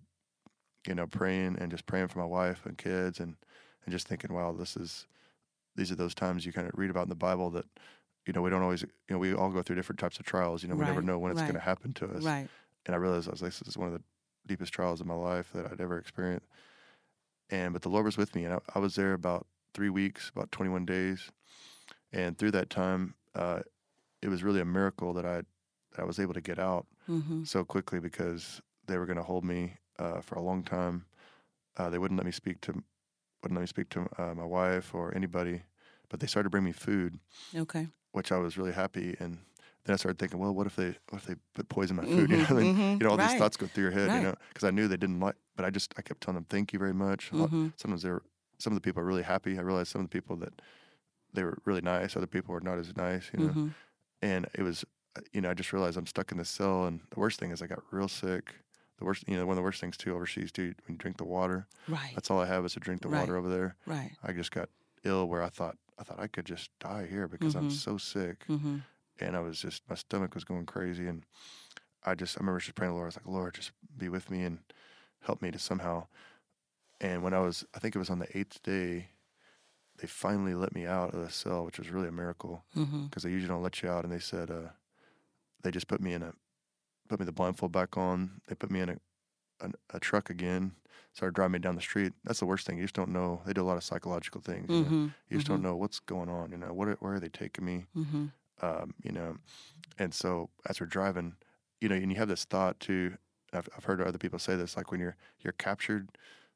you 0.87 0.95
know, 0.95 1.07
praying 1.07 1.57
and 1.59 1.71
just 1.71 1.85
praying 1.85 2.07
for 2.09 2.19
my 2.19 2.25
wife 2.25 2.65
and 2.65 2.77
kids, 2.77 3.19
and 3.19 3.35
and 3.85 3.91
just 3.91 4.07
thinking, 4.07 4.33
wow, 4.33 4.51
this 4.53 4.75
is, 4.77 5.07
these 5.75 5.91
are 5.91 5.95
those 5.95 6.15
times 6.15 6.45
you 6.45 6.53
kind 6.53 6.67
of 6.67 6.73
read 6.77 6.89
about 6.91 7.03
in 7.03 7.09
the 7.09 7.15
Bible 7.15 7.49
that, 7.51 7.65
you 8.27 8.33
know, 8.33 8.41
we 8.41 8.49
don't 8.49 8.61
always, 8.63 8.81
you 8.83 8.89
know, 9.09 9.19
we 9.19 9.33
all 9.33 9.51
go 9.51 9.63
through 9.63 9.77
different 9.77 9.99
types 9.99 10.19
of 10.19 10.25
trials. 10.25 10.63
You 10.63 10.69
know, 10.69 10.75
we 10.75 10.85
never 10.85 11.01
know 11.01 11.19
when 11.19 11.31
it's 11.31 11.41
right. 11.41 11.47
going 11.51 11.55
to 11.55 11.61
happen 11.61 11.93
to 11.95 12.07
us. 12.09 12.23
Right. 12.25 12.49
And 12.85 12.95
I 12.95 12.99
realized 12.99 13.27
I 13.29 13.31
was 13.31 13.41
like, 13.41 13.53
this 13.57 13.67
is 13.67 13.77
one 13.77 13.87
of 13.89 13.93
the 13.95 14.03
deepest 14.47 14.73
trials 14.73 15.01
of 15.01 15.07
my 15.07 15.15
life 15.15 15.51
that 15.53 15.71
I'd 15.71 15.81
ever 15.81 15.97
experienced. 15.99 16.47
And 17.51 17.73
but 17.73 17.81
the 17.81 17.89
Lord 17.89 18.05
was 18.05 18.17
with 18.17 18.35
me, 18.35 18.45
and 18.45 18.53
I, 18.55 18.59
I 18.75 18.79
was 18.79 18.95
there 18.95 19.13
about 19.13 19.47
three 19.73 19.89
weeks, 19.89 20.29
about 20.29 20.51
21 20.51 20.85
days, 20.85 21.31
and 22.13 22.37
through 22.37 22.51
that 22.51 22.69
time, 22.69 23.15
uh, 23.35 23.61
it 24.21 24.29
was 24.29 24.43
really 24.43 24.61
a 24.61 24.65
miracle 24.65 25.13
that 25.13 25.25
I 25.25 25.37
that 25.91 25.99
I 25.99 26.03
was 26.05 26.19
able 26.19 26.33
to 26.35 26.41
get 26.41 26.59
out 26.59 26.87
Mhm. 27.07 27.47
so 27.47 27.65
quickly 27.65 27.99
because 27.99 28.61
they 28.87 28.97
were 28.97 29.05
going 29.07 29.17
to 29.17 29.23
hold 29.23 29.43
me 29.45 29.75
uh, 29.99 30.21
for 30.21 30.35
a 30.35 30.41
long 30.41 30.63
time. 30.63 31.05
Uh, 31.77 31.89
they 31.89 31.99
wouldn't 31.99 32.19
let 32.19 32.25
me 32.25 32.31
speak 32.31 32.61
to 32.61 32.73
wouldn't 33.43 33.57
let 33.57 33.61
me 33.61 33.67
speak 33.67 33.89
to 33.89 34.07
uh, 34.17 34.33
my 34.35 34.45
wife 34.45 34.93
or 34.95 35.15
anybody, 35.15 35.63
but 36.09 36.19
they 36.19 36.27
started 36.27 36.49
bringing 36.49 36.67
me 36.67 36.73
food, 36.73 37.19
Okay. 37.55 37.87
which 38.11 38.31
I 38.31 38.37
was 38.37 38.57
really 38.57 38.73
happy. 38.73 39.15
And 39.19 39.39
then 39.85 39.93
I 39.93 39.97
started 39.97 40.19
thinking, 40.19 40.39
well, 40.39 40.53
what 40.53 40.67
if 40.67 40.75
they 40.75 40.95
what 41.09 41.21
if 41.21 41.25
they 41.25 41.35
put 41.53 41.69
poison 41.69 41.97
in 41.99 42.05
my 42.05 42.07
food? 42.07 42.29
You 42.31 42.37
know, 42.37 42.45
Mhm, 42.45 42.51
I 42.51 42.53
mean, 42.53 42.71
mhm. 42.75 42.99
you 42.99 43.05
know, 43.05 43.11
all 43.11 43.17
Right. 43.17 43.27
these 43.29 43.35
thoughts 43.35 43.57
go 43.57 43.67
through 43.67 43.83
your 43.83 43.91
head, 43.93 44.09
Right. 44.09 44.15
you 44.15 44.21
know, 44.27 44.35
because 44.49 44.63
I 44.67 44.71
knew 44.71 44.87
they 44.87 44.97
didn't 44.97 45.19
like 45.19 45.35
but 45.59 45.65
I 45.65 45.69
just 45.71 45.93
I 45.97 46.01
kept 46.01 46.21
telling 46.21 46.35
them 46.35 46.45
thank 46.45 46.71
you 46.71 46.79
very 46.79 46.93
much. 46.93 47.31
Mhm. 47.31 47.73
Sometimes 47.75 48.01
they 48.03 48.09
were 48.09 48.23
some 48.59 48.71
of 48.71 48.75
the 48.77 48.81
people 48.81 49.01
are 49.01 49.05
really 49.05 49.23
happy. 49.23 49.57
I 49.59 49.61
realized 49.61 49.91
some 49.91 49.99
of 50.01 50.09
the 50.09 50.13
people 50.21 50.37
that 50.37 50.61
they 51.33 51.43
were 51.43 51.57
really 51.65 51.81
nice. 51.81 52.15
Other 52.15 52.27
people 52.27 52.53
were 52.53 52.61
not 52.61 52.77
as 52.79 52.95
nice. 52.95 53.29
You 53.33 53.39
know, 53.41 53.51
Mhm. 53.53 53.73
and 54.21 54.47
it 54.55 54.61
was 54.63 54.85
uh, 55.17 55.21
you 55.33 55.41
know 55.41 55.49
I 55.49 55.53
just 55.53 55.73
realized 55.73 55.97
I'm 55.97 56.05
stuck 56.07 56.31
in 56.31 56.37
this 56.37 56.49
cell, 56.49 56.85
and 56.85 57.01
the 57.09 57.19
worst 57.19 57.39
thing 57.41 57.51
is 57.51 57.61
I 57.61 57.67
got 57.67 57.83
real 57.91 58.07
sick. 58.07 58.55
The 58.99 59.05
worst, 59.05 59.27
you 59.27 59.35
know, 59.35 59.45
one 59.45 59.53
of 59.53 59.57
the 59.57 59.63
worst 59.63 59.81
things 59.81 59.97
too 59.97 60.13
overseas 60.15 60.49
too. 60.53 60.73
When 60.85 60.93
you 60.93 60.97
drink 60.97 61.17
the 61.17 61.25
water, 61.25 61.67
Right. 61.89 62.11
that's 62.15 62.31
all 62.31 62.39
I 62.39 62.45
have 62.45 62.63
is 62.65 62.73
to 62.75 62.79
drink 62.79 63.01
the 63.01 63.09
Right. 63.09 63.19
water 63.19 63.35
over 63.35 63.49
there. 63.49 63.75
Right. 63.85 64.15
I 64.23 64.31
just 64.31 64.51
got 64.51 64.69
ill 65.03 65.27
where 65.27 65.43
I 65.43 65.49
thought 65.49 65.77
I 65.97 66.03
thought 66.03 66.19
I 66.21 66.27
could 66.27 66.45
just 66.45 66.69
die 66.79 67.05
here 67.05 67.27
because 67.27 67.53
I'm 67.55 67.67
Mhm. 67.67 67.71
so 67.73 67.97
sick, 67.97 68.45
Mhm. 68.47 68.83
and 69.19 69.35
I 69.35 69.41
was 69.41 69.59
just 69.61 69.89
my 69.89 69.95
stomach 69.95 70.35
was 70.35 70.45
going 70.45 70.65
crazy, 70.65 71.05
and 71.07 71.25
I 72.03 72.15
just 72.15 72.37
I 72.37 72.39
remember 72.39 72.59
just 72.61 72.75
praying 72.75 72.91
to 72.91 72.93
the 72.93 72.95
Lord. 72.95 73.07
I 73.07 73.11
was 73.11 73.17
like, 73.17 73.25
Lord, 73.25 73.53
just 73.55 73.71
be 73.97 74.07
with 74.09 74.29
me 74.31 74.43
and 74.43 74.59
help 75.21 75.41
me 75.41 75.51
to 75.51 75.59
somehow. 75.59 76.07
And 77.01 77.23
when 77.23 77.33
I 77.33 77.39
was, 77.39 77.65
I 77.73 77.79
think 77.79 77.95
it 77.95 77.99
was 77.99 78.09
on 78.09 78.19
the 78.19 78.37
eighth 78.37 78.61
day, 78.63 79.09
they 79.97 80.07
finally 80.07 80.53
let 80.53 80.73
me 80.73 80.85
out 80.85 81.13
of 81.13 81.21
the 81.21 81.29
cell, 81.31 81.65
which 81.65 81.77
was 81.79 81.89
really 81.89 82.07
a 82.07 82.11
miracle 82.11 82.63
because 83.09 83.23
they 83.23 83.29
usually 83.29 83.49
don't 83.49 83.63
let 83.63 83.81
you 83.81 83.89
out. 83.89 84.03
And 84.03 84.13
they 84.13 84.19
said, 84.19 84.49
uh, 84.51 84.69
they 85.61 85.71
just 85.71 85.87
put 85.87 86.01
me 86.01 86.13
in 86.13 86.21
a, 86.23 86.33
put 87.07 87.19
me 87.19 87.25
the 87.25 87.31
blindfold 87.31 87.71
back 87.71 87.97
on. 87.97 88.41
They 88.47 88.55
put 88.55 88.71
me 88.71 88.79
in 88.81 88.89
a, 88.89 88.95
a, 89.61 89.69
a 89.95 89.99
truck 89.99 90.29
again, 90.29 90.71
started 91.13 91.35
driving 91.35 91.53
me 91.53 91.59
down 91.59 91.75
the 91.75 91.81
street. 91.81 92.13
That's 92.23 92.39
the 92.39 92.45
worst 92.45 92.65
thing. 92.65 92.77
You 92.77 92.83
just 92.83 92.95
don't 92.95 93.09
know. 93.11 93.41
They 93.45 93.53
do 93.53 93.61
a 93.61 93.67
lot 93.67 93.77
of 93.77 93.83
psychological 93.83 94.39
things. 94.41 94.69
You? 94.69 94.83
Mhm. 94.85 95.13
You 95.29 95.37
just 95.37 95.47
don't 95.47 95.61
know 95.63 95.75
what's 95.75 95.99
going 95.99 96.29
on. 96.29 96.51
You 96.51 96.57
know, 96.57 96.71
what 96.73 96.87
are, 96.87 96.95
where 97.01 97.13
are 97.15 97.19
they 97.19 97.29
taking 97.29 97.65
me? 97.65 97.85
Mhm. 97.95 98.31
um, 98.61 98.93
you 99.03 99.11
know. 99.13 99.37
And 99.97 100.13
so 100.13 100.49
as 100.67 100.79
we're 100.81 100.85
driving, 100.87 101.35
you 101.81 101.87
know, 101.89 101.95
and 101.95 102.11
you 102.11 102.17
have 102.17 102.27
this 102.27 102.43
thought 102.45 102.79
too. 102.81 103.17
I've, 103.53 103.69
I've 103.75 103.83
heard 103.85 104.01
other 104.01 104.17
people 104.17 104.39
say 104.39 104.55
this, 104.55 104.77
like 104.77 104.91
when 104.91 104.99
you're 104.99 105.15
you're 105.41 105.53
captured, 105.53 106.09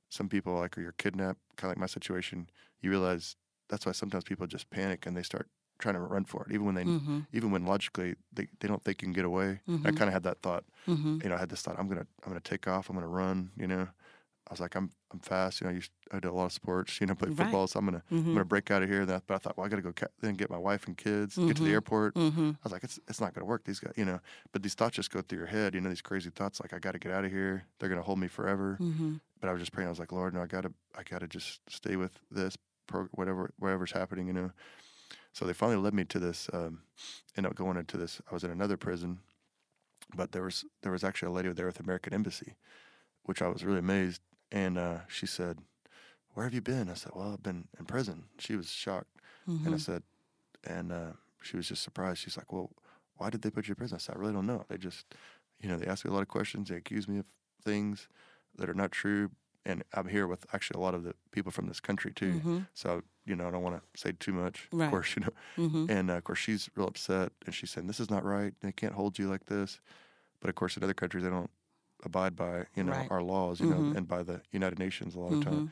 some 0.09 0.29
people 0.29 0.53
like 0.55 0.77
or 0.77 0.81
you're 0.81 0.93
kidnapped, 0.93 1.39
kind 1.57 1.69
of 1.69 1.71
like 1.71 1.77
my 1.79 1.87
situation. 1.87 2.49
You 2.81 2.89
realize 2.89 3.35
that's 3.69 3.85
why 3.85 3.91
sometimes 3.93 4.23
people 4.25 4.45
just 4.47 4.69
panic 4.69 5.05
and 5.05 5.15
they 5.17 5.23
start 5.23 5.47
trying 5.79 5.95
to 5.95 6.01
run 6.01 6.25
for 6.25 6.45
it, 6.45 6.51
even 6.53 6.65
when 6.65 6.75
they 6.75 6.83
Mhm. 6.85 7.25
even 7.33 7.51
when 7.51 7.65
logically 7.65 8.15
they, 8.31 8.47
they 8.59 8.67
don't 8.67 8.83
think 8.83 9.01
you 9.01 9.07
can 9.07 9.13
get 9.13 9.25
away. 9.25 9.61
I 9.67 9.71
Mhm. 9.71 9.97
kind 9.97 10.03
of 10.09 10.13
had 10.13 10.23
that 10.23 10.41
thought. 10.41 10.65
Mhm. 10.87 11.23
You 11.23 11.29
know, 11.29 11.35
I 11.35 11.39
had 11.39 11.49
this 11.49 11.61
thought. 11.61 11.79
I'm 11.79 11.87
gonna 11.87 12.05
I'm 12.23 12.29
gonna 12.29 12.39
take 12.41 12.67
off. 12.67 12.89
I'm 12.89 12.95
gonna 12.95 13.07
run. 13.07 13.51
You 13.57 13.67
know. 13.67 13.87
I 14.47 14.53
was 14.53 14.59
like, 14.59 14.75
I'm 14.75 14.91
I'm 15.11 15.19
fast. 15.19 15.61
You 15.61 15.65
know, 15.67 15.71
I 15.71 15.75
used 15.75 15.91
I 16.11 16.15
did 16.19 16.25
a 16.27 16.33
lot 16.33 16.45
of 16.45 16.51
sports. 16.53 16.99
You 16.99 17.07
know, 17.07 17.15
play 17.15 17.29
Right. 17.29 17.37
football. 17.37 17.65
So 17.67 17.79
I'm 17.79 17.85
gonna 17.85 18.03
I'm 18.11 18.23
Mhm. 18.23 18.33
gonna 18.33 18.45
break 18.45 18.71
out 18.71 18.83
of 18.83 18.89
here. 18.89 19.05
That, 19.05 19.23
but 19.25 19.35
I 19.35 19.37
thought, 19.37 19.57
well, 19.57 19.65
I 19.65 19.69
got 19.69 19.77
to 19.77 19.81
go 19.81 19.93
ca- 19.93 20.07
then 20.19 20.35
get 20.35 20.49
my 20.49 20.57
wife 20.57 20.85
and 20.87 20.97
kids, 20.97 21.37
get 21.37 21.55
to 21.57 21.63
the 21.63 21.69
Mhm. 21.69 21.73
airport. 21.73 22.15
Mhm. 22.15 22.55
I 22.55 22.59
was 22.63 22.73
like, 22.73 22.83
it's 22.83 22.99
it's 23.07 23.21
not 23.21 23.33
going 23.33 23.41
to 23.41 23.49
work. 23.49 23.63
These 23.63 23.79
guys, 23.79 23.93
you 23.95 24.05
know. 24.05 24.19
But 24.51 24.61
these 24.63 24.73
thoughts 24.75 24.95
just 24.97 25.11
go 25.11 25.21
through 25.21 25.37
your 25.39 25.47
head. 25.47 25.73
You 25.73 25.81
know, 25.81 25.89
these 25.89 26.01
crazy 26.01 26.29
thoughts 26.29 26.59
like, 26.59 26.73
I 26.73 26.79
got 26.79 26.91
to 26.91 26.99
get 26.99 27.11
out 27.11 27.23
of 27.25 27.31
here. 27.31 27.63
They're 27.79 27.89
going 27.89 28.01
to 28.01 28.05
hold 28.05 28.19
me 28.19 28.27
forever. 28.27 28.77
Mhm. 28.81 29.21
But 29.39 29.49
I 29.49 29.53
was 29.53 29.61
just 29.61 29.71
praying. 29.71 29.87
I 29.87 29.91
was 29.91 29.99
like, 29.99 30.11
Lord, 30.11 30.33
no, 30.33 30.41
I 30.41 30.47
got 30.47 30.61
to 30.61 30.73
I 30.95 31.03
got 31.03 31.19
to 31.19 31.27
just 31.27 31.61
stay 31.69 31.95
with 31.95 32.19
this 32.29 32.57
pro- 32.87 33.05
whatever 33.13 33.51
whatever's 33.59 33.91
happening. 33.93 34.27
You 34.27 34.33
know. 34.33 34.51
So 35.31 35.45
they 35.45 35.53
finally 35.53 35.77
led 35.81 35.93
me 35.93 36.03
to 36.05 36.19
this. 36.19 36.49
Um, 36.53 36.83
ended 37.37 37.49
up 37.51 37.55
going 37.55 37.77
into 37.77 37.97
this. 37.97 38.21
I 38.29 38.33
was 38.33 38.43
in 38.43 38.51
another 38.51 38.77
prison, 38.77 39.19
but 40.15 40.31
there 40.31 40.43
was 40.43 40.65
there 40.81 40.91
was 40.91 41.03
actually 41.03 41.29
a 41.29 41.31
lady 41.31 41.49
there 41.53 41.65
with 41.65 41.75
the 41.77 41.83
American 41.83 42.13
Embassy, 42.13 42.55
which 43.23 43.41
I 43.41 43.47
was 43.47 43.63
really 43.63 43.79
amazed. 43.79 44.21
And 44.53 44.77
uh, 44.79 45.07
she 45.09 45.27
said, 45.27 45.59
"Where 46.33 46.45
have 46.45 46.53
you 46.53 46.61
been?" 46.61 46.89
I 46.89 46.95
said, 46.95 47.13
"Well, 47.15 47.33
I've 47.33 47.43
been 47.43 47.69
in 47.79 47.85
prison." 47.85 48.29
She 48.39 48.55
was 48.55 48.69
shocked, 48.71 49.17
and 49.65 49.73
I 49.73 49.77
Mhm. 49.77 49.79
said, 49.79 50.03
and 50.65 50.91
uh, 50.91 51.13
she 51.41 51.57
was 51.57 51.67
just 51.69 51.83
surprised. 51.83 52.19
She's 52.21 52.37
like, 52.37 52.53
"Well, 52.53 52.71
why 53.17 53.29
did 53.31 53.41
they 53.43 53.51
put 53.51 53.67
you 53.67 53.73
in 53.73 53.77
prison?" 53.77 53.95
I 53.95 53.99
said, 53.99 54.15
"I 54.17 54.19
really 54.19 54.33
don't 54.33 54.47
know. 54.47 54.65
They 54.69 54.77
just, 54.77 55.15
you 55.59 55.69
know, 55.69 55.77
they 55.77 55.87
asked 55.87 56.05
me 56.05 56.11
a 56.11 56.13
lot 56.15 56.21
of 56.23 56.29
questions. 56.29 56.69
They 56.69 56.77
accused 56.77 57.09
me 57.09 57.19
of 57.19 57.27
things 57.63 58.09
that 58.55 58.69
are 58.69 58.73
not 58.75 58.91
true." 58.93 59.31
And 59.65 59.83
I'm 59.93 60.07
here 60.09 60.27
with 60.27 60.45
actually 60.53 60.79
a 60.79 60.83
lot 60.83 60.95
of 60.95 61.03
the 61.03 61.15
people 61.31 61.51
from 61.51 61.67
this 61.67 61.79
country 61.81 62.13
too. 62.13 62.43
Mhm. 62.43 62.67
So 62.73 63.03
you 63.25 63.35
know, 63.35 63.47
I 63.47 63.51
don't 63.51 63.63
want 63.63 63.81
to 63.81 63.99
say 64.01 64.13
too 64.13 64.33
much, 64.33 64.69
Right. 64.71 64.79
of 64.79 64.85
course, 64.89 65.15
you 65.17 65.23
know. 65.23 65.31
Mhm. 65.57 65.93
And 65.95 66.11
uh, 66.11 66.15
of 66.15 66.23
course, 66.25 66.39
she's 66.39 66.69
real 66.75 66.87
upset, 66.87 67.33
and 67.45 67.55
she's 67.55 67.71
saying, 67.71 67.87
"This 67.87 67.99
is 68.01 68.09
not 68.11 68.23
right. 68.25 68.53
They 68.61 68.71
can't 68.73 68.93
hold 68.95 69.19
you 69.19 69.29
like 69.29 69.45
this." 69.45 69.81
But 70.39 70.49
of 70.49 70.55
course, 70.55 70.77
in 70.77 70.83
other 70.83 70.93
countries, 70.93 71.23
they 71.23 71.29
don't 71.29 71.51
abide 72.03 72.35
by 72.35 72.67
you 72.75 72.83
know 72.83 72.91
Right. 72.91 73.11
our 73.11 73.21
laws, 73.23 73.59
you 73.59 73.67
know, 73.67 73.77
Mhm. 73.77 73.95
and 73.97 74.07
by 74.07 74.23
the 74.23 74.41
United 74.51 74.79
Nations 74.79 75.15
a 75.15 75.19
lot 75.19 75.33
of 75.33 75.43
time. 75.43 75.67
Mhm. 75.67 75.71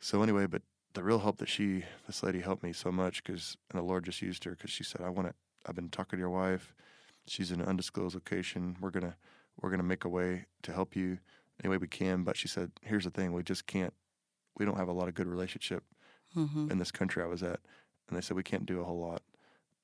So 0.00 0.22
anyway, 0.22 0.46
but 0.46 0.62
the 0.92 1.02
real 1.02 1.18
help 1.20 1.38
that 1.38 1.48
she, 1.48 1.84
this 2.06 2.22
lady, 2.22 2.40
helped 2.40 2.62
me 2.62 2.72
so 2.72 2.92
much 2.92 3.22
because, 3.22 3.56
and 3.70 3.78
the 3.78 3.82
Lord 3.84 4.04
just 4.04 4.22
used 4.22 4.44
her 4.44 4.52
because 4.52 4.70
she 4.70 4.84
said, 4.84 5.00
"I 5.00 5.08
want 5.08 5.28
to. 5.28 5.34
I've 5.66 5.74
been 5.74 5.88
talking 5.88 6.18
to 6.18 6.20
your 6.20 6.30
wife. 6.30 6.74
She's 7.26 7.50
in 7.50 7.60
an 7.60 7.66
undisclosed 7.66 8.14
location. 8.14 8.76
We're 8.80 8.90
gonna, 8.90 9.16
we're 9.60 9.70
gonna 9.70 9.82
make 9.82 10.04
a 10.04 10.08
way 10.08 10.46
to 10.62 10.72
help 10.72 10.94
you 10.94 11.18
any 11.62 11.70
way 11.70 11.78
we 11.78 11.88
can." 11.88 12.22
But 12.22 12.36
she 12.36 12.48
said, 12.48 12.72
"Here's 12.82 13.04
the 13.04 13.10
thing: 13.10 13.32
we 13.32 13.42
just 13.42 13.66
can't. 13.66 13.94
We 14.56 14.64
don't 14.64 14.76
have 14.76 14.88
a 14.88 14.92
lot 14.92 15.08
of 15.08 15.14
good 15.14 15.26
relationship 15.26 15.84
Mhm. 16.36 16.70
in 16.70 16.78
this 16.78 16.92
country 16.92 17.22
I 17.22 17.26
was 17.26 17.42
at, 17.42 17.60
and 18.08 18.16
they 18.16 18.20
said 18.20 18.36
we 18.36 18.42
can't 18.44 18.66
do 18.66 18.80
a 18.80 18.84
whole 18.84 19.00
lot. 19.00 19.22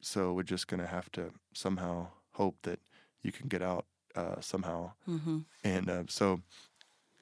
So 0.01 0.33
we're 0.33 0.43
just 0.45 0.69
gonna 0.69 0.87
have 0.87 1.11
to 1.13 1.33
somehow 1.55 2.09
hope 2.33 2.63
that 2.63 2.81
you 3.23 3.33
can 3.33 3.49
get 3.49 3.63
out 3.63 3.87
uh, 4.15 4.41
somehow." 4.41 4.93
Mhm. 5.07 5.45
And 5.65 5.89
uh, 5.91 6.05
so, 6.09 6.41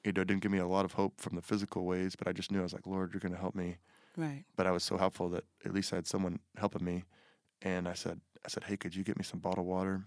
you 0.03 0.11
know, 0.13 0.21
it 0.21 0.27
didn't 0.27 0.41
give 0.41 0.51
me 0.51 0.57
a 0.59 0.67
lot 0.67 0.85
of 0.85 0.93
hope 0.93 1.19
from 1.21 1.35
the 1.35 1.41
physical 1.41 1.85
ways, 1.85 2.15
but 2.15 2.27
I 2.27 2.31
just 2.33 2.51
knew 2.51 2.59
I 2.59 2.63
was 2.63 2.73
like, 2.73 2.87
Lord, 2.87 3.13
you're 3.13 3.19
going 3.19 3.33
to 3.33 3.39
help 3.39 3.55
me. 3.55 3.77
Right. 4.17 4.43
But 4.55 4.65
I 4.67 4.71
was 4.71 4.83
so 4.83 4.97
helpful 4.97 5.29
that 5.29 5.43
at 5.65 5.73
least 5.73 5.93
I 5.93 5.97
had 5.97 6.07
someone 6.07 6.39
helping 6.57 6.83
me. 6.83 7.03
And 7.61 7.87
I 7.87 7.93
said, 7.93 8.21
I 8.45 8.47
said, 8.47 8.63
hey, 8.63 8.77
could 8.77 8.95
you 8.95 9.03
get 9.03 9.17
me 9.17 9.23
some 9.23 9.39
bottled 9.39 9.67
water? 9.67 10.05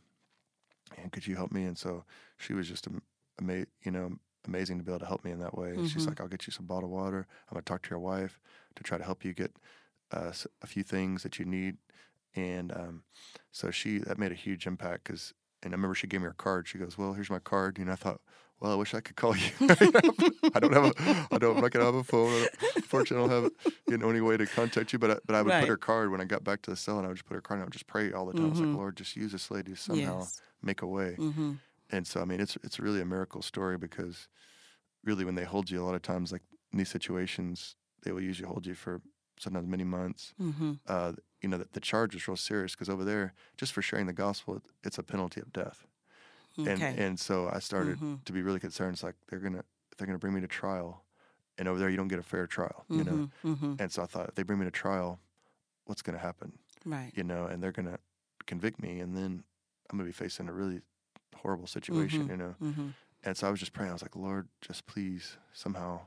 And 0.97 1.12
could 1.12 1.26
you 1.26 1.37
help 1.37 1.53
me? 1.53 1.64
And 1.64 1.76
so 1.78 2.05
she 2.39 2.53
was 2.55 2.68
just, 2.68 2.87
am- 2.87 3.03
ama- 3.41 3.66
you 3.83 3.91
know, 3.91 4.16
amazing 4.47 4.78
to 4.78 4.85
be 4.85 4.91
able 4.91 5.01
to 5.01 5.07
help 5.07 5.24
me 5.24 5.30
in 5.30 5.39
that 5.41 5.57
way. 5.57 5.70
And 5.70 5.89
She's 5.89 6.07
like, 6.07 6.20
I'll 6.20 6.28
get 6.28 6.47
you 6.47 6.53
some 6.53 6.66
bottled 6.66 6.91
water. 6.93 7.26
I'm 7.49 7.55
going 7.55 7.62
to 7.64 7.70
talk 7.72 7.83
to 7.83 7.91
your 7.91 7.99
wife 8.01 8.41
to 8.76 8.83
try 8.83 8.99
to 8.99 9.05
help 9.05 9.24
you 9.24 9.33
get 9.35 9.55
uh, 10.11 10.33
a 10.62 10.66
few 10.66 10.83
things 10.83 11.22
that 11.22 11.39
you 11.39 11.45
need. 11.45 11.76
And 12.35 12.72
um, 12.72 13.05
so 13.51 13.70
she, 13.70 13.99
that 13.99 14.18
made 14.18 14.33
a 14.33 14.35
huge 14.35 14.66
impact 14.66 15.05
because, 15.05 15.33
and 15.63 15.73
I 15.73 15.77
remember 15.77 15.95
she 15.95 16.07
gave 16.07 16.21
me 16.21 16.27
her 16.27 16.35
card. 16.35 16.69
She 16.69 16.79
goes, 16.79 16.99
well, 16.99 17.13
here's 17.15 17.31
my 17.31 17.39
card. 17.39 17.79
You 17.79 17.85
know, 17.87 17.93
I 17.93 17.97
thought, 17.97 18.21
well, 18.61 18.73
I 18.73 18.77
wish 18.77 18.95
I 18.95 19.01
could 19.01 19.17
call 19.17 19.37
you. 19.37 19.51
I 20.55 20.61
don't 20.61 20.73
have 20.73 20.85
a, 20.85 21.27
I 21.33 21.39
don't, 21.39 21.55
I'm 21.55 21.61
not 21.61 21.71
gonna 21.73 21.85
have 21.87 21.95
a 21.95 22.05
phone. 22.05 22.47
Unfortunately, 22.77 23.25
I 23.25 23.29
don't 23.29 23.43
have, 23.45 23.53
you 23.89 23.99
know, 23.99 24.11
any 24.11 24.21
way 24.21 24.37
to 24.37 24.47
contact 24.47 24.93
you. 24.93 24.99
But 24.99 25.11
I, 25.13 25.17
but 25.27 25.35
I 25.37 25.43
would 25.43 25.49
Right. 25.51 25.61
put 25.61 25.69
her 25.69 25.77
card 25.77 26.11
when 26.11 26.21
I 26.21 26.25
got 26.25 26.45
back 26.45 26.63
to 26.63 26.71
the 26.71 26.77
cell, 26.77 26.99
and 26.99 27.07
I 27.07 27.09
would 27.09 27.17
just 27.17 27.27
put 27.27 27.35
her 27.35 27.41
card. 27.41 27.59
and 27.59 27.63
I 27.63 27.67
would 27.67 27.73
just 27.73 27.87
pray 27.87 28.13
all 28.13 28.27
the 28.27 28.35
time. 28.35 28.47
I 28.49 28.51
was 28.51 28.61
like, 28.61 28.75
Lord, 28.75 28.97
just 28.97 29.17
use 29.17 29.33
this 29.33 29.51
lady 29.51 29.73
to 29.73 29.77
somehow 29.77 30.31
Yes. 30.31 30.43
make 30.63 30.83
a 30.83 30.87
way. 30.87 31.19
Mhm. 31.19 31.61
And 31.91 32.07
so, 32.07 32.21
I 32.21 32.25
mean, 32.25 32.41
it's 32.41 32.57
it's 32.63 32.81
really 32.81 33.01
a 33.01 33.05
miracle 33.05 33.43
story 33.43 33.79
because 33.79 34.29
really, 35.05 35.25
when 35.25 35.35
they 35.35 35.45
hold 35.45 35.71
you, 35.71 35.83
a 35.83 35.85
lot 35.85 35.95
of 35.95 36.03
times, 36.03 36.33
like 36.33 36.43
in 36.73 36.79
these 36.79 36.91
situations, 36.91 37.77
they 38.05 38.13
will 38.13 38.23
usually 38.23 38.49
hold 38.49 38.67
you 38.67 38.75
for 38.75 39.01
sometimes 39.39 39.69
many 39.69 39.85
months. 39.85 40.35
Mhm. 40.39 40.81
Uh, 40.87 41.13
you 41.43 41.49
know, 41.49 41.59
the, 41.59 41.68
the 41.72 41.80
charge 41.80 42.14
is 42.14 42.28
real 42.28 42.36
serious 42.36 42.72
because 42.72 42.88
over 42.88 43.05
there, 43.05 43.34
just 43.57 43.72
for 43.72 43.82
sharing 43.82 44.07
the 44.07 44.12
gospel, 44.12 44.57
it, 44.57 44.62
it's 44.84 44.99
a 44.99 45.03
penalty 45.03 45.40
of 45.40 45.53
death. 45.53 45.86
And 46.64 46.82
Okay. 46.82 46.97
and 46.97 47.18
so 47.20 47.49
I 47.53 47.59
started 47.61 47.99
Mhm. 47.99 48.24
to 48.24 48.32
be 48.32 48.43
really 48.43 48.61
concerned. 48.61 48.95
It's 48.95 49.03
like 49.03 49.16
they're 49.28 49.40
gonna 49.40 49.64
they're 49.99 50.07
gonna 50.07 50.18
bring 50.18 50.34
me 50.34 50.40
to 50.43 50.49
trial, 50.49 51.05
and 51.59 51.68
over 51.68 51.78
there 51.78 51.90
you 51.90 51.97
don't 51.97 52.09
get 52.09 52.18
a 52.20 52.22
fair 52.22 52.47
trial, 52.47 52.86
you 52.93 53.05
know. 53.05 53.16
Mhm. 53.16 53.30
Mhm. 53.45 53.80
And 53.80 53.90
so 53.93 54.03
I 54.03 54.07
thought 54.07 54.28
if 54.28 54.34
they 54.36 54.45
bring 54.45 54.59
me 54.61 54.64
to 54.66 54.70
trial, 54.70 55.20
what's 55.86 56.03
gonna 56.03 56.18
happen, 56.18 56.59
Right. 56.84 57.12
you 57.14 57.24
know? 57.24 57.47
And 57.47 57.62
they're 57.62 57.72
gonna 57.72 57.99
convict 58.47 58.80
me, 58.80 59.01
and 59.01 59.16
then 59.16 59.45
I'm 59.90 59.99
gonna 59.99 60.09
be 60.09 60.12
facing 60.12 60.49
a 60.49 60.53
really 60.53 60.82
horrible 61.36 61.66
situation, 61.66 62.26
Mhm. 62.26 62.30
you 62.30 62.36
know. 62.36 62.57
Mhm. 62.61 62.95
And 63.24 63.36
so 63.36 63.49
I 63.49 63.51
was 63.51 63.61
just 63.61 63.72
praying. 63.72 63.90
I 63.90 63.95
was 63.95 64.03
like, 64.03 64.16
Lord, 64.16 64.49
just 64.61 64.86
please 64.86 65.38
somehow, 65.53 66.01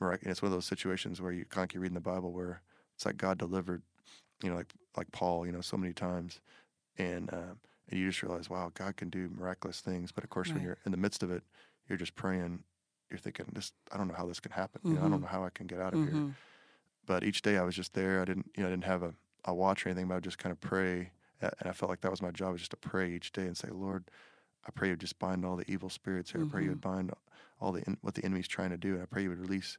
and 0.00 0.18
it's 0.26 0.42
one 0.42 0.48
of 0.52 0.56
those 0.56 0.66
situations 0.66 1.20
where 1.20 1.32
you 1.32 1.44
kind 1.44 1.64
of 1.64 1.68
keep 1.70 1.80
reading 1.80 1.94
the 1.94 2.00
Bible 2.00 2.32
where 2.32 2.62
it's 2.94 3.04
like 3.06 3.16
God 3.16 3.38
delivered, 3.38 3.82
you 4.42 4.50
know, 4.50 4.56
like 4.56 4.72
like 4.96 5.10
Paul, 5.12 5.46
you 5.46 5.52
know, 5.52 5.60
so 5.60 5.76
many 5.76 5.92
times, 5.92 6.40
and 6.98 7.32
um, 7.32 7.60
and 7.90 8.00
you 8.00 8.08
just 8.08 8.22
realize, 8.22 8.50
wow, 8.50 8.70
God 8.74 8.96
can 8.96 9.10
do 9.10 9.30
miraculous 9.30 9.80
things. 9.80 10.12
But 10.12 10.24
of 10.24 10.30
course, 10.30 10.54
when 10.54 10.62
you're 10.64 10.78
in 10.86 10.92
the 10.92 10.98
midst 10.98 11.22
of 11.22 11.30
it, 11.30 11.44
you're 11.88 11.98
just 11.98 12.14
praying. 12.16 12.64
You're 13.10 13.18
thinking, 13.18 13.46
this, 13.52 13.72
I 13.92 13.96
don't 13.98 14.08
know 14.08 14.14
how 14.14 14.26
this 14.26 14.40
can 14.40 14.52
happen. 14.52 14.82
You 14.84 14.94
know, 14.94 15.00
I 15.00 15.08
don't 15.08 15.18
Mhm. 15.18 15.22
know 15.22 15.28
how 15.28 15.44
I 15.44 15.50
can 15.50 15.66
get 15.66 15.80
out 15.80 15.94
of 15.94 16.00
here. 16.04 16.12
Mhm. 16.12 16.34
But 17.06 17.24
each 17.24 17.42
day 17.42 17.56
I 17.58 17.62
was 17.62 17.74
just 17.74 17.94
there. 17.94 18.20
I 18.20 18.24
didn't, 18.24 18.50
you 18.56 18.62
know, 18.62 18.68
I 18.68 18.72
didn't 18.72 18.84
have 18.84 19.02
a, 19.02 19.14
a 19.44 19.54
watch 19.54 19.84
or 19.84 19.88
anything, 19.90 20.08
but 20.08 20.14
I 20.14 20.16
would 20.18 20.24
just 20.24 20.38
kind 20.38 20.52
of 20.52 20.60
pray. 20.60 21.12
And 21.40 21.52
I 21.64 21.72
felt 21.72 21.90
like 21.90 22.02
that 22.02 22.10
was 22.10 22.22
my 22.22 22.30
job, 22.30 22.52
was 22.52 22.60
just 22.60 22.70
to 22.72 22.76
pray 22.76 23.10
each 23.12 23.32
day 23.32 23.46
and 23.46 23.56
say, 23.56 23.68
Lord, 23.70 24.10
I 24.66 24.70
pray 24.70 24.88
you 24.88 24.92
would 24.92 25.00
just 25.00 25.18
bind 25.18 25.44
all 25.44 25.56
the 25.56 25.70
evil 25.70 25.88
spirits 25.90 26.32
here. 26.32 26.42
I 26.42 26.44
pray 26.44 26.62
you 26.64 26.70
would 26.70 26.80
bind 26.80 27.12
all 27.60 27.72
the 27.72 27.82
what 28.02 28.14
the 28.14 28.24
enemy's 28.24 28.48
trying 28.48 28.70
to 28.70 28.76
do, 28.76 28.94
and 28.94 29.02
I 29.02 29.06
pray 29.06 29.22
you 29.22 29.30
would 29.30 29.40
release, 29.40 29.78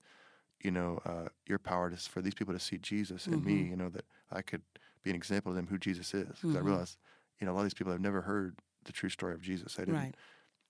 you 0.64 0.72
know, 0.72 1.00
uh, 1.06 1.30
your 1.48 1.60
power 1.60 1.90
to, 1.90 1.98
for 1.98 2.22
these 2.22 2.34
people 2.36 2.54
to 2.54 2.60
see 2.60 2.78
Jesus 2.78 3.28
in 3.28 3.44
me. 3.44 3.66
Mhm. 3.66 3.70
You 3.72 3.76
know 3.78 3.90
that 3.90 4.06
I 4.32 4.42
could 4.42 4.62
be 5.04 5.10
an 5.10 5.16
example 5.16 5.52
to 5.52 5.56
them 5.56 5.68
who 5.68 5.78
Jesus 5.78 6.14
is. 6.14 6.28
Because 6.28 6.56
I 6.56 6.60
Mhm. 6.60 6.66
realized, 6.66 6.98
you 7.40 7.46
know, 7.46 7.54
a 7.54 7.56
lot 7.56 7.62
of 7.62 7.66
these 7.66 7.74
people 7.74 7.92
have 7.92 8.02
never 8.02 8.22
heard 8.22 8.60
the 8.86 8.92
true 8.92 9.10
story 9.10 9.34
of 9.34 9.42
Jesus. 9.42 9.76
They 9.76 9.86
didn't, 9.86 9.98
Right. 10.00 10.16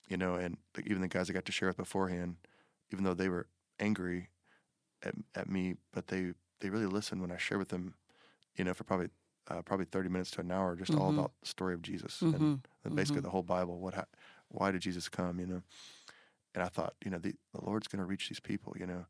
you 0.08 0.16
know, 0.16 0.34
and 0.36 0.58
the, 0.74 0.82
even 0.82 1.00
the 1.02 1.08
guys 1.08 1.28
I 1.30 1.32
got 1.32 1.44
to 1.46 1.52
share 1.52 1.68
with 1.68 1.76
beforehand, 1.76 2.36
even 2.92 3.04
though 3.04 3.14
they 3.14 3.28
were 3.28 3.48
angry 3.80 4.30
at, 5.02 5.14
at 5.34 5.48
me, 5.48 5.76
but 5.92 6.08
they 6.08 6.34
they 6.60 6.70
really 6.70 6.86
listened 6.86 7.20
when 7.20 7.32
I 7.32 7.36
shared 7.38 7.58
with 7.58 7.70
them, 7.70 7.94
you 8.56 8.64
know, 8.64 8.74
for 8.74 8.84
probably 8.84 9.08
uh, 9.48 9.62
probably 9.62 9.86
thirty 9.86 10.08
minutes 10.08 10.30
to 10.32 10.40
an 10.40 10.50
hour, 10.52 10.76
just 10.76 10.94
all 10.94 11.10
Mhm. 11.10 11.14
about 11.18 11.32
the 11.40 11.46
story 11.48 11.74
of 11.74 11.82
Jesus 11.82 12.20
Mhm. 12.20 12.34
and, 12.34 12.68
and 12.84 12.94
basically 12.96 13.20
Mhm. 13.20 13.24
the 13.24 13.30
whole 13.30 13.42
Bible. 13.42 13.80
What, 13.80 13.94
ha- 13.94 14.06
why 14.48 14.70
did 14.70 14.82
Jesus 14.82 15.08
come? 15.08 15.40
You 15.40 15.46
know, 15.46 15.62
and 16.54 16.62
I 16.62 16.68
thought, 16.68 16.94
you 17.04 17.10
know, 17.10 17.18
the, 17.18 17.34
the 17.54 17.64
Lord's 17.64 17.88
going 17.88 18.00
to 18.00 18.04
reach 18.06 18.28
these 18.28 18.40
people, 18.40 18.74
you 18.78 18.86
know, 18.86 19.06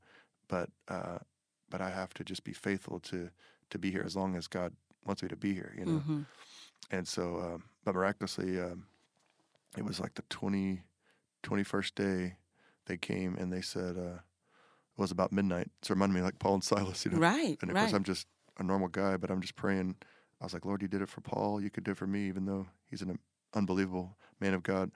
but 0.52 0.68
uh, 0.88 1.18
but 1.70 1.80
I 1.80 1.88
have 1.90 2.12
to 2.14 2.24
just 2.24 2.44
be 2.44 2.52
faithful 2.52 3.00
to 3.00 3.30
to 3.70 3.78
be 3.78 3.90
here 3.90 4.02
as 4.04 4.14
long 4.14 4.36
as 4.36 4.46
God 4.46 4.72
wants 5.06 5.22
me 5.22 5.28
to 5.30 5.36
be 5.36 5.54
here, 5.54 5.74
you 5.78 5.86
know. 5.86 6.00
Mhm. 6.06 6.26
And 6.90 7.08
so, 7.08 7.40
um, 7.40 7.64
but 7.84 7.94
miraculously, 7.94 8.60
um, 8.60 8.86
it 9.78 9.84
was 9.84 9.98
like 9.98 10.14
the 10.14 10.22
20, 10.28 10.82
21st 11.42 11.94
day 11.94 12.36
they 12.84 12.98
came 12.98 13.34
and 13.36 13.50
they 13.50 13.62
said 13.62 13.96
uh, 13.96 14.18
it 14.96 14.98
was 14.98 15.10
about 15.10 15.32
midnight. 15.32 15.70
It's 15.78 15.88
reminded 15.88 16.14
me 16.14 16.20
like 16.20 16.38
Paul 16.38 16.54
and 16.54 16.64
Silas, 16.70 17.04
you 17.06 17.12
know. 17.12 17.18
Right, 17.18 17.56
And 17.62 17.70
of 17.70 17.74
right. 17.74 17.80
course, 17.82 17.94
I'm 17.94 18.04
just 18.04 18.26
a 18.58 18.62
normal 18.62 18.88
guy, 18.88 19.16
but 19.16 19.30
I'm 19.30 19.40
just 19.40 19.56
praying. 19.56 19.96
I 20.40 20.44
was 20.44 20.52
like, 20.52 20.66
Lord, 20.66 20.82
you 20.82 20.88
did 20.88 21.00
it 21.02 21.08
for 21.08 21.22
Paul. 21.22 21.60
You 21.62 21.70
could 21.70 21.84
do 21.84 21.92
it 21.92 21.96
for 21.96 22.06
me, 22.06 22.28
even 22.28 22.44
though 22.44 22.66
he's 22.90 23.00
an 23.02 23.18
unbelievable 23.54 24.18
man 24.40 24.52
of 24.54 24.62
God. 24.62 24.90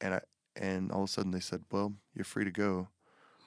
And 0.00 0.14
I 0.14 0.20
and 0.56 0.90
all 0.92 1.02
of 1.02 1.08
a 1.10 1.12
sudden 1.12 1.32
they 1.32 1.40
said, 1.40 1.64
well, 1.70 1.92
you're 2.14 2.24
free 2.24 2.44
to 2.44 2.50
go. 2.50 2.88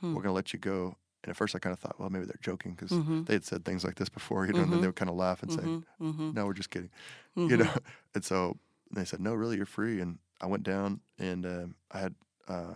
Hmm. 0.01 0.13
We're 0.13 0.21
going 0.21 0.33
to 0.33 0.41
let 0.41 0.53
you 0.53 0.59
go. 0.59 0.97
And 1.27 1.31
at 1.33 1.35
first 1.37 1.55
I 1.55 1.59
kind 1.59 1.73
of 1.73 1.79
thought, 1.79 1.99
well, 1.99 2.09
maybe 2.09 2.25
they're 2.25 2.39
joking 2.41 2.71
because 2.71 2.91
Mhm. 2.91 3.25
they 3.25 3.33
had 3.33 3.43
said 3.43 3.65
things 3.65 3.83
like 3.83 3.95
this 3.95 4.07
before, 4.07 4.45
you 4.47 4.53
know, 4.53 4.63
and 4.63 4.71
then 4.71 4.79
Mhm. 4.79 4.81
they 4.81 4.87
would 4.87 4.95
kind 4.95 5.09
of 5.09 5.17
laugh 5.17 5.43
and 5.43 5.51
say, 5.51 5.61
Mhm, 5.63 5.83
mhm, 5.99 6.33
no, 6.33 6.45
we're 6.45 6.53
just 6.53 6.69
kidding, 6.69 6.89
you 7.35 7.57
know. 7.57 7.67
And 8.15 8.23
so 8.23 8.57
they 8.91 9.03
said, 9.03 9.19
no, 9.19 9.33
really, 9.35 9.57
you're 9.57 9.65
free. 9.65 9.99
And 9.99 10.19
I 10.39 10.45
went 10.47 10.63
down 10.63 11.01
and 11.19 11.45
um, 11.45 11.75
I 11.91 11.99
had 11.99 12.15
uh, 12.47 12.75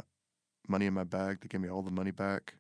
money 0.68 0.86
in 0.86 0.94
my 0.94 1.06
bag. 1.06 1.40
They 1.42 1.48
gave 1.48 1.62
me 1.62 1.70
all 1.70 1.82
the 1.82 1.92
money 1.92 2.12
back. 2.12 2.56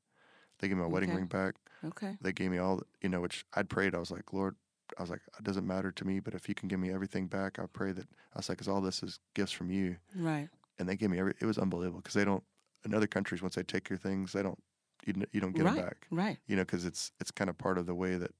They 0.59 0.67
gave 0.69 0.77
me 0.77 0.83
my 0.83 0.87
wedding 0.89 1.09
Okay. 1.09 1.17
ring 1.17 1.27
back 1.27 1.55
Okay. 1.83 2.17
they 2.21 2.31
gave 2.31 2.51
me 2.51 2.59
all 2.59 2.77
the- 2.77 2.85
you 3.01 3.09
know 3.09 3.19
which 3.21 3.45
i'd 3.55 3.67
prayed 3.69 3.95
i 3.95 3.97
was 3.97 4.11
like 4.11 4.31
lord 4.33 4.55
i 4.97 5.01
was 5.01 5.09
like 5.09 5.21
it 5.39 5.43
doesn't 5.43 5.65
matter 5.65 5.91
to 5.91 6.05
me 6.05 6.19
but 6.19 6.35
if 6.35 6.47
you 6.47 6.53
can 6.55 6.67
give 6.69 6.79
me 6.79 6.91
everything 6.91 7.25
back 7.27 7.57
i 7.59 7.65
pray 7.65 7.91
that 7.91 8.05
i 8.35 8.37
was 8.37 8.47
like 8.49 8.57
because 8.59 8.67
all 8.67 8.81
this 8.81 9.01
is 9.01 9.19
gifts 9.33 9.51
from 9.51 9.71
you 9.71 9.97
Right. 10.15 10.49
and 10.77 10.87
they 10.87 10.95
gave 10.95 11.09
me 11.09 11.17
every 11.19 11.33
it 11.41 11.45
was 11.45 11.57
unbelievable 11.57 11.99
because 12.01 12.13
they 12.13 12.25
don't 12.25 12.43
in 12.85 12.93
other 12.93 13.07
countries 13.07 13.41
once 13.41 13.55
they 13.55 13.63
take 13.63 13.89
your 13.89 13.97
things 13.97 14.33
they 14.33 14.43
don't 14.43 14.61
you, 15.05 15.13
you 15.31 15.41
don't 15.41 15.53
get 15.55 15.63
right. 15.63 15.65
them 15.65 15.73
back 15.73 16.09
Right. 16.09 16.39
you 16.47 16.55
know 16.55 16.63
because 16.63 16.85
it's 16.85 17.11
it's 17.19 17.31
kind 17.31 17.49
of 17.49 17.57
part 17.57 17.77
of 17.77 17.85
the 17.85 17.95
way 17.95 18.17
that 18.17 18.31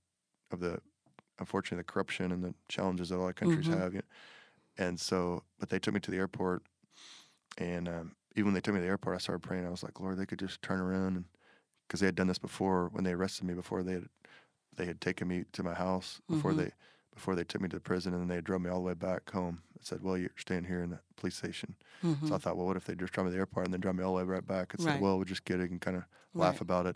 of 0.51 0.59
the 0.61 0.79
unfortunately 1.39 1.79
the 1.79 1.85
corruption 1.91 2.31
and 2.31 2.43
the 2.43 2.55
challenges 2.69 3.09
that 3.09 3.17
a 3.17 3.19
lot 3.19 3.29
of 3.29 3.35
countries 3.35 3.67
Mhm. 3.67 3.69
have 3.69 3.93
you 3.93 3.99
know? 3.99 4.85
and 4.85 4.99
so 4.99 5.43
but 5.59 5.69
they 5.69 5.79
took 5.79 5.93
me 5.93 5.99
to 6.01 6.11
the 6.11 6.17
airport 6.17 6.63
and 7.57 7.87
um, 7.87 8.15
even 8.35 8.47
when 8.47 8.53
they 8.53 8.61
took 8.61 8.73
me 8.73 8.79
to 8.79 8.83
the 8.83 8.89
airport 8.89 9.15
i 9.15 9.19
started 9.19 9.41
praying 9.47 9.65
i 9.65 9.69
was 9.69 9.83
like 9.83 9.99
lord 9.99 10.17
they 10.17 10.25
could 10.25 10.39
just 10.39 10.61
turn 10.61 10.79
around 10.79 11.15
and 11.17 11.25
because 11.87 11.99
they 12.01 12.07
had 12.07 12.15
done 12.15 12.27
this 12.27 12.39
before 12.39 12.89
when 12.89 13.03
they 13.03 13.13
arrested 13.13 13.45
me 13.45 13.53
before 13.53 13.83
they 13.83 13.93
had 13.93 14.09
they 14.75 14.85
had 14.85 15.01
taken 15.01 15.27
me 15.27 15.45
to 15.53 15.63
my 15.63 15.73
house 15.75 16.21
before 16.29 16.53
Mhm. 16.53 16.55
they 16.55 16.71
before 17.13 17.35
they 17.35 17.43
took 17.43 17.61
me 17.61 17.69
to 17.69 17.77
the 17.77 17.81
prison 17.81 18.13
and 18.13 18.21
then 18.21 18.27
they 18.35 18.41
drove 18.41 18.61
me 18.61 18.69
all 18.69 18.77
the 18.79 18.87
way 18.87 18.93
back 18.93 19.29
home 19.31 19.61
and 19.75 19.83
said 19.83 20.01
well 20.01 20.17
you're 20.17 20.29
staying 20.37 20.63
here 20.65 20.81
in 20.83 20.89
the 20.91 20.99
police 21.17 21.35
station 21.37 21.75
Mhm. 22.03 22.27
so 22.27 22.35
i 22.35 22.37
thought 22.37 22.57
well 22.57 22.65
what 22.67 22.77
if 22.77 22.85
they 22.85 22.95
just 22.95 23.13
drive 23.13 23.25
me 23.25 23.31
to 23.31 23.33
the 23.33 23.39
airport 23.39 23.65
and 23.65 23.73
then 23.73 23.81
drive 23.81 23.95
me 23.95 24.03
all 24.03 24.15
the 24.15 24.23
way 24.23 24.29
right 24.29 24.47
back 24.47 24.73
and 24.73 24.81
Right. 24.81 24.93
said 24.93 25.01
well 25.01 25.17
we'll 25.17 25.25
just 25.25 25.45
get 25.45 25.59
it 25.59 25.71
and 25.71 25.81
kind 25.81 25.97
of 25.97 26.03
laugh 26.37 26.55
Right. 26.55 26.61
about 26.61 26.85
it 26.85 26.95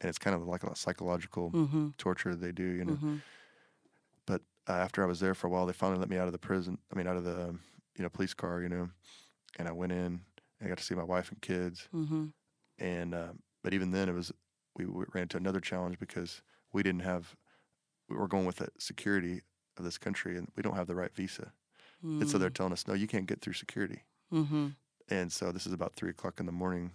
and 0.00 0.08
it's 0.08 0.18
kind 0.18 0.36
of 0.36 0.46
like 0.46 0.62
a 0.64 0.76
psychological 0.76 1.50
Mhm. 1.52 1.94
torture 1.98 2.34
they 2.34 2.52
do 2.52 2.64
you 2.64 2.84
know 2.84 2.98
Mhm. 3.00 3.22
but 4.26 4.42
uh, 4.68 4.72
after 4.72 5.02
I 5.02 5.06
was 5.06 5.20
there 5.20 5.34
for 5.34 5.46
a 5.46 5.50
while, 5.50 5.66
they 5.66 5.72
finally 5.72 6.00
let 6.00 6.08
me 6.08 6.16
out 6.16 6.26
of 6.26 6.32
the 6.32 6.38
prison. 6.38 6.78
I 6.92 6.96
mean, 6.96 7.06
out 7.06 7.16
of 7.16 7.24
the 7.24 7.48
um, 7.50 7.60
you 7.96 8.02
know 8.02 8.08
police 8.08 8.34
car, 8.34 8.62
you 8.62 8.68
know, 8.68 8.88
and 9.58 9.68
I 9.68 9.72
went 9.72 9.92
in 9.92 9.98
and 9.98 10.20
I 10.62 10.68
got 10.68 10.78
to 10.78 10.84
see 10.84 10.94
my 10.94 11.04
wife 11.04 11.30
and 11.30 11.40
kids. 11.42 11.88
Mhm. 11.92 12.32
And 12.78 13.14
uh, 13.14 13.32
but 13.62 13.74
even 13.74 13.90
then, 13.90 14.08
it 14.08 14.12
was 14.14 14.32
we, 14.76 14.86
we 14.86 15.04
ran 15.14 15.22
into 15.22 15.36
another 15.36 15.60
challenge 15.60 15.98
because 15.98 16.42
we 16.72 16.82
didn't 16.82 17.02
have 17.02 17.36
we 18.08 18.16
were 18.16 18.28
going 18.28 18.46
with 18.46 18.56
the 18.56 18.68
security 18.78 19.42
of 19.76 19.84
this 19.84 19.98
country, 19.98 20.36
and 20.36 20.48
we 20.56 20.62
don't 20.62 20.76
have 20.76 20.86
the 20.86 20.94
right 20.94 21.14
visa. 21.14 21.52
And 22.02 22.28
so 22.28 22.36
they're 22.36 22.50
telling 22.50 22.74
us, 22.74 22.86
no, 22.86 22.92
you 22.92 23.06
can't 23.06 23.24
get 23.26 23.40
through 23.40 23.54
security. 23.54 24.02
Mhm. 24.30 24.76
And 25.08 25.32
so 25.32 25.52
this 25.52 25.66
is 25.66 25.72
about 25.72 25.94
three 25.94 26.10
o'clock 26.10 26.38
in 26.38 26.44
the 26.44 26.52
morning, 26.52 26.92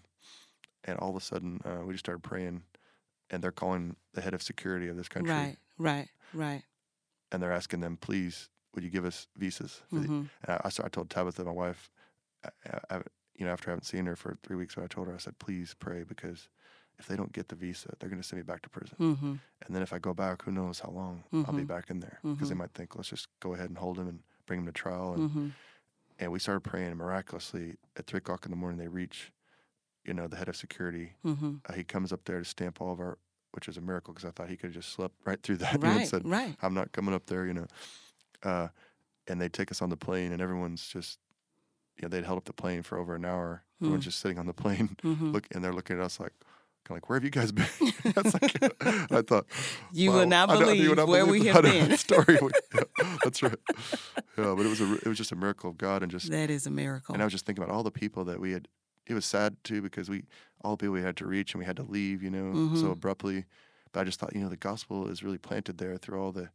and 0.84 1.00
all 1.00 1.10
of 1.10 1.16
a 1.16 1.20
sudden, 1.20 1.62
uh, 1.66 1.84
we 1.84 1.94
just 1.94 2.06
started 2.06 2.22
praying, 2.22 2.64
and 3.32 3.44
they're 3.44 3.52
calling 3.52 3.96
the 4.14 4.22
head 4.22 4.36
of 4.36 4.44
security 4.44 4.88
of 4.88 4.98
this 4.98 5.10
country, 5.10 5.34
Right. 5.34 5.58
Right. 5.80 6.10
Right. 6.32 6.64
and 7.32 7.42
they're 7.42 7.52
asking 7.52 7.80
them, 7.80 7.98
please, 7.98 8.50
would 8.76 8.84
you 8.84 8.92
give 8.92 9.04
us 9.06 9.26
visas? 9.36 9.82
For 9.90 10.00
the, 10.00 10.08
Mhm. 10.08 10.30
And 10.44 10.52
I, 10.52 10.62
I, 10.86 10.90
told 10.90 11.10
Tabitha, 11.10 11.44
my 11.44 11.52
wife, 11.52 11.90
I, 12.44 12.80
I- 12.98 13.04
you 13.36 13.46
know, 13.46 13.52
after 13.52 13.70
I 13.70 13.72
haven't 13.72 13.86
seen 13.86 14.06
her 14.06 14.16
for 14.16 14.38
three 14.44 14.58
weeks, 14.58 14.76
but 14.76 14.84
I 14.84 14.88
told 14.88 15.08
her, 15.08 15.16
I 15.16 15.18
said, 15.18 15.40
please 15.40 15.74
pray 15.80 16.04
because 16.04 16.50
if 17.00 17.08
they 17.08 17.16
don't 17.16 17.32
get 17.32 17.48
the 17.48 17.56
visa, 17.56 17.90
they're 18.00 18.10
going 18.10 18.22
to 18.22 18.28
send 18.28 18.40
me 18.40 18.44
back 18.44 18.62
to 18.64 18.70
prison. 18.70 18.98
Mhm. 19.00 19.40
And 19.66 19.76
then 19.76 19.82
if 19.82 19.94
I 19.94 20.00
go 20.00 20.14
back, 20.14 20.44
who 20.44 20.52
knows 20.52 20.80
how 20.80 20.90
long 20.92 21.24
I'll 21.34 21.54
be 21.54 21.64
Mhm. 21.64 21.68
back 21.68 21.90
in 21.90 22.00
there 22.02 22.20
because 22.22 22.50
they 22.50 22.56
Mhm. 22.56 22.60
might 22.60 22.74
think, 22.74 22.96
let's 22.96 23.10
just 23.10 23.28
go 23.40 23.54
ahead 23.54 23.70
and 23.70 23.78
hold 23.78 23.98
him 23.98 24.08
and 24.08 24.22
bring 24.46 24.60
him 24.60 24.66
to 24.66 24.72
trial. 24.72 25.14
And, 25.14 25.30
Mhm. 25.32 25.52
and 26.20 26.32
we 26.32 26.40
started 26.40 26.62
praying, 26.62 26.90
and 26.90 26.98
miraculously 26.98 27.78
at 27.96 28.06
three 28.06 28.18
o'clock 28.18 28.46
in 28.46 28.52
the 28.52 28.58
morning, 28.58 28.78
they 28.78 28.88
reach, 28.90 29.32
you 30.06 30.14
know, 30.14 30.28
the 30.28 30.36
head 30.38 30.50
of 30.50 30.56
security. 30.58 31.14
Mhm. 31.24 31.62
Uh, 31.66 31.74
he 31.74 31.84
comes 31.84 32.12
up 32.12 32.26
there 32.26 32.40
to 32.40 32.46
stamp 32.46 32.82
all 32.82 32.92
of 32.92 33.00
our, 33.00 33.18
which 33.52 33.68
is 33.68 33.78
a 33.78 33.82
miracle 33.82 34.14
because 34.14 34.26
I 34.28 34.32
thought 34.32 34.50
he 34.50 34.58
could 34.58 34.68
have 34.68 34.74
just 34.84 34.92
slept 34.94 35.16
right 35.26 35.42
through 35.42 35.58
that. 35.58 35.80
know, 35.82 35.90
and 35.98 36.08
said, 36.08 36.28
Right. 36.28 36.56
I'm 36.62 36.74
not 36.74 36.92
coming 36.92 37.14
up 37.16 37.26
there, 37.28 37.46
you 37.46 37.54
know. 37.54 37.68
Uh, 38.44 38.70
and 39.28 39.40
they 39.40 39.50
take 39.50 39.72
us 39.72 39.82
on 39.82 39.90
the 39.90 39.98
plane, 39.98 40.32
and 40.32 40.42
everyone's 40.42 40.88
just, 40.88 41.20
you 41.98 42.02
know, 42.04 42.10
they'd 42.10 42.24
held 42.26 42.38
up 42.38 42.46
the 42.46 42.54
plane 42.54 42.82
for 42.84 42.98
over 42.98 43.16
an 43.16 43.26
hour. 43.26 43.64
Everyone's 43.82 44.02
Mm. 44.04 44.06
just 44.06 44.20
sitting 44.20 44.38
on 44.40 44.46
the 44.46 44.54
plane, 44.54 44.98
look, 45.34 45.48
and 45.52 45.64
they're 45.64 45.74
looking 45.74 45.98
at 45.98 46.02
us 46.04 46.20
like, 46.20 46.34
like, 46.96 47.10
where 47.10 47.18
have 47.18 47.24
you 47.24 47.30
guys 47.30 47.52
been? 47.52 47.66
That's 48.04 48.34
like, 48.34 48.58
I 49.12 49.22
thought, 49.22 49.46
You 49.92 50.10
wow, 50.12 50.18
will 50.20 50.26
not 50.28 50.50
know- 50.50 50.60
believe 50.60 50.90
would 50.90 50.98
not 50.98 51.08
where 51.08 51.26
believe 51.26 51.42
we 51.44 51.48
have 51.50 51.64
been. 51.64 51.98
Story, 51.98 52.38
yeah, 52.42 52.84
that's 53.24 53.42
right. 53.44 53.56
Yeah, 54.38 54.54
but 54.56 54.66
it 54.66 54.70
was 54.70 54.82
a, 54.82 54.94
it 54.96 55.06
was 55.08 55.18
just 55.18 55.32
a 55.32 55.36
miracle 55.36 55.70
of 55.70 55.78
God, 55.78 56.02
and 56.04 56.12
just, 56.12 56.30
That 56.32 56.50
is 56.50 56.66
a 56.66 56.72
miracle. 56.72 57.14
and 57.14 57.22
I 57.22 57.26
was 57.26 57.34
just 57.34 57.46
thinking 57.46 57.64
about 57.64 57.74
all 57.76 57.84
the 57.84 57.92
people 57.92 58.24
that 58.26 58.40
we 58.40 58.52
had. 58.54 58.68
It 59.08 59.14
was 59.14 59.26
sad 59.26 59.58
too 59.64 59.82
because 59.82 60.10
we 60.10 60.24
all 60.64 60.72
the 60.76 60.78
people 60.78 60.94
we 60.94 61.02
had 61.02 61.18
to 61.18 61.26
reach, 61.26 61.54
and 61.54 61.60
we 61.60 61.66
had 61.66 61.76
to 61.78 61.84
leave, 61.84 62.22
you 62.22 62.30
know, 62.30 62.54
Mhm. 62.54 62.80
so 62.80 62.92
abruptly. 62.92 63.46
But 63.92 64.02
I 64.02 64.04
just 64.04 64.20
thought, 64.20 64.36
you 64.36 64.42
know, 64.42 64.50
the 64.50 64.58
gospel 64.58 65.08
is 65.10 65.24
really 65.24 65.38
planted 65.40 65.78
there 65.80 65.98
through 65.98 66.22
all 66.22 66.32
the, 66.32 66.50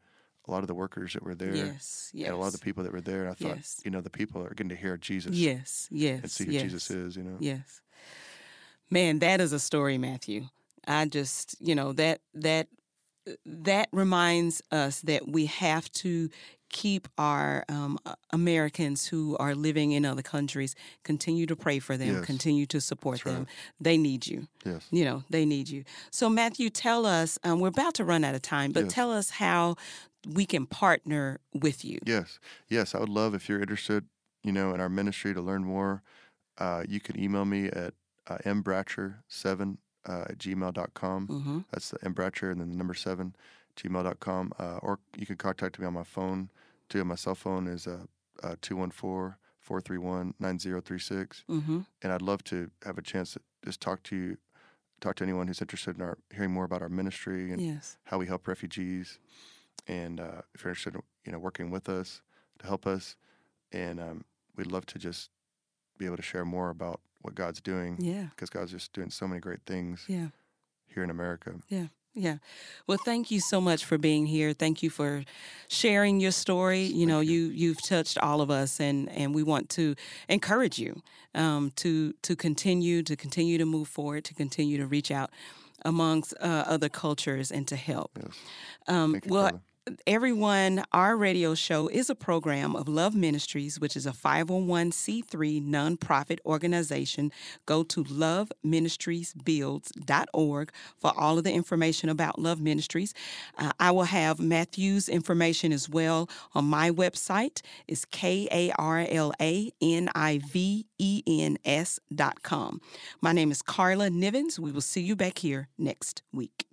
a 0.46 0.50
lot 0.50 0.62
of 0.62 0.68
the 0.68 0.74
workers 0.74 1.14
that 1.14 1.22
were 1.24 1.34
there 1.34 1.54
yes. 1.54 2.10
Yes. 2.14 2.26
and 2.28 2.34
a 2.34 2.38
lot 2.38 2.46
of 2.48 2.52
the 2.52 2.58
people 2.60 2.84
that 2.84 2.92
were 2.92 3.00
there. 3.00 3.22
And 3.22 3.30
I 3.30 3.34
thought, 3.34 3.56
Yes. 3.56 3.80
you 3.84 3.90
know, 3.90 4.00
the 4.00 4.10
people 4.10 4.40
are 4.44 4.50
getting 4.50 4.68
to 4.68 4.76
hear 4.76 4.96
Jesus 4.96 5.34
Yes. 5.34 5.88
Yes. 5.90 6.20
and 6.22 6.30
see 6.30 6.44
who 6.44 6.52
yes. 6.52 6.62
Jesus 6.62 6.90
is, 6.90 7.16
you 7.16 7.24
know. 7.24 7.36
Yes. 7.40 7.80
Man, 8.90 9.18
that 9.20 9.40
is 9.40 9.52
a 9.52 9.58
story, 9.58 9.98
Matthew. 9.98 10.46
I 10.86 11.06
just, 11.06 11.56
you 11.60 11.74
know, 11.74 11.92
that 11.94 12.20
that 12.34 12.68
that 13.46 13.88
reminds 13.92 14.60
us 14.70 15.00
that 15.00 15.26
we 15.26 15.46
have 15.46 15.90
to 15.92 16.28
keep 16.68 17.08
our 17.16 17.64
um, 17.68 17.98
uh, 18.04 18.14
Americans 18.32 19.06
who 19.06 19.36
are 19.38 19.54
living 19.54 19.92
in 19.92 20.04
other 20.04 20.22
countries 20.22 20.74
continue 21.04 21.46
to 21.46 21.56
pray 21.56 21.78
for 21.78 21.96
them, 21.96 22.16
Yes. 22.16 22.24
continue 22.26 22.66
to 22.66 22.80
support 22.80 23.18
That's 23.18 23.26
right. 23.26 23.34
them. 23.36 23.46
They 23.80 23.96
need 23.96 24.26
you. 24.26 24.48
Yes. 24.64 24.86
You 24.90 25.04
know, 25.04 25.24
they 25.30 25.44
need 25.46 25.68
you. 25.68 25.84
So, 26.10 26.28
Matthew, 26.28 26.68
tell 26.70 27.06
us. 27.06 27.38
Um, 27.44 27.60
we're 27.60 27.68
about 27.68 27.94
to 27.94 28.04
run 28.04 28.24
out 28.24 28.34
of 28.34 28.42
time, 28.42 28.72
but 28.72 28.84
Yes. 28.84 28.92
tell 28.92 29.12
us 29.12 29.30
how 29.30 29.76
we 30.28 30.44
can 30.46 30.66
partner 30.66 31.38
with 31.54 31.84
you. 31.84 32.00
Yes. 32.04 32.38
Yes. 32.68 32.94
I 32.94 32.98
would 32.98 33.08
love 33.08 33.34
if 33.34 33.48
you're 33.48 33.60
interested, 33.60 34.04
you 34.42 34.52
know, 34.52 34.74
in 34.74 34.80
our 34.80 34.88
ministry 34.90 35.32
to 35.32 35.40
learn 35.40 35.64
more. 35.64 36.02
Uh, 36.58 36.82
you 36.88 37.00
can 37.00 37.18
email 37.18 37.44
me 37.44 37.66
at 37.68 37.94
uh, 38.28 38.38
mbratcher7 38.44 39.76
uh, 40.08 40.24
at 40.28 40.38
gmail.com. 40.38 41.26
hmm 41.26 41.58
That's 41.72 41.90
the 41.90 41.98
mbratcher 42.00 42.50
and 42.50 42.60
then 42.60 42.70
the 42.70 42.76
number 42.76 42.94
seven, 42.94 43.34
gmail.com. 43.76 44.52
Uh, 44.58 44.78
or 44.82 44.98
you 45.16 45.26
can 45.26 45.36
contact 45.36 45.78
me 45.78 45.86
on 45.86 45.94
my 45.94 46.04
phone 46.04 46.50
too. 46.88 47.04
My 47.04 47.14
cell 47.16 47.34
phone 47.34 47.66
is 47.66 47.86
uh, 47.86 48.04
uh, 48.42 48.56
214 48.60 49.36
431 49.60 50.34
9036. 50.38 51.44
hmm 51.48 51.80
and 52.02 52.12
I'd 52.12 52.20
love 52.22 52.44
to 52.44 52.70
have 52.84 52.98
a 52.98 53.02
chance 53.02 53.32
to 53.32 53.40
just 53.64 53.80
talk 53.80 54.02
to 54.04 54.16
you, 54.16 54.36
talk 55.00 55.14
to 55.16 55.24
anyone 55.24 55.46
who's 55.48 55.62
interested 55.62 55.96
in 55.96 56.02
our 56.02 56.18
hearing 56.34 56.50
more 56.52 56.64
about 56.64 56.82
our 56.82 56.90
ministry 56.90 57.50
and 57.50 57.60
Yes. 57.62 57.96
how 58.04 58.18
we 58.18 58.26
help 58.26 58.46
refugees, 58.46 59.18
and 59.88 60.20
uh, 60.20 60.42
if 60.54 60.62
you're 60.62 60.70
interested, 60.72 60.94
in, 60.96 61.02
you 61.24 61.32
know, 61.32 61.38
working 61.38 61.70
with 61.70 61.88
us 61.88 62.20
to 62.58 62.66
help 62.66 62.86
us, 62.86 63.16
and 63.72 63.98
um, 63.98 64.24
we'd 64.54 64.66
love 64.70 64.84
to 64.86 64.98
just 64.98 65.30
be 65.96 66.04
able 66.04 66.16
to 66.16 66.22
share 66.22 66.44
more 66.44 66.68
about 66.68 67.00
what 67.24 67.34
God's 67.34 67.60
doing 67.60 67.96
Yeah. 67.98 68.26
because 68.30 68.50
God's 68.50 68.70
just 68.70 68.92
doing 68.92 69.10
so 69.10 69.26
many 69.26 69.40
great 69.40 69.62
things 69.66 70.04
Yeah. 70.08 70.28
here 70.94 71.02
in 71.02 71.10
America. 71.10 71.54
Yeah. 71.68 71.86
Yeah. 72.16 72.36
Well, 72.86 72.98
thank 73.04 73.32
you 73.32 73.40
so 73.40 73.60
much 73.60 73.84
for 73.84 73.98
being 73.98 74.26
here. 74.26 74.52
Thank 74.52 74.84
you 74.84 74.90
for 74.90 75.24
sharing 75.68 76.20
your 76.20 76.30
story. 76.30 76.82
You 76.84 77.06
know, 77.06 77.18
you 77.18 77.46
you've 77.46 77.82
touched 77.82 78.18
all 78.18 78.40
of 78.40 78.50
us, 78.52 78.78
and 78.78 79.08
and 79.08 79.34
we 79.34 79.42
want 79.42 79.68
to 79.70 79.96
encourage 80.28 80.78
you 80.78 81.02
um, 81.34 81.72
to 81.76 82.12
to 82.22 82.36
continue 82.36 83.02
to 83.02 83.16
continue 83.16 83.58
to 83.58 83.66
move 83.66 83.88
forward, 83.88 84.24
to 84.26 84.34
continue 84.34 84.76
to 84.78 84.86
reach 84.86 85.10
out 85.10 85.30
amongst 85.84 86.34
uh, 86.40 86.64
other 86.68 86.88
cultures 86.88 87.50
and 87.50 87.66
to 87.66 87.74
help. 87.76 88.16
Yes. 88.22 88.36
Um, 88.86 89.14
you, 89.14 89.20
well, 89.26 89.42
Karla. 89.50 89.60
Everyone, 90.06 90.82
our 90.92 91.14
radio 91.14 91.54
show 91.54 91.88
is 91.88 92.08
a 92.08 92.14
program 92.14 92.74
of 92.74 92.88
Love 92.88 93.14
Ministries, 93.14 93.78
which 93.78 93.96
is 93.96 94.06
a 94.06 94.12
501c3 94.12 95.62
nonprofit 95.62 96.38
organization. 96.46 97.30
Go 97.66 97.82
to 97.84 98.02
loveministriesbuilds.org 98.02 100.72
for 100.96 101.12
all 101.14 101.36
of 101.36 101.44
the 101.44 101.52
information 101.52 102.08
about 102.08 102.38
Love 102.38 102.62
Ministries. 102.62 103.12
Uh, 103.58 103.72
I 103.78 103.90
will 103.90 104.04
have 104.04 104.40
Matthew's 104.40 105.10
information 105.10 105.70
as 105.70 105.86
well 105.86 106.30
on 106.54 106.64
my 106.64 106.90
website. 106.90 107.60
It's 107.86 108.06
K 108.06 108.48
A 108.50 108.72
R 108.78 109.06
L 109.10 109.34
A 109.38 109.70
N 109.82 110.08
I 110.14 110.40
V 110.50 110.86
E 110.98 111.22
N 111.26 111.58
S 111.62 112.00
dot 112.14 112.42
com. 112.42 112.80
My 113.20 113.32
name 113.32 113.50
is 113.50 113.60
Karla 113.60 114.08
Nivens. 114.08 114.58
We 114.58 114.72
will 114.72 114.80
see 114.80 115.02
you 115.02 115.14
back 115.14 115.40
here 115.40 115.68
next 115.76 116.22
week. 116.32 116.64